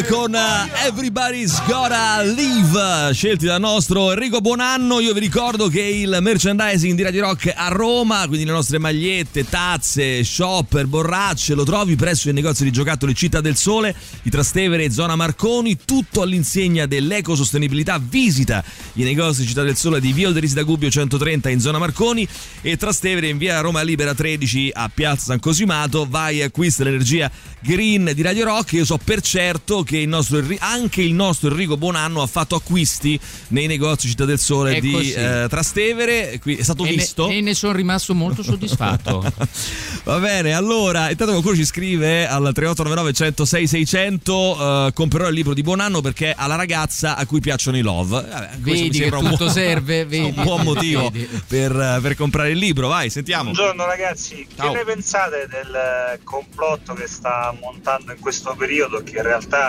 con 0.07 0.33
eh, 0.33 0.85
Everybody's 0.85 1.61
Gotta 1.65 2.21
Live, 2.21 3.13
scelti 3.13 3.45
dal 3.45 3.59
nostro 3.59 4.11
Enrico 4.11 4.39
Buonanno. 4.39 4.99
Io 4.99 5.13
vi 5.13 5.19
ricordo 5.19 5.67
che 5.67 5.81
il 5.81 6.17
merchandising 6.21 6.95
di 6.95 7.01
Radio 7.01 7.23
Rock 7.23 7.51
a 7.53 7.67
Roma, 7.69 8.25
quindi 8.27 8.45
le 8.45 8.51
nostre 8.51 8.77
magliette, 8.77 9.49
tazze, 9.49 10.23
shopper, 10.23 10.85
borracce, 10.85 11.53
lo 11.53 11.63
trovi 11.63 11.95
presso 11.95 12.29
il 12.29 12.35
negozio 12.35 12.65
di 12.65 12.71
giocattoli 12.71 13.15
Città 13.15 13.41
del 13.41 13.55
Sole 13.55 13.95
di 14.21 14.29
Trastevere 14.29 14.83
e 14.83 14.91
zona 14.91 15.15
Marconi, 15.15 15.77
tutto 15.83 16.21
all'insegna 16.21 16.85
dell'ecosostenibilità. 16.85 17.99
Visita 17.99 18.63
i 18.93 19.03
negozi 19.03 19.45
Città 19.45 19.63
del 19.63 19.75
Sole 19.75 19.99
di 19.99 20.13
Via 20.13 20.29
Oderisi 20.29 20.53
da 20.53 20.63
Gubbio 20.63 20.89
130 20.89 21.49
in 21.49 21.59
zona 21.59 21.77
Marconi 21.77 22.27
e 22.61 22.77
Trastevere 22.77 23.27
in 23.27 23.37
via 23.37 23.59
Roma 23.59 23.81
Libera 23.81 24.13
13 24.13 24.71
a 24.73 24.89
Piazza 24.93 25.25
San 25.25 25.39
Cosimato. 25.39 26.05
Vai 26.07 26.39
e 26.39 26.43
acquista 26.43 26.83
l'energia 26.83 27.29
green 27.59 28.11
di 28.13 28.21
Radio 28.21 28.45
Rock. 28.45 28.73
Io 28.73 28.85
so 28.85 28.97
per 28.97 29.21
certo 29.21 29.83
che 29.89 29.97
il 29.97 30.07
nostro 30.07 30.39
anche 30.59 31.01
il 31.01 31.13
nostro 31.15 31.49
Enrico 31.49 31.75
Buonanno 31.75 32.21
ha 32.21 32.27
fatto 32.27 32.53
acquisti 32.53 33.19
nei 33.47 33.65
negozi 33.65 34.07
Città 34.07 34.23
del 34.23 34.37
Sole 34.37 34.75
È 34.75 34.79
di 34.79 35.11
eh, 35.13 35.47
Trastevere. 35.49 36.37
Qui 36.39 36.57
è 36.57 36.61
stato 36.61 36.85
E 36.85 36.89
ne, 36.91 36.95
visto. 36.95 37.27
e 37.27 37.41
ne 37.41 37.55
sono 37.55 37.73
rimasto 37.73 38.13
molto 38.13 38.43
soddisfatto. 38.43 39.19
Va 40.05 40.19
bene, 40.19 40.53
allora, 40.53 41.09
intanto 41.09 41.31
qualcuno 41.33 41.55
ci 41.55 41.65
scrive 41.65 42.27
al 42.27 42.51
3899 42.53 43.13
106 43.13 43.67
600 43.67 44.87
eh, 44.87 44.93
comprerò 44.93 45.27
il 45.27 45.33
libro 45.33 45.55
di 45.55 45.63
Buonanno 45.63 46.01
perché 46.01 46.33
ha 46.37 46.45
la 46.45 46.55
ragazza 46.55 47.15
a 47.15 47.25
cui 47.25 47.39
piacciono 47.39 47.75
i 47.75 47.81
love. 47.81 48.21
Vabbè, 48.21 48.49
questo 48.61 48.83
mi 48.83 48.89
Vedi 48.89 48.99
che 48.99 49.09
tutto 49.09 49.35
buon- 49.37 49.49
serve, 49.49 50.05
vedi. 50.05 50.33
un 50.37 50.43
buon 50.43 50.61
motivo 50.61 51.09
Vedi. 51.09 51.27
per, 51.47 51.99
per 51.99 52.15
comprare 52.15 52.51
il 52.51 52.59
libro. 52.59 52.89
Vai, 52.89 53.09
sentiamo. 53.09 53.45
Buongiorno 53.45 53.85
ragazzi, 53.87 54.45
Ciao. 54.55 54.71
che 54.71 54.77
ne 54.77 54.83
pensate 54.83 55.47
del 55.49 56.19
complotto 56.23 56.93
che 56.93 57.07
sta 57.07 57.51
montando 57.59 58.11
in 58.11 58.19
questo 58.19 58.53
periodo 58.55 59.01
che 59.03 59.17
in 59.17 59.23
realtà 59.23 59.68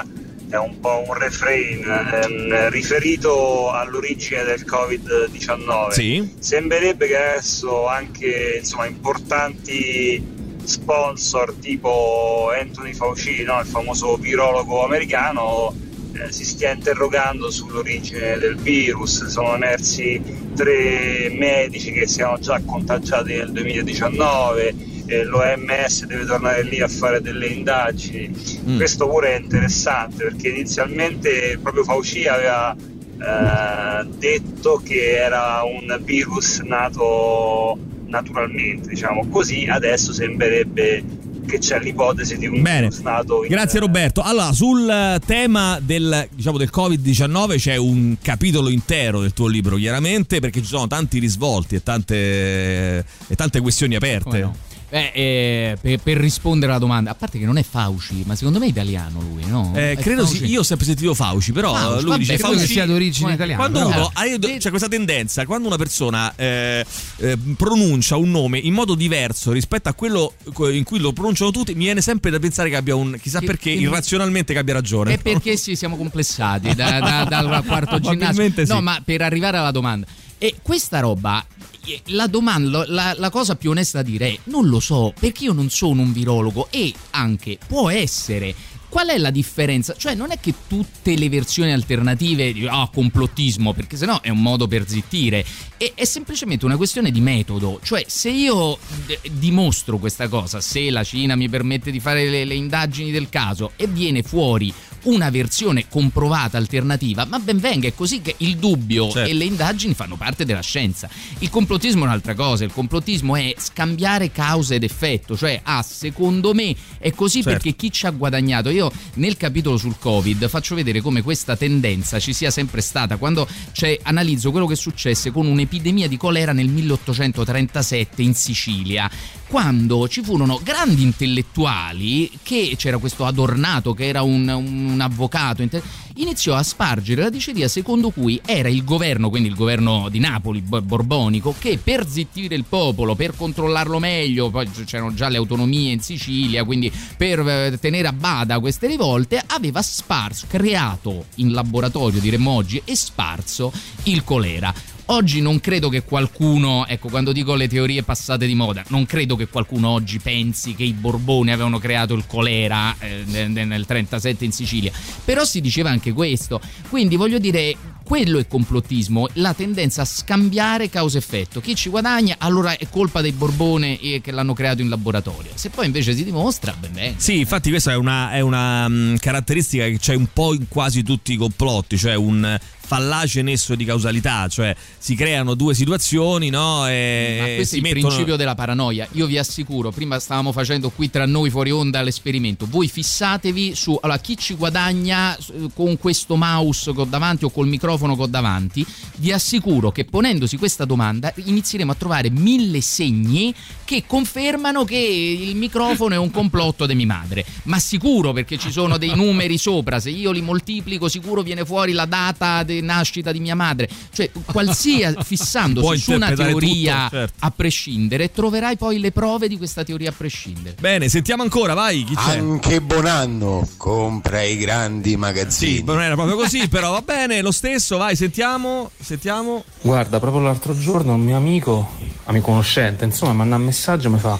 è 0.50 0.56
un 0.56 0.80
po' 0.80 1.04
un 1.06 1.14
refrain 1.14 1.84
ehm, 1.84 2.70
riferito 2.70 3.70
all'origine 3.70 4.42
del 4.42 4.64
Covid-19? 4.66 5.90
Sì. 5.90 6.34
Sembrerebbe 6.38 7.06
che 7.06 7.16
adesso 7.16 7.86
anche 7.86 8.56
insomma, 8.58 8.86
importanti 8.86 10.38
sponsor 10.64 11.54
tipo 11.54 12.50
Anthony 12.52 12.92
Fauci, 12.94 13.44
no? 13.44 13.60
il 13.60 13.66
famoso 13.66 14.16
virologo 14.16 14.84
americano, 14.84 15.74
eh, 16.12 16.32
si 16.32 16.44
stia 16.44 16.72
interrogando 16.72 17.50
sull'origine 17.50 18.38
del 18.38 18.56
virus. 18.56 19.26
Sono 19.26 19.54
emersi 19.54 20.20
tre 20.54 21.32
medici 21.32 21.92
che 21.92 22.06
siano 22.06 22.38
già 22.38 22.60
contagiati 22.64 23.34
nel 23.34 23.52
2019. 23.52 24.74
Eh, 25.11 25.25
L'OMS 25.25 26.07
deve 26.07 26.25
tornare 26.25 26.62
lì 26.62 26.81
a 26.81 26.87
fare 26.87 27.20
delle 27.20 27.46
indagini. 27.49 28.31
Mm. 28.64 28.77
Questo 28.77 29.09
pure 29.09 29.37
è 29.37 29.40
interessante 29.40 30.25
perché 30.25 30.49
inizialmente 30.49 31.59
proprio 31.61 31.83
Fauci 31.83 32.27
aveva 32.27 32.75
eh, 32.75 34.07
detto 34.16 34.81
che 34.85 35.16
era 35.16 35.62
un 35.64 35.99
virus 36.05 36.61
nato 36.61 37.77
naturalmente, 38.07 38.88
diciamo 38.88 39.29
così, 39.29 39.66
adesso 39.68 40.12
sembrerebbe 40.12 41.05
che 41.46 41.59
c'è 41.59 41.81
l'ipotesi 41.81 42.38
di 42.38 42.46
un 42.46 42.62
Bene. 42.62 42.83
virus 42.83 42.99
nato 42.99 43.42
in 43.42 43.51
Grazie 43.51 43.81
Roberto. 43.81 44.23
Allora, 44.23 44.53
sul 44.53 45.20
tema 45.27 45.81
del, 45.83 46.29
diciamo, 46.33 46.57
del 46.57 46.70
Covid-19 46.73 47.57
c'è 47.57 47.77
un 47.77 48.16
capitolo 48.23 48.68
intero 48.68 49.20
del 49.20 49.33
tuo 49.33 49.49
libro, 49.49 49.77
chiaramente, 49.77 50.38
perché 50.38 50.61
ci 50.61 50.68
sono 50.68 50.87
tanti 50.87 51.18
risvolti 51.18 51.75
e 51.75 51.83
tante, 51.83 52.14
e 52.14 53.35
tante 53.35 53.61
questioni 53.61 53.96
aperte. 53.96 54.68
Beh, 54.90 55.12
eh, 55.14 55.79
per, 55.81 55.98
per 56.00 56.16
rispondere 56.16 56.72
alla 56.72 56.81
domanda, 56.81 57.12
a 57.12 57.14
parte 57.14 57.38
che 57.38 57.44
non 57.46 57.57
è 57.59 57.62
Fauci, 57.62 58.24
ma 58.26 58.35
secondo 58.35 58.59
me 58.59 58.66
è 58.66 58.68
italiano 58.70 59.20
lui, 59.20 59.44
no? 59.46 59.72
Eh, 59.76 59.96
credo 60.00 60.26
sì, 60.26 60.44
io 60.46 60.61
ho 60.61 60.62
sempre 60.64 60.85
sentito 60.85 61.14
Fauci, 61.14 61.53
però 61.53 61.72
Fauci, 61.74 62.00
lui 62.03 62.11
vabbè, 62.11 62.18
dice 62.18 62.38
Fauci. 62.38 62.59
che 62.59 62.66
sia 62.66 62.87
d'origine 62.87 63.22
Come- 63.22 63.35
italiana. 63.35 63.61
Quando 63.68 63.87
uno, 63.87 64.12
io- 64.48 64.57
c'è 64.59 64.68
questa 64.70 64.88
tendenza, 64.88 65.46
quando 65.46 65.68
una 65.68 65.76
persona 65.76 66.33
eh, 66.35 66.85
eh, 67.18 67.38
pronuncia 67.57 68.16
un 68.16 68.31
nome 68.33 68.59
in 68.59 68.74
modo 68.74 68.96
diverso 68.96 69.53
rispetto 69.53 69.88
a 69.88 69.94
quello 69.94 70.35
in 70.72 70.83
cui 70.83 70.98
lo 70.98 71.12
pronunciano 71.12 71.53
tutti, 71.53 71.72
mi 71.74 71.85
viene 71.85 72.00
sempre 72.00 72.31
da 72.33 72.40
pensare 72.40 72.68
che 72.68 72.74
abbia 72.76 72.96
un, 72.96 73.16
chissà 73.22 73.38
Che- 73.38 73.46
perché, 73.46 73.72
che- 73.72 73.79
irrazionalmente 73.81 74.53
che 74.53 74.59
abbia 74.59 74.74
ragione. 74.74 75.14
È 75.14 75.18
perché 75.18 75.57
sì, 75.57 75.76
siamo 75.76 75.96
complessati 75.96 76.74
da- 76.74 76.98
da- 76.98 77.24
dal 77.29 77.62
quarto 77.64 77.98
ginnasio. 78.03 78.53
No, 78.66 78.81
ma 78.81 79.00
per 79.05 79.22
arrivare 79.22 79.57
alla 79.57 79.70
domanda. 79.70 80.07
E 80.42 80.55
questa 80.62 81.00
roba, 81.00 81.44
eh, 81.85 82.00
la 82.07 82.26
domanda, 82.26 82.87
la, 82.88 83.14
la 83.14 83.29
cosa 83.29 83.57
più 83.57 83.68
onesta 83.68 83.98
da 84.00 84.09
dire 84.09 84.29
è 84.29 84.38
non 84.44 84.68
lo 84.68 84.81
so, 84.81 85.12
perché 85.20 85.44
io 85.44 85.53
non 85.53 85.68
sono 85.68 86.00
un 86.00 86.14
virologo 86.14 86.68
e 86.70 86.94
anche 87.11 87.59
può 87.66 87.90
essere. 87.90 88.55
Qual 88.88 89.09
è 89.09 89.18
la 89.18 89.31
differenza? 89.31 89.94
Cioè, 89.94 90.14
non 90.14 90.31
è 90.33 90.40
che 90.40 90.55
tutte 90.66 91.14
le 91.14 91.29
versioni 91.29 91.72
alternative 91.72 92.55
di 92.55 92.66
ah, 92.66 92.88
complottismo, 92.90 93.74
perché 93.74 93.98
sennò 93.98 94.22
è 94.22 94.31
un 94.31 94.40
modo 94.40 94.66
per 94.66 94.88
zittire. 94.88 95.44
È, 95.76 95.92
è 95.94 96.05
semplicemente 96.07 96.64
una 96.64 96.79
questione 96.79 97.11
di 97.11 97.20
metodo. 97.20 97.79
Cioè, 97.83 98.03
se 98.09 98.31
io 98.31 98.79
d- 99.07 99.31
dimostro 99.31 99.98
questa 99.98 100.26
cosa, 100.26 100.62
se 100.62 100.90
la 100.90 101.05
Cina 101.05 101.37
mi 101.37 101.50
permette 101.50 101.90
di 101.90 102.00
fare 102.00 102.31
le, 102.31 102.44
le 102.46 102.55
indagini 102.55 103.11
del 103.11 103.29
caso 103.29 103.72
e 103.76 103.87
viene 103.87 104.22
fuori 104.22 104.72
una 105.04 105.30
versione 105.30 105.86
comprovata 105.88 106.56
alternativa, 106.58 107.24
ma 107.24 107.38
ben 107.38 107.58
venga, 107.58 107.88
è 107.88 107.94
così 107.94 108.20
che 108.20 108.34
il 108.38 108.56
dubbio 108.56 109.10
Certo. 109.10 109.30
e 109.30 109.34
le 109.34 109.44
indagini 109.44 109.94
fanno 109.94 110.16
parte 110.16 110.44
della 110.44 110.60
scienza. 110.60 111.08
Il 111.38 111.50
complottismo 111.50 112.02
è 112.04 112.06
un'altra 112.06 112.34
cosa, 112.34 112.64
il 112.64 112.72
complottismo 112.72 113.36
è 113.36 113.54
scambiare 113.58 114.30
causa 114.30 114.74
ed 114.74 114.82
effetto, 114.82 115.36
cioè 115.36 115.60
ah, 115.62 115.82
secondo 115.82 116.54
me 116.54 116.74
è 116.98 117.12
così 117.12 117.42
Certo. 117.42 117.50
perché 117.50 117.76
chi 117.76 117.90
ci 117.92 118.06
ha 118.06 118.10
guadagnato. 118.10 118.70
Io 118.70 118.90
nel 119.14 119.36
capitolo 119.36 119.76
sul 119.76 119.96
Covid 119.98 120.48
faccio 120.48 120.74
vedere 120.74 121.00
come 121.00 121.22
questa 121.22 121.56
tendenza 121.56 122.18
ci 122.18 122.32
sia 122.32 122.50
sempre 122.50 122.80
stata 122.80 123.16
quando 123.16 123.46
c'è, 123.72 123.98
analizzo 124.02 124.50
quello 124.50 124.66
che 124.66 124.76
successe 124.76 125.30
con 125.30 125.46
un'epidemia 125.46 126.08
di 126.08 126.16
colera 126.16 126.52
nel 126.52 126.68
1837 126.68 128.22
in 128.22 128.34
Sicilia 128.34 129.10
quando 129.46 130.06
ci 130.08 130.22
furono 130.22 130.60
grandi 130.62 131.02
intellettuali 131.02 132.30
che 132.42 132.74
c'era 132.76 132.98
questo 132.98 133.24
Adornato 133.24 133.94
che 133.94 134.06
era 134.06 134.22
un, 134.22 134.48
un 134.48 134.89
avvocato 134.98 135.62
inte- 135.62 135.83
iniziò 136.16 136.55
a 136.55 136.62
spargere 136.62 137.22
la 137.22 137.31
diceria 137.31 137.68
secondo 137.68 138.11
cui 138.11 138.40
era 138.44 138.68
il 138.68 138.85
governo 138.85 139.31
quindi 139.31 139.48
il 139.48 139.55
governo 139.55 140.09
di 140.09 140.18
Napoli 140.18 140.61
bo- 140.61 140.83
borbonico 140.83 141.55
che 141.59 141.79
per 141.83 142.09
zittire 142.09 142.55
il 142.55 142.64
popolo 142.68 143.14
per 143.14 143.37
controllarlo 143.37 143.98
meglio 143.98 144.50
poi 144.50 144.68
c'erano 144.85 145.14
già 145.14 145.29
le 145.29 145.37
autonomie 145.37 145.92
in 145.92 146.00
Sicilia 146.00 146.64
quindi 146.64 146.90
per 147.16 147.40
eh, 147.40 147.79
tenere 147.79 148.09
a 148.09 148.12
bada 148.12 148.59
queste 148.59 148.87
rivolte 148.87 149.42
aveva 149.46 149.83
sparso 149.83 150.46
creato 150.48 151.26
in 151.37 151.53
laboratorio 151.53 152.20
diremmo 152.20 152.50
oggi 152.50 152.81
e 152.85 152.96
sparso 152.96 153.72
il 154.05 154.24
colera 154.24 154.72
Oggi 155.12 155.40
non 155.40 155.59
credo 155.59 155.88
che 155.88 156.05
qualcuno, 156.05 156.87
ecco 156.87 157.09
quando 157.09 157.33
dico 157.33 157.57
le 157.57 157.66
teorie 157.66 158.05
passate 158.05 158.46
di 158.46 158.55
moda, 158.55 158.85
non 158.90 159.07
credo 159.07 159.35
che 159.35 159.49
qualcuno 159.49 159.88
oggi 159.88 160.20
pensi 160.20 160.77
che 160.77 160.85
i 160.85 160.92
Borboni 160.92 161.51
avevano 161.51 161.81
creato 161.81 162.14
il 162.14 162.27
colera 162.29 162.94
eh, 163.01 163.25
nel, 163.27 163.51
nel 163.51 163.87
37 163.87 164.44
in 164.44 164.53
Sicilia, 164.53 164.92
però 165.25 165.44
si 165.44 165.61
diceva 165.61 165.90
anche 165.90 166.12
questo, 166.12 166.61
quindi 166.88 167.16
voglio 167.16 167.40
dire 167.40 167.77
quello 168.05 168.38
è 168.38 168.46
complottismo, 168.46 169.29
la 169.35 169.53
tendenza 169.53 170.03
a 170.03 170.05
scambiare 170.05 170.88
causa-effetto. 170.88 171.61
Chi 171.61 171.75
ci 171.75 171.90
guadagna 171.90 172.37
allora 172.38 172.77
è 172.77 172.88
colpa 172.88 173.20
dei 173.20 173.33
Borbone 173.33 174.01
eh, 174.01 174.20
che 174.20 174.31
l'hanno 174.31 174.53
creato 174.53 174.81
in 174.81 174.88
laboratorio. 174.88 175.51
Se 175.55 175.70
poi 175.70 175.87
invece 175.87 176.14
si 176.14 176.25
dimostra, 176.25 176.75
ben 176.79 176.92
bene. 176.92 177.14
Sì, 177.18 177.38
infatti 177.38 177.70
questa 177.70 177.92
è 177.92 177.96
una, 177.96 178.33
è 178.33 178.40
una 178.40 178.88
mh, 178.88 179.18
caratteristica 179.18 179.85
che 179.85 179.99
c'è 179.99 180.14
un 180.14 180.27
po' 180.33 180.55
in 180.55 180.66
quasi 180.68 181.03
tutti 181.03 181.33
i 181.33 181.37
complotti, 181.37 181.96
cioè 181.99 182.14
un 182.14 182.59
fallace 182.90 183.40
nesso 183.42 183.76
di 183.76 183.85
causalità, 183.85 184.48
cioè 184.48 184.74
si 184.98 185.14
creano 185.14 185.55
due 185.55 185.74
situazioni, 185.74 186.50
no? 186.50 186.88
E 186.88 187.37
Ma 187.38 187.55
questo 187.55 187.76
è 187.76 187.79
il 187.79 187.85
mettono... 187.85 188.09
principio 188.09 188.35
della 188.35 188.57
paranoia. 188.57 189.07
Io 189.12 189.26
vi 189.26 189.38
assicuro, 189.38 189.92
prima 189.92 190.18
stavamo 190.18 190.50
facendo 190.50 190.90
qui 190.90 191.09
tra 191.09 191.24
noi 191.24 191.50
fuori 191.50 191.70
onda 191.70 192.03
l'esperimento. 192.03 192.66
Voi 192.68 192.88
fissatevi 192.88 193.76
su 193.76 193.96
allora, 194.03 194.18
chi 194.18 194.37
ci 194.37 194.55
guadagna 194.55 195.37
eh, 195.37 195.68
con 195.72 195.98
questo 195.98 196.35
mouse 196.35 196.92
che 196.92 197.03
ho 197.03 197.05
davanti 197.05 197.44
o 197.44 197.50
col 197.50 197.68
microfono 197.68 198.16
che 198.16 198.22
ho 198.22 198.26
davanti. 198.26 198.85
Vi 199.18 199.31
assicuro 199.31 199.92
che 199.92 200.05
ponendosi 200.05 200.57
questa 200.57 200.85
domanda 200.85 201.33
inizieremo 201.37 201.92
a 201.92 201.94
trovare 201.94 202.29
mille 202.29 202.81
segni 202.81 203.55
che 203.85 204.03
confermano 204.05 204.83
che 204.83 204.96
il 204.96 205.55
microfono 205.55 206.14
è 206.14 206.18
un 206.18 206.33
complotto 206.33 206.87
di 206.87 206.96
mia 206.96 207.07
madre. 207.07 207.44
Ma 207.64 207.79
sicuro 207.79 208.33
perché 208.33 208.59
ci 208.59 208.72
sono 208.72 208.98
dei 208.98 209.14
numeri 209.14 209.59
sopra, 209.59 210.00
se 210.00 210.11
io 210.11 210.33
li 210.33 210.40
moltiplico 210.40 211.09
sicuro 211.09 211.42
viene 211.42 211.64
fuori 211.64 211.92
la 211.92 212.07
data 212.07 212.64
di 212.64 212.79
nascita 212.81 213.33
di 213.33 213.40
mia 213.40 213.55
madre. 213.55 213.88
Cioè, 214.12 214.31
qualsiasi 214.45 215.16
fissandosi 215.25 215.99
su 215.99 216.12
una 216.12 216.33
teoria 216.33 217.05
tutto, 217.05 217.16
certo. 217.16 217.35
a 217.38 217.51
prescindere, 217.51 218.31
troverai 218.31 218.77
poi 218.77 218.99
le 218.99 219.12
prove 219.12 219.49
di 219.49 219.57
questa 219.57 219.85
teoria 219.85 220.11
a 220.11 220.14
prescindere. 220.16 220.77
Bene, 220.81 221.09
sentiamo 221.09 221.43
ancora, 221.43 221.75
vai, 221.75 222.05
chi 222.05 222.14
c'è? 222.14 222.38
Anche 222.38 222.81
Bonanno 222.81 223.69
compra 223.77 224.43
i 224.43 224.57
grandi 224.57 225.16
magazzini. 225.16 225.77
Sì, 225.77 225.85
non 225.85 226.01
era 226.01 226.14
proprio 226.14 226.37
così, 226.37 226.66
però 226.69 226.90
va 226.93 227.03
bene, 227.03 227.40
lo 227.40 227.53
stesso, 227.53 227.97
vai, 227.97 228.16
sentiamo, 228.16 228.90
sentiamo. 229.01 229.64
Guarda, 229.81 230.19
proprio 230.19 230.43
l'altro 230.43 230.77
giorno 230.79 231.14
un 231.14 231.21
mio 231.21 231.37
amico, 231.37 231.97
amico 232.25 232.47
conoscente, 232.47 233.05
insomma, 233.05 233.33
manda 233.33 233.57
un 233.57 233.64
messaggio 233.64 234.09
e 234.09 234.11
mi 234.11 234.19
fa 234.19 234.38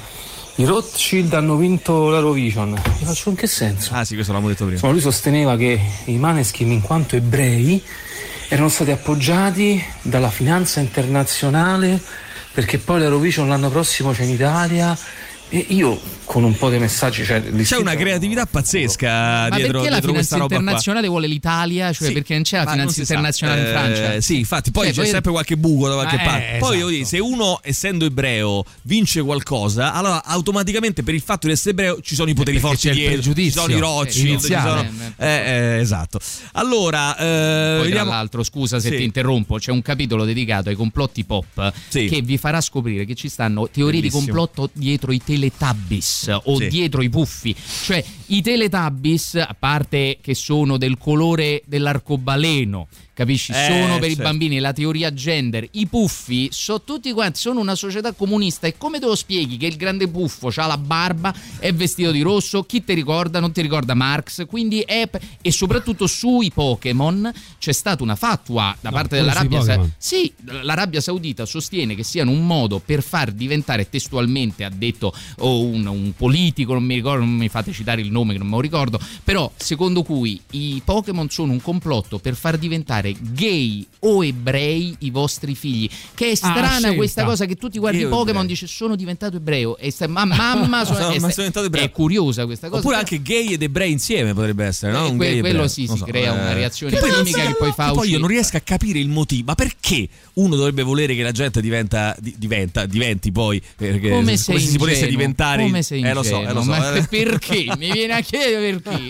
i 0.61 0.64
Rothschild 0.64 1.33
hanno 1.33 1.57
vinto 1.57 2.11
l'Eurovision. 2.11 2.79
Gli 2.98 3.05
faccio 3.05 3.31
in 3.31 3.35
che 3.35 3.46
senso? 3.46 3.94
Ah 3.94 4.05
sì, 4.05 4.12
questo 4.12 4.33
l'abbiamo 4.33 4.53
detto 4.53 4.64
prima. 4.64 4.74
Insomma, 4.74 4.92
lui 4.92 5.00
sosteneva 5.00 5.57
che 5.57 5.81
i 6.05 6.18
Maneskin, 6.18 6.70
in 6.70 6.83
quanto 6.83 7.16
ebrei, 7.16 7.83
erano 8.52 8.68
stati 8.68 8.90
appoggiati 8.90 9.80
dalla 10.02 10.28
finanza 10.28 10.80
internazionale 10.80 12.00
perché 12.52 12.78
poi 12.78 12.98
l'Eurovision 12.98 13.48
l'anno 13.48 13.70
prossimo 13.70 14.10
c'è 14.10 14.24
in 14.24 14.30
Italia 14.30 14.98
e 15.52 15.66
io 15.70 16.00
con 16.30 16.44
un 16.44 16.56
po' 16.56 16.70
di 16.70 16.78
messaggi 16.78 17.24
cioè, 17.24 17.42
C'è 17.42 17.76
una 17.76 17.96
creatività 17.96 18.46
pazzesca 18.46 19.08
Ma 19.08 19.48
dietro, 19.56 19.80
perché 19.80 19.88
la 19.90 19.96
dietro 19.96 20.12
questa 20.12 20.12
finanza 20.12 20.36
roba 20.36 20.46
qua. 20.46 20.56
internazionale 20.58 21.08
vuole 21.08 21.26
l'Italia? 21.26 21.92
Cioè, 21.92 22.06
Sì, 22.06 22.12
perché 22.14 22.34
non 22.34 22.42
c'è 22.44 22.62
la 22.64 22.70
finanza 22.70 23.00
internazionale 23.00 23.60
in 23.62 23.66
Eh, 23.66 23.70
Francia? 23.70 24.20
sì, 24.20 24.38
infatti, 24.38 24.70
poi 24.70 24.84
Cioè, 24.84 24.92
c'è 24.94 25.00
poi- 25.00 25.10
sempre 25.10 25.30
qualche 25.32 25.56
buco 25.56 25.88
da 25.88 25.94
qualche 25.94 26.14
Eh, 26.14 26.24
parte. 26.24 26.56
Poi 26.60 26.76
esatto. 26.76 26.90
dire, 26.90 27.04
se 27.04 27.18
uno, 27.18 27.58
essendo 27.64 28.04
ebreo, 28.04 28.64
vince 28.82 29.22
qualcosa, 29.22 29.92
allora 29.92 30.22
automaticamente 30.24 31.02
per 31.02 31.14
il 31.14 31.20
fatto 31.20 31.48
di 31.48 31.52
essere 31.52 31.70
ebreo 31.70 32.00
ci 32.00 32.14
sono 32.14 32.30
i 32.30 32.34
poteri 32.34 32.58
perché 32.60 32.68
forti 32.74 32.82
c'è 32.86 32.90
il 32.90 32.94
dietro, 32.96 33.16
ci 33.16 33.22
pregiudizio 33.30 33.60
sono 33.62 33.74
i 33.74 33.78
Rothschild, 33.80 34.24
ci 34.24 34.28
iniziale. 34.28 34.86
sono- 34.94 35.12
eh, 35.16 35.26
eh, 35.26 35.78
esatto. 35.80 36.20
Allora, 36.52 37.16
eh, 37.16 37.74
Poi, 37.78 37.84
vediamo. 37.86 38.08
tra 38.10 38.16
l'altro, 38.18 38.44
scusa 38.44 38.78
se 38.78 38.90
Sì. 38.90 38.96
ti 38.98 39.02
interrompo, 39.02 39.56
c'è 39.58 39.72
un 39.72 39.82
capitolo 39.82 40.24
dedicato 40.24 40.68
ai 40.68 40.76
complotti 40.76 41.24
pop 41.24 41.72
Sì. 41.88 42.06
che 42.06 42.20
vi 42.22 42.38
farà 42.38 42.60
scoprire 42.60 43.04
che 43.04 43.16
ci 43.16 43.28
stanno 43.28 43.68
teorie 43.68 43.98
Bellissimo. 44.00 44.20
di 44.20 44.26
complotto 44.30 44.70
dietro 44.72 45.10
i 45.10 45.20
Teletubbies 45.50 46.31
o 46.44 46.57
Sì. 46.59 46.68
dietro 46.68 47.03
i 47.03 47.09
puffi. 47.09 47.57
Cioè, 47.85 48.05
i 48.30 48.42
Teletubbies, 48.42 49.34
a 49.34 49.56
parte 49.58 50.18
che 50.20 50.34
sono 50.34 50.76
del 50.76 50.98
colore 50.98 51.62
dell'arcobaleno, 51.66 52.86
capisci? 53.12 53.50
Eh, 53.50 53.66
sono 53.68 53.98
per 53.98 54.08
i 54.08 54.14
certo. 54.14 54.22
bambini 54.22 54.58
la 54.60 54.72
teoria 54.72 55.12
gender. 55.12 55.66
I 55.72 55.86
puffi 55.86 56.48
sono 56.52 56.82
tutti 56.82 57.12
quanti, 57.12 57.40
sono 57.40 57.58
una 57.58 57.74
società 57.74 58.12
comunista. 58.12 58.68
E 58.68 58.76
come 58.78 59.00
te 59.00 59.06
lo 59.06 59.16
spieghi 59.16 59.56
che 59.56 59.66
il 59.66 59.76
grande 59.76 60.06
puffo 60.06 60.52
ha 60.54 60.66
la 60.66 60.78
barba, 60.78 61.34
è 61.58 61.72
vestito 61.74 62.12
di 62.12 62.20
rosso? 62.22 62.62
Chi 62.62 62.84
ti 62.84 62.94
ricorda? 62.94 63.40
Non 63.40 63.50
ti 63.50 63.62
ricorda 63.62 63.94
Marx? 63.94 64.46
Quindi 64.46 64.80
è. 64.80 65.08
E 65.40 65.50
soprattutto 65.50 66.06
sui 66.06 66.52
Pokémon 66.52 67.32
c'è 67.58 67.72
stata 67.72 68.02
una 68.02 68.14
fatua 68.14 68.76
da 68.80 68.90
No, 68.90 68.94
parte 68.94 69.16
dell'Arabia 69.16 69.60
Saudita. 69.60 69.94
Sì, 69.98 70.32
l'Arabia 70.62 71.00
Saudita 71.00 71.46
sostiene 71.46 71.96
che 71.96 72.04
siano 72.04 72.30
un 72.30 72.46
modo 72.46 72.78
per 72.78 73.02
far 73.02 73.32
diventare 73.32 73.88
testualmente, 73.88 74.64
ha 74.64 74.70
detto 74.70 75.12
oh, 75.38 75.64
un, 75.64 75.84
un 75.86 76.12
politico, 76.16 76.74
non 76.74 76.84
mi 76.84 76.94
ricordo, 76.94 77.24
non 77.24 77.34
mi 77.34 77.48
fate 77.48 77.72
citare 77.72 78.00
il 78.00 78.10
nome 78.10 78.18
che 78.28 78.38
non 78.38 78.46
me 78.46 78.54
lo 78.54 78.61
ricordo, 78.61 79.00
però 79.24 79.50
secondo 79.56 80.02
cui 80.02 80.40
i 80.52 80.80
Pokémon 80.85 81.28
sono 81.30 81.52
un 81.52 81.61
complotto 81.61 82.18
per 82.18 82.35
far 82.35 82.59
diventare 82.59 83.14
gay 83.18 83.87
o 84.00 84.24
ebrei 84.24 84.94
i 85.00 85.11
vostri 85.11 85.54
figli. 85.54 85.88
Che 86.14 86.30
è 86.30 86.35
strana 86.35 86.68
scelta. 86.78 86.94
questa 86.94 87.24
cosa 87.24 87.44
che 87.46 87.56
tutti 87.56 87.78
guardi 87.78 88.02
Pokémon 88.06 88.28
ebrei. 88.42 88.46
dice 88.46 88.66
sono 88.66 88.96
diventato 88.96 89.37
ebreo 89.37 89.76
e 89.78 89.90
sta- 89.90 90.06
ma 90.09 90.24
mamma 90.24 90.85
sono, 90.85 90.98
Sono- 90.98 91.11
è, 91.11 91.14
ma 91.14 91.18
sono 91.30 91.33
diventato 91.37 91.66
ebreo. 91.66 91.85
è 91.85 91.90
curiosa 91.90 92.44
questa 92.46 92.68
cosa. 92.68 92.80
Oppure 92.80 92.96
anche 92.96 93.20
gay 93.22 93.52
ed 93.52 93.62
ebrei 93.62 93.90
insieme 93.92 94.35
potrebbe 94.35 94.64
essere, 94.64 94.92
no? 94.92 95.06
Eh, 95.06 95.11
Un 95.11 95.16
que- 95.16 95.26
gay 95.26 95.37
e 95.38 95.40
quello 95.40 95.54
ebreo. 95.56 95.68
sì, 95.68 95.87
Non 95.87 95.96
si 95.96 96.02
so, 96.02 96.09
crea 96.09 96.33
una 96.33 96.50
eh. 96.50 96.54
reazione 96.54 96.96
Che 96.98 97.09
chimica 97.09 97.46
che 97.46 97.54
poi 97.59 97.68
no, 97.68 97.74
fa 97.74 97.90
Poi 97.92 98.09
io 98.11 98.18
non 98.18 98.28
riesco 98.28 98.56
a 98.56 98.61
capire 98.61 98.98
il 98.98 99.09
motivo, 99.09 99.44
ma 99.46 99.54
perché 99.54 100.09
uno 100.35 100.56
dovrebbe 100.56 100.83
volere 100.83 101.14
che 101.14 101.22
la 101.22 101.33
gente 101.33 101.61
diventa, 101.61 102.14
di- 102.18 102.35
diventa 102.38 102.87
diventi 102.87 103.30
poi 103.33 103.61
perché 103.76 104.11
come 104.11 104.37
se- 104.37 104.52
sei 104.52 104.61
se 104.61 104.70
si 104.70 104.78
potesse 104.78 105.06
diventare 105.06 105.62
come 105.62 105.83
sei 105.83 106.02
eh 106.02 106.12
lo 106.14 106.22
so, 106.22 106.40
eh, 106.42 106.52
lo 106.52 106.62
so. 106.62 106.68
ma 106.70 106.94
eh. 106.94 107.06
perché 107.09 107.64
mi 107.76 107.90
viene 107.92 108.09
a 108.16 108.20
chiedere 108.20 108.72
perché? 108.72 109.08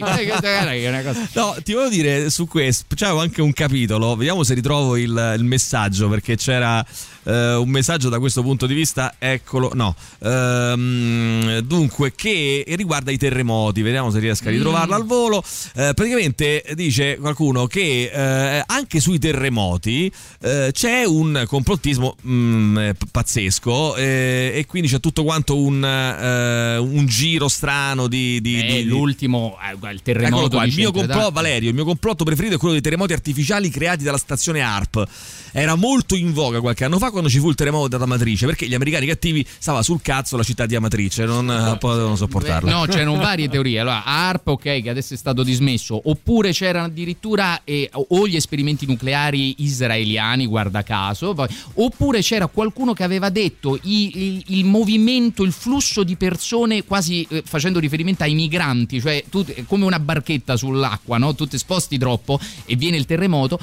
No, 1.34 1.56
ti 1.62 1.72
volevo 1.72 1.90
dire 1.90 2.30
su 2.30 2.46
questo, 2.46 2.84
c'avevo 2.94 3.20
anche 3.20 3.40
un 3.42 3.52
capitolo, 3.52 4.16
vediamo 4.16 4.42
se 4.42 4.54
ritrovo 4.54 4.96
il, 4.96 5.34
il 5.36 5.44
messaggio 5.44 6.08
perché 6.08 6.36
c'era 6.36 6.84
eh, 7.24 7.54
un 7.54 7.68
messaggio 7.68 8.08
da 8.08 8.18
questo 8.18 8.42
punto 8.42 8.66
di 8.66 8.74
vista, 8.74 9.14
eccolo, 9.18 9.70
no, 9.74 9.94
Ehm, 10.22 11.58
dunque 11.60 12.12
che 12.14 12.64
riguarda 12.66 13.10
i 13.10 13.16
terremoti, 13.18 13.82
vediamo 13.82 14.10
se 14.10 14.18
riesco 14.18 14.48
a 14.48 14.50
ritrovarlo 14.50 14.94
al 14.94 15.04
volo, 15.04 15.42
Eh, 15.74 15.92
praticamente 15.94 16.64
dice 16.74 17.16
qualcuno 17.18 17.66
che 17.66 18.10
eh, 18.12 18.62
anche 18.66 19.00
sui 19.00 19.18
terremoti 19.18 20.10
eh, 20.40 20.70
c'è 20.72 21.04
un 21.04 21.44
complottismo 21.46 22.16
mm, 22.26 22.78
eh, 22.78 22.94
pazzesco 23.10 23.96
eh, 23.96 24.52
e 24.54 24.66
quindi 24.66 24.88
c'è 24.88 25.00
tutto 25.00 25.22
quanto 25.22 25.56
un, 25.56 25.82
un 25.82 27.06
giro 27.06 27.48
strano 27.48 28.06
di... 28.08 28.40
di- 28.40 28.64
di- 28.64 28.84
l'ultimo 28.84 29.56
il 29.92 30.02
terremoto 30.02 30.56
qua, 30.56 30.64
il 30.64 30.74
mio 30.74 30.92
complotto. 30.92 31.30
Valerio, 31.30 31.68
il 31.68 31.74
mio 31.74 31.84
complotto 31.84 32.24
preferito 32.24 32.54
è 32.54 32.58
quello 32.58 32.72
dei 32.74 32.82
terremoti 32.82 33.12
artificiali 33.12 33.70
creati 33.70 34.04
dalla 34.04 34.18
stazione 34.18 34.60
ARP. 34.60 35.06
Era 35.52 35.74
molto 35.74 36.14
in 36.14 36.32
voga 36.32 36.60
qualche 36.60 36.84
anno 36.84 36.98
fa 36.98 37.09
quando 37.10 37.28
ci 37.28 37.38
fu 37.38 37.48
il 37.48 37.54
terremoto 37.54 37.96
ad 37.96 38.02
Amatrice, 38.02 38.46
perché 38.46 38.66
gli 38.66 38.74
americani 38.74 39.06
cattivi 39.06 39.44
stava 39.58 39.82
sul 39.82 40.00
cazzo 40.02 40.36
la 40.36 40.42
città 40.42 40.66
di 40.66 40.74
Amatrice, 40.74 41.24
non 41.24 41.50
eh, 41.50 41.76
potevano 41.78 42.16
sopportarla. 42.16 42.70
No, 42.70 42.84
c'erano 42.86 43.16
varie 43.16 43.48
teorie. 43.48 43.80
Allora, 43.80 44.04
ARP, 44.04 44.48
ok, 44.48 44.82
che 44.82 44.90
adesso 44.90 45.14
è 45.14 45.16
stato 45.16 45.42
dismesso, 45.42 46.00
oppure 46.08 46.52
c'erano 46.52 46.86
addirittura 46.86 47.62
eh, 47.64 47.90
o 47.92 48.26
gli 48.26 48.36
esperimenti 48.36 48.86
nucleari 48.86 49.56
israeliani, 49.58 50.46
guarda 50.46 50.82
caso, 50.82 51.34
oppure 51.74 52.20
c'era 52.20 52.46
qualcuno 52.46 52.92
che 52.92 53.02
aveva 53.02 53.28
detto 53.30 53.78
i- 53.82 54.10
il, 54.14 54.44
il 54.58 54.64
movimento, 54.64 55.42
il 55.42 55.52
flusso 55.52 56.02
di 56.04 56.16
persone, 56.16 56.84
quasi 56.84 57.26
eh, 57.30 57.42
facendo 57.44 57.78
riferimento 57.78 58.22
ai 58.24 58.34
migranti, 58.34 59.00
cioè 59.00 59.24
tu, 59.30 59.44
è 59.44 59.64
come 59.66 59.84
una 59.84 59.98
barchetta 60.00 60.56
sull'acqua, 60.56 61.18
no? 61.18 61.34
tu 61.34 61.46
ti 61.46 61.58
sposti 61.58 61.98
troppo 61.98 62.38
e 62.64 62.76
viene 62.76 62.96
il 62.96 63.06
terremoto, 63.06 63.58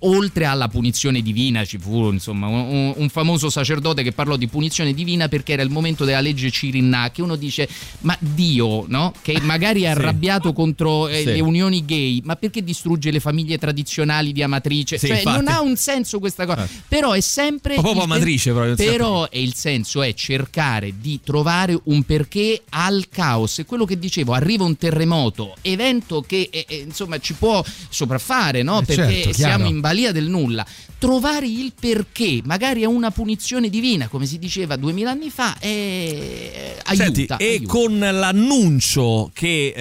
oltre 0.00 0.44
alla 0.44 0.68
punizione 0.68 1.22
divina 1.22 1.64
ci 1.64 1.78
fu 1.78 2.10
insomma 2.10 2.46
un, 2.46 2.91
un 2.91 2.91
famoso 3.08 3.50
sacerdote 3.50 4.02
che 4.02 4.12
parlò 4.12 4.36
di 4.36 4.46
punizione 4.48 4.92
divina 4.94 5.28
perché 5.28 5.52
era 5.52 5.62
il 5.62 5.70
momento 5.70 6.04
della 6.04 6.20
legge 6.20 6.50
Cirinna 6.50 7.10
che 7.10 7.22
uno 7.22 7.36
dice 7.36 7.68
ma 8.00 8.16
Dio 8.20 8.84
no? 8.88 9.12
che 9.22 9.38
magari 9.42 9.82
è 9.82 9.88
arrabbiato 9.92 10.52
contro 10.52 11.08
eh, 11.08 11.18
Sì. 11.20 11.24
le 11.24 11.40
unioni 11.40 11.84
gay 11.84 12.20
ma 12.24 12.36
perché 12.36 12.62
distrugge 12.64 13.10
le 13.10 13.20
famiglie 13.20 13.58
tradizionali 13.58 14.32
di 14.32 14.42
Amatrice 14.42 14.98
Sì, 14.98 15.06
cioè 15.08 15.16
infatti. 15.18 15.36
non 15.36 15.48
ha 15.48 15.60
un 15.60 15.76
senso 15.76 16.18
questa 16.18 16.46
cosa 16.46 16.68
però 16.88 17.12
è 17.12 17.20
sempre 17.20 17.74
Proprio 17.74 17.94
il- 17.94 18.00
Amatrice, 18.02 18.52
proprio, 18.52 18.74
però 18.74 19.28
è 19.28 19.38
il 19.38 19.54
senso 19.54 20.02
è 20.02 20.12
cercare 20.14 20.94
di 21.00 21.20
trovare 21.22 21.78
un 21.84 22.02
perché 22.04 22.62
al 22.70 23.06
caos. 23.08 23.58
E 23.60 23.64
quello 23.64 23.84
che 23.84 23.98
dicevo, 23.98 24.32
arriva 24.32 24.64
un 24.64 24.76
terremoto, 24.76 25.54
evento 25.62 26.20
che 26.22 26.48
eh, 26.50 26.64
eh, 26.68 26.84
insomma 26.86 27.18
ci 27.18 27.34
può 27.34 27.62
sopraffare, 27.88 28.62
no? 28.62 28.80
Eh, 28.80 28.84
Perché 28.84 29.12
certo, 29.22 29.32
siamo 29.32 29.66
in 29.68 29.80
balia 29.80 30.12
del 30.12 30.26
nulla. 30.28 30.64
Trovare 30.98 31.46
il 31.46 31.72
perché, 31.78 32.40
magari 32.44 32.81
è 32.82 32.86
una 32.86 33.10
punizione 33.10 33.68
divina, 33.68 34.08
come 34.08 34.26
si 34.26 34.38
diceva 34.38 34.76
duemila 34.76 35.10
anni 35.10 35.30
fa, 35.30 35.56
è... 35.58 36.76
aiuta. 36.84 37.04
Senti, 37.04 37.26
e 37.38 37.46
aiuta. 37.54 37.66
con 37.72 37.98
l'annuncio 37.98 39.30
che 39.32 39.72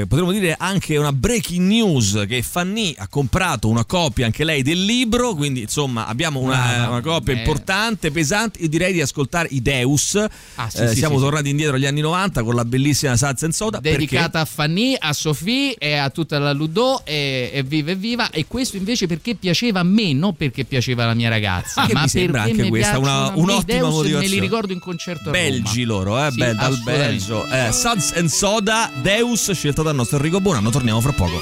eh, 0.00 0.06
potremmo 0.06 0.32
dire 0.32 0.54
anche 0.58 0.96
una 0.96 1.12
breaking 1.12 1.66
news 1.66 2.24
che 2.28 2.42
Fanny 2.42 2.94
ha 2.98 3.08
comprato 3.08 3.68
una 3.68 3.84
copia 3.84 4.26
anche 4.26 4.44
lei 4.44 4.62
del 4.62 4.84
libro, 4.84 5.34
quindi 5.34 5.62
insomma 5.62 6.06
abbiamo 6.06 6.40
una, 6.40 6.56
Ah, 6.84 6.90
una 6.90 7.00
copia 7.00 7.32
beh. 7.34 7.40
importante, 7.40 8.10
pesante. 8.10 8.60
Io 8.60 8.68
direi 8.68 8.92
di 8.92 9.00
ascoltare 9.00 9.48
i 9.52 9.62
Deus. 9.62 10.16
Ah, 10.56 10.68
sì, 10.70 10.78
Eh, 10.82 10.88
sì, 10.88 10.96
siamo 10.96 11.16
sì, 11.16 11.22
tornati 11.22 11.48
indietro 11.48 11.76
agli 11.76 11.86
anni 11.86 12.00
90 12.00 12.42
con 12.42 12.54
la 12.54 12.64
bellissima 12.64 13.16
Salsa 13.16 13.44
and 13.46 13.54
Soda. 13.54 13.78
dedicata 13.80 14.40
a 14.40 14.44
Fanny, 14.44 14.94
a 14.98 15.12
Sofì 15.12 15.72
e 15.72 15.94
a 15.94 16.10
tutta 16.10 16.38
la 16.38 16.52
Ludo 16.52 17.02
e, 17.04 17.50
e 17.52 17.62
viva 17.62 17.90
e 17.92 17.94
viva 17.94 18.30
e 18.30 18.46
questo 18.46 18.76
invece 18.76 19.06
perché 19.06 19.34
piaceva 19.34 19.80
a 19.80 19.84
me 19.84 20.12
non 20.12 20.34
perché 20.36 20.64
piaceva 20.64 21.04
alla 21.04 21.14
mia 21.14 21.28
ragazza 21.28 21.86
Che 21.86 21.92
ma 21.92 22.00
sembra 22.20 22.42
anche 22.42 22.68
questa 22.68 22.98
una- 22.98 23.32
un'ottima 23.34 23.58
i 23.58 23.64
Deus 23.64 23.80
e 23.80 23.82
me 23.82 23.88
motivazione. 23.90 24.26
li 24.28 24.40
ricordo 24.40 24.72
in 24.72 24.78
concerto 24.78 25.30
a 25.30 25.32
Roma 25.32 25.38
Belgi 25.38 25.84
loro, 25.84 26.24
eh, 26.26 26.30
Sì, 26.30 26.36
bel- 26.38 26.56
dal. 26.56 26.78
Belgio. 26.82 27.46
Eh, 27.46 27.72
Suds 27.72 28.12
and 28.16 28.28
Soda, 28.28 28.90
Deus, 29.00 29.50
scelta 29.52 29.82
dal 29.82 29.94
nostro 29.94 30.16
Enrico 30.18 30.40
Bonanno. 30.40 30.70
Torniamo 30.70 31.00
fra 31.00 31.12
poco. 31.12 31.40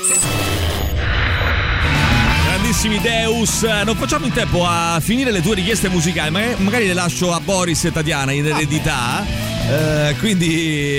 Grandissimi 2.44 2.98
Deus, 3.00 3.62
Eh, 3.62 3.84
non 3.84 3.94
facciamo 3.96 4.26
in 4.26 4.32
tempo 4.32 4.64
a 4.66 4.98
finire 5.00 5.30
le 5.30 5.40
tue 5.42 5.54
richieste 5.54 5.88
musicali, 5.88 6.30
ma 6.30 6.40
magari 6.58 6.86
le 6.86 6.94
lascio 6.94 7.32
a 7.32 7.40
Boris 7.40 7.84
e 7.84 7.92
Tatiana 7.92 8.32
in 8.32 8.46
eredità. 8.46 9.24
Eh, 9.68 10.14
quindi 10.20 10.46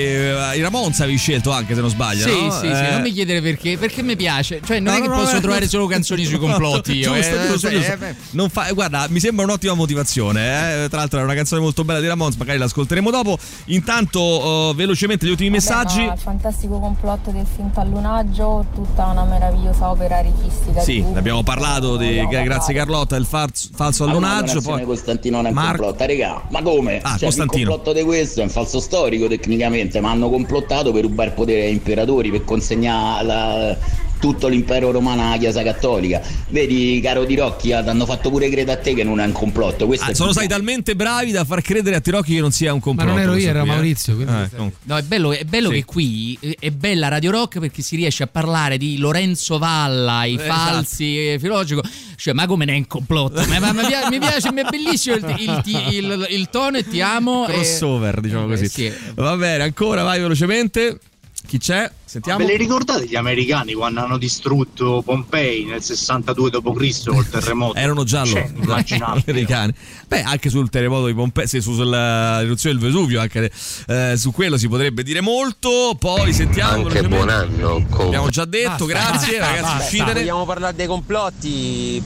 eh, 0.04 0.52
i 0.56 0.60
Ramones 0.60 1.00
avevi 1.00 1.16
scelto 1.16 1.50
anche 1.52 1.74
se 1.74 1.80
non 1.80 1.88
sbaglio. 1.88 2.28
Sì, 2.28 2.44
no? 2.44 2.50
sì, 2.50 2.58
sì, 2.58 2.66
Eh, 2.66 2.90
non 2.90 3.00
mi 3.00 3.12
chiedere 3.12 3.40
perché, 3.40 3.78
perché 3.78 4.02
mi 4.02 4.14
piace. 4.14 4.60
Cioè, 4.64 4.78
non 4.78 4.92
No, 4.92 4.98
è 4.98 5.02
che 5.02 5.08
no, 5.08 5.14
posso 5.16 5.36
eh, 5.36 5.40
trovare 5.40 5.62
no. 5.64 5.68
solo 5.70 5.86
canzoni 5.86 6.24
sui 6.24 6.36
complotti 6.38 6.92
io. 6.92 7.14
Giusto, 7.14 7.34
eh, 7.34 7.46
giusto, 7.48 7.68
eh, 7.68 7.70
giusto. 7.70 8.42
eh, 8.44 8.48
fa- 8.50 8.70
guarda, 8.72 9.06
mi 9.08 9.20
sembra 9.20 9.44
un'ottima 9.46 9.72
motivazione. 9.72 10.84
eh. 10.84 10.88
Tra 10.88 10.98
l'altro 10.98 11.18
è 11.18 11.22
una 11.22 11.34
canzone 11.34 11.62
molto 11.62 11.82
bella 11.84 12.00
di 12.00 12.06
Ramones, 12.08 12.36
magari 12.36 12.58
l'ascolteremo 12.58 13.10
dopo. 13.10 13.38
Intanto, 13.66 14.70
eh, 14.70 14.74
velocemente 14.74 15.24
gli 15.26 15.30
ultimi 15.30 15.48
messaggi. 15.50 15.96
Vabbè, 16.00 16.06
ma 16.08 16.12
il 16.14 16.20
fantastico 16.20 16.78
complotto 16.78 17.30
del 17.30 17.46
finto 17.52 17.80
allunaggio, 17.80 18.66
tutta 18.74 19.06
una 19.06 19.24
meravigliosa 19.24 19.88
opera 19.90 20.20
registica. 20.20 20.82
Sì, 20.82 21.00
ne 21.00 21.18
abbiamo 21.18 21.42
parlato 21.42 21.96
di 21.96 22.22
grazie. 22.28 22.74
Carlotta, 22.74 23.16
il 23.16 23.24
falso, 23.24 23.68
falso 23.74 24.04
allunaggio. 24.04 24.60
Poi 24.60 24.84
Costantino 24.84 25.36
non 25.36 25.46
è 25.46 25.48
un 25.48 25.54
Marco- 25.54 25.82
complotto, 25.84 26.04
regà, 26.04 26.42
ma 26.50 26.60
come? 26.62 27.00
Ah, 27.02 27.10
cioè, 27.16 27.28
Costantino. 27.28 27.62
Il 27.62 27.68
complotto 27.68 27.98
di 27.98 28.04
questo 28.04 28.40
è 28.40 28.42
un 28.42 28.50
falso 28.58 28.80
storico 28.80 29.28
tecnicamente, 29.28 30.00
ma 30.00 30.10
hanno 30.10 30.28
complottato 30.28 30.90
per 30.92 31.02
rubare 31.02 31.30
potere 31.30 31.66
ai 31.66 31.72
imperatori, 31.72 32.30
per 32.30 32.44
consegnare 32.44 33.24
la- 33.24 33.76
tutto 34.18 34.48
l'impero 34.48 34.90
romano 34.90 35.26
alla 35.26 35.36
Chiesa 35.38 35.62
Cattolica. 35.62 36.20
Vedi, 36.48 37.00
caro 37.02 37.24
Di 37.24 37.34
Rocchi, 37.36 37.72
ah, 37.72 37.82
ti 37.82 37.88
hanno 37.88 38.04
fatto 38.06 38.30
pure 38.30 38.48
credere 38.48 38.78
a 38.78 38.82
te 38.82 38.94
che 38.94 39.04
non 39.04 39.20
è 39.20 39.24
un 39.24 39.32
complotto. 39.32 39.86
Questo 39.86 40.06
Ah, 40.06 40.10
è 40.10 40.14
sono 40.14 40.32
stati 40.32 40.46
talmente 40.48 40.94
bravi 40.96 41.30
da 41.30 41.44
far 41.44 41.62
credere 41.62 41.96
a 41.96 42.00
Tirocchi 42.00 42.34
che 42.34 42.40
non 42.40 42.50
sia 42.52 42.72
un 42.72 42.80
complotto. 42.80 43.10
non 43.12 43.20
ero 43.20 43.34
io, 43.36 43.48
era 43.48 43.60
qui, 43.60 43.68
eh. 43.68 43.72
Maurizio, 43.72 44.14
quindi- 44.14 44.32
Eh, 44.32 44.48
comunque. 44.54 44.78
No, 44.84 44.96
è 44.96 45.02
bello, 45.02 45.32
è 45.32 45.44
bello 45.44 45.68
Sì. 45.68 45.74
che 45.76 45.84
qui 45.84 46.38
eh, 46.40 46.56
è 46.58 46.70
bella 46.70 47.08
Radio 47.08 47.30
Rock 47.30 47.58
perché 47.58 47.82
si 47.82 47.96
riesce 47.96 48.22
a 48.22 48.26
parlare 48.26 48.76
di 48.78 48.98
Lorenzo 48.98 49.58
Valla, 49.58 50.24
i 50.24 50.34
Esatto. 50.34 50.48
falsi, 50.52 51.32
eh, 51.32 51.38
filologico. 51.40 51.82
Cioè, 52.16 52.34
ma 52.34 52.46
come 52.46 52.64
ne 52.64 52.72
è 52.72 52.76
un 52.76 52.86
complotto? 52.88 53.40
Ma- 53.46 53.58
ma- 53.60 53.72
ma 53.72 53.82
mi, 53.82 53.86
pia- 53.88 54.08
mi 54.10 54.18
piace, 54.18 54.50
mi 54.52 54.62
è 54.62 54.64
bellissimo 54.68 55.14
il, 55.16 55.24
il- 55.38 55.62
il- 55.94 56.26
il 56.30 56.48
tono 56.50 56.78
e 56.78 56.86
ti 56.88 57.00
amo. 57.00 57.46
e- 57.46 57.52
Crossover, 57.52 58.20
diciamo 58.20 58.46
Eh, 58.46 58.48
così. 58.48 58.68
sì. 58.68 58.92
Va 59.14 59.36
bene, 59.36 59.62
ancora 59.62 60.02
vai 60.02 60.18
velocemente. 60.20 60.98
Chi 61.46 61.56
c'è? 61.58 61.90
Sentiamo. 62.04 62.38
Ve 62.40 62.46
le 62.46 62.56
ricordate 62.58 63.06
gli 63.06 63.14
americani 63.16 63.72
quando 63.72 64.00
hanno 64.00 64.18
distrutto 64.18 65.02
Pompei 65.02 65.64
nel 65.64 65.82
62 65.82 66.50
d.C. 66.50 67.04
col 67.08 67.26
terremoto? 67.30 67.78
Erano 67.78 68.04
già 68.04 68.18
loro, 68.24 68.32
Cioè, 68.40 68.50
immaginate. 68.54 69.22
americani. 69.30 69.72
Beh, 70.08 70.22
anche 70.22 70.50
sul 70.50 70.68
terremoto 70.68 71.06
di 71.06 71.14
Pompei, 71.14 71.46
sì, 71.46 71.60
su- 71.62 71.72
sull'eruzione 71.74 72.76
del 72.78 72.84
Vesuvio, 72.84 73.20
anche 73.20 73.50
eh, 73.86 74.14
su 74.18 74.30
quello 74.32 74.58
si 74.58 74.68
potrebbe 74.68 75.02
dire 75.02 75.20
molto. 75.22 75.96
Poi 75.98 76.32
sentiamo. 76.34 76.86
Anche 76.86 77.02
buon 77.08 77.28
anno. 77.30 77.86
con- 77.88 78.06
Abbiamo 78.06 78.28
già 78.28 78.44
detto, 78.44 78.84
Basta, 78.84 78.86
grazie 78.86 79.38
basta, 79.38 79.54
ragazzi, 79.54 79.62
basta. 79.62 79.84
uscitene. 79.84 80.12
Vogliamo 80.20 80.44
parlare 80.44 80.76
dei 80.76 80.86
complotti? 80.86 82.02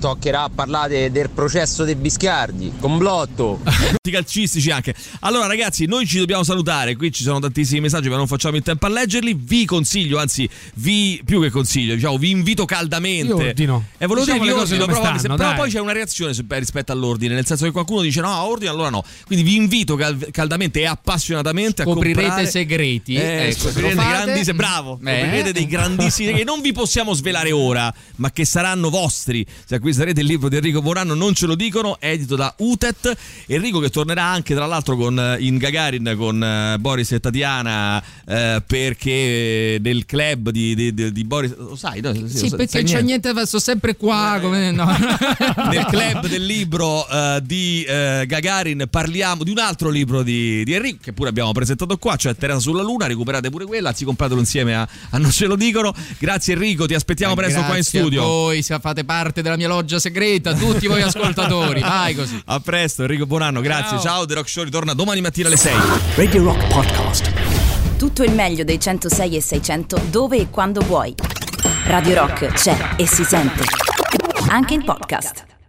Toccherà 0.00 0.48
parlare 0.48 1.10
del 1.10 1.28
processo 1.28 1.84
dei 1.84 1.94
Biscardi, 1.94 2.72
complotto. 2.80 3.60
Tutti 3.92 4.10
calcistici 4.10 4.70
anche. 4.70 4.94
Allora, 5.20 5.46
ragazzi, 5.46 5.84
noi 5.84 6.06
ci 6.06 6.16
dobbiamo 6.18 6.42
salutare. 6.42 6.96
Qui 6.96 7.12
ci 7.12 7.22
sono 7.22 7.38
tantissimi 7.38 7.80
messaggi, 7.80 8.08
ma 8.08 8.16
non 8.16 8.26
facciamo 8.26 8.56
in 8.56 8.62
tempo 8.62 8.86
a 8.86 8.88
leggerli. 8.88 9.34
Vi 9.38 9.66
consiglio, 9.66 10.18
anzi, 10.18 10.48
vi 10.76 11.20
più 11.22 11.42
che 11.42 11.50
consiglio, 11.50 11.94
diciamo, 11.94 12.16
vi 12.16 12.30
invito 12.30 12.64
caldamente. 12.64 13.26
Io 13.26 13.36
ordino. 13.36 13.84
E 13.98 14.06
volevo 14.06 14.24
Diciamo 14.24 14.42
dire 14.42 14.54
vi 14.54 14.60
ordino, 14.60 14.86
però, 14.86 15.18
stanno, 15.18 15.36
però 15.36 15.54
poi 15.54 15.70
c'è 15.70 15.80
una 15.80 15.92
reazione 15.92 16.32
su- 16.32 16.44
rispetto 16.48 16.92
all'ordine, 16.92 17.34
nel 17.34 17.44
senso 17.44 17.66
che 17.66 17.70
qualcuno 17.70 18.00
dice 18.00 18.22
no, 18.22 18.34
ordine, 18.44 18.70
allora 18.70 18.88
no. 18.88 19.04
Quindi 19.26 19.44
vi 19.44 19.56
invito 19.56 19.96
cal- 19.96 20.28
caldamente 20.30 20.80
e 20.80 20.86
appassionatamente 20.86 21.82
a 21.82 21.84
Scoprirete 21.84 22.20
comprare 22.22 22.46
segreti. 22.48 23.14
Eh, 23.16 23.48
Ecco, 23.48 23.52
se 23.52 23.58
scoprirete 23.68 23.94
fate- 23.96 24.22
grandissimi, 24.24 24.56
bravo, 24.56 24.98
Eh. 25.04 25.20
scoprirete 25.20 25.52
dei 25.52 25.66
grandissimi 25.66 26.32
che 26.36 26.44
non 26.44 26.62
vi 26.62 26.72
possiamo 26.72 27.12
svelare 27.12 27.52
ora, 27.52 27.92
ma 28.16 28.30
che 28.30 28.46
saranno 28.46 28.88
vostri. 28.88 29.44
Se 29.66 29.78
acquisterete 29.90 30.20
il 30.20 30.26
libro 30.26 30.48
di 30.48 30.56
Enrico 30.56 30.80
Morano, 30.80 31.14
non 31.14 31.34
ce 31.34 31.46
lo 31.46 31.54
dicono, 31.56 31.96
edito 32.00 32.36
da 32.36 32.54
Utet. 32.58 33.16
Enrico 33.46 33.80
che 33.80 33.90
tornerà 33.90 34.22
anche 34.24 34.54
tra 34.54 34.66
l'altro 34.66 34.96
con, 34.96 35.18
eh, 35.18 35.36
in 35.40 35.58
Gagarin 35.58 36.14
con 36.16 36.42
eh, 36.42 36.76
Boris 36.78 37.10
e 37.12 37.20
Tatiana 37.20 38.02
eh, 38.26 38.62
perché 38.64 39.78
nel 39.82 40.06
club 40.06 40.50
di, 40.50 40.74
di- 40.74 41.12
di- 41.12 41.24
Boris, 41.24 41.54
lo 41.56 41.74
sai, 41.76 42.00
no? 42.00 42.14
Sì, 42.14 42.20
lo 42.20 42.28
sai- 42.28 42.50
perché 42.50 42.66
sai 42.68 42.84
c'è 42.84 43.02
niente. 43.02 43.32
niente, 43.32 43.46
sto 43.46 43.58
sempre 43.58 43.96
qua. 43.96 44.38
Come, 44.40 44.70
no. 44.70 44.86
nel 45.70 45.84
club 45.86 46.26
del 46.28 46.44
libro 46.44 47.06
eh, 47.08 47.40
di 47.42 47.82
eh, 47.82 48.24
Gagarin 48.26 48.86
parliamo 48.88 49.42
di 49.42 49.50
un 49.50 49.58
altro 49.58 49.90
libro 49.90 50.22
di, 50.22 50.62
di 50.64 50.72
Enrico 50.72 50.98
che 51.02 51.12
pure 51.12 51.28
abbiamo 51.30 51.50
presentato 51.52 51.96
qua, 51.98 52.14
cioè 52.16 52.36
Terra 52.36 52.58
sulla 52.60 52.82
Luna, 52.82 53.06
recuperate 53.06 53.50
pure 53.50 53.64
quella, 53.64 53.88
anzi 53.88 54.04
compratelo 54.04 54.38
insieme 54.38 54.74
a, 54.76 54.88
a 55.10 55.18
Non 55.18 55.32
ce 55.32 55.46
lo 55.46 55.56
dicono. 55.56 55.92
Grazie 56.18 56.54
Enrico, 56.54 56.86
ti 56.86 56.94
aspettiamo 56.94 57.34
presto 57.34 57.58
qua 57.58 57.68
in 57.76 57.80
Grazie 57.80 57.98
studio. 58.00 58.22
A 58.22 58.26
voi, 58.26 58.62
se 58.62 58.78
fate 58.78 59.04
parte 59.04 59.42
della 59.42 59.56
mia 59.56 59.66
loggia 59.80 59.98
segreta, 59.98 60.52
tutti 60.52 60.86
voi 60.86 61.00
ascoltatori. 61.00 61.80
Vai 61.80 62.14
così. 62.14 62.40
A 62.46 62.60
presto, 62.60 63.02
Enrico 63.02 63.24
Bonanno, 63.24 63.60
grazie. 63.62 63.98
Ciao. 63.98 64.10
Ciao, 64.10 64.26
The 64.26 64.34
Rock 64.34 64.48
Show 64.48 64.64
ritorna 64.64 64.92
domani 64.92 65.22
mattina 65.22 65.48
alle 65.48 65.56
6. 65.56 65.72
Radio 66.16 66.44
Rock 66.44 66.66
Podcast. 66.66 67.32
Tutto 67.96 68.22
il 68.22 68.32
meglio 68.32 68.64
dei 68.64 68.78
106 68.78 69.36
e 69.36 69.40
600 69.40 70.02
dove 70.10 70.36
e 70.36 70.50
quando 70.50 70.82
vuoi. 70.82 71.14
Radio 71.86 72.14
Rock 72.14 72.52
c'è 72.52 72.94
e 72.96 73.06
si 73.06 73.24
sente. 73.24 73.64
Anche 74.48 74.74
in 74.74 74.84
podcast. 74.84 75.59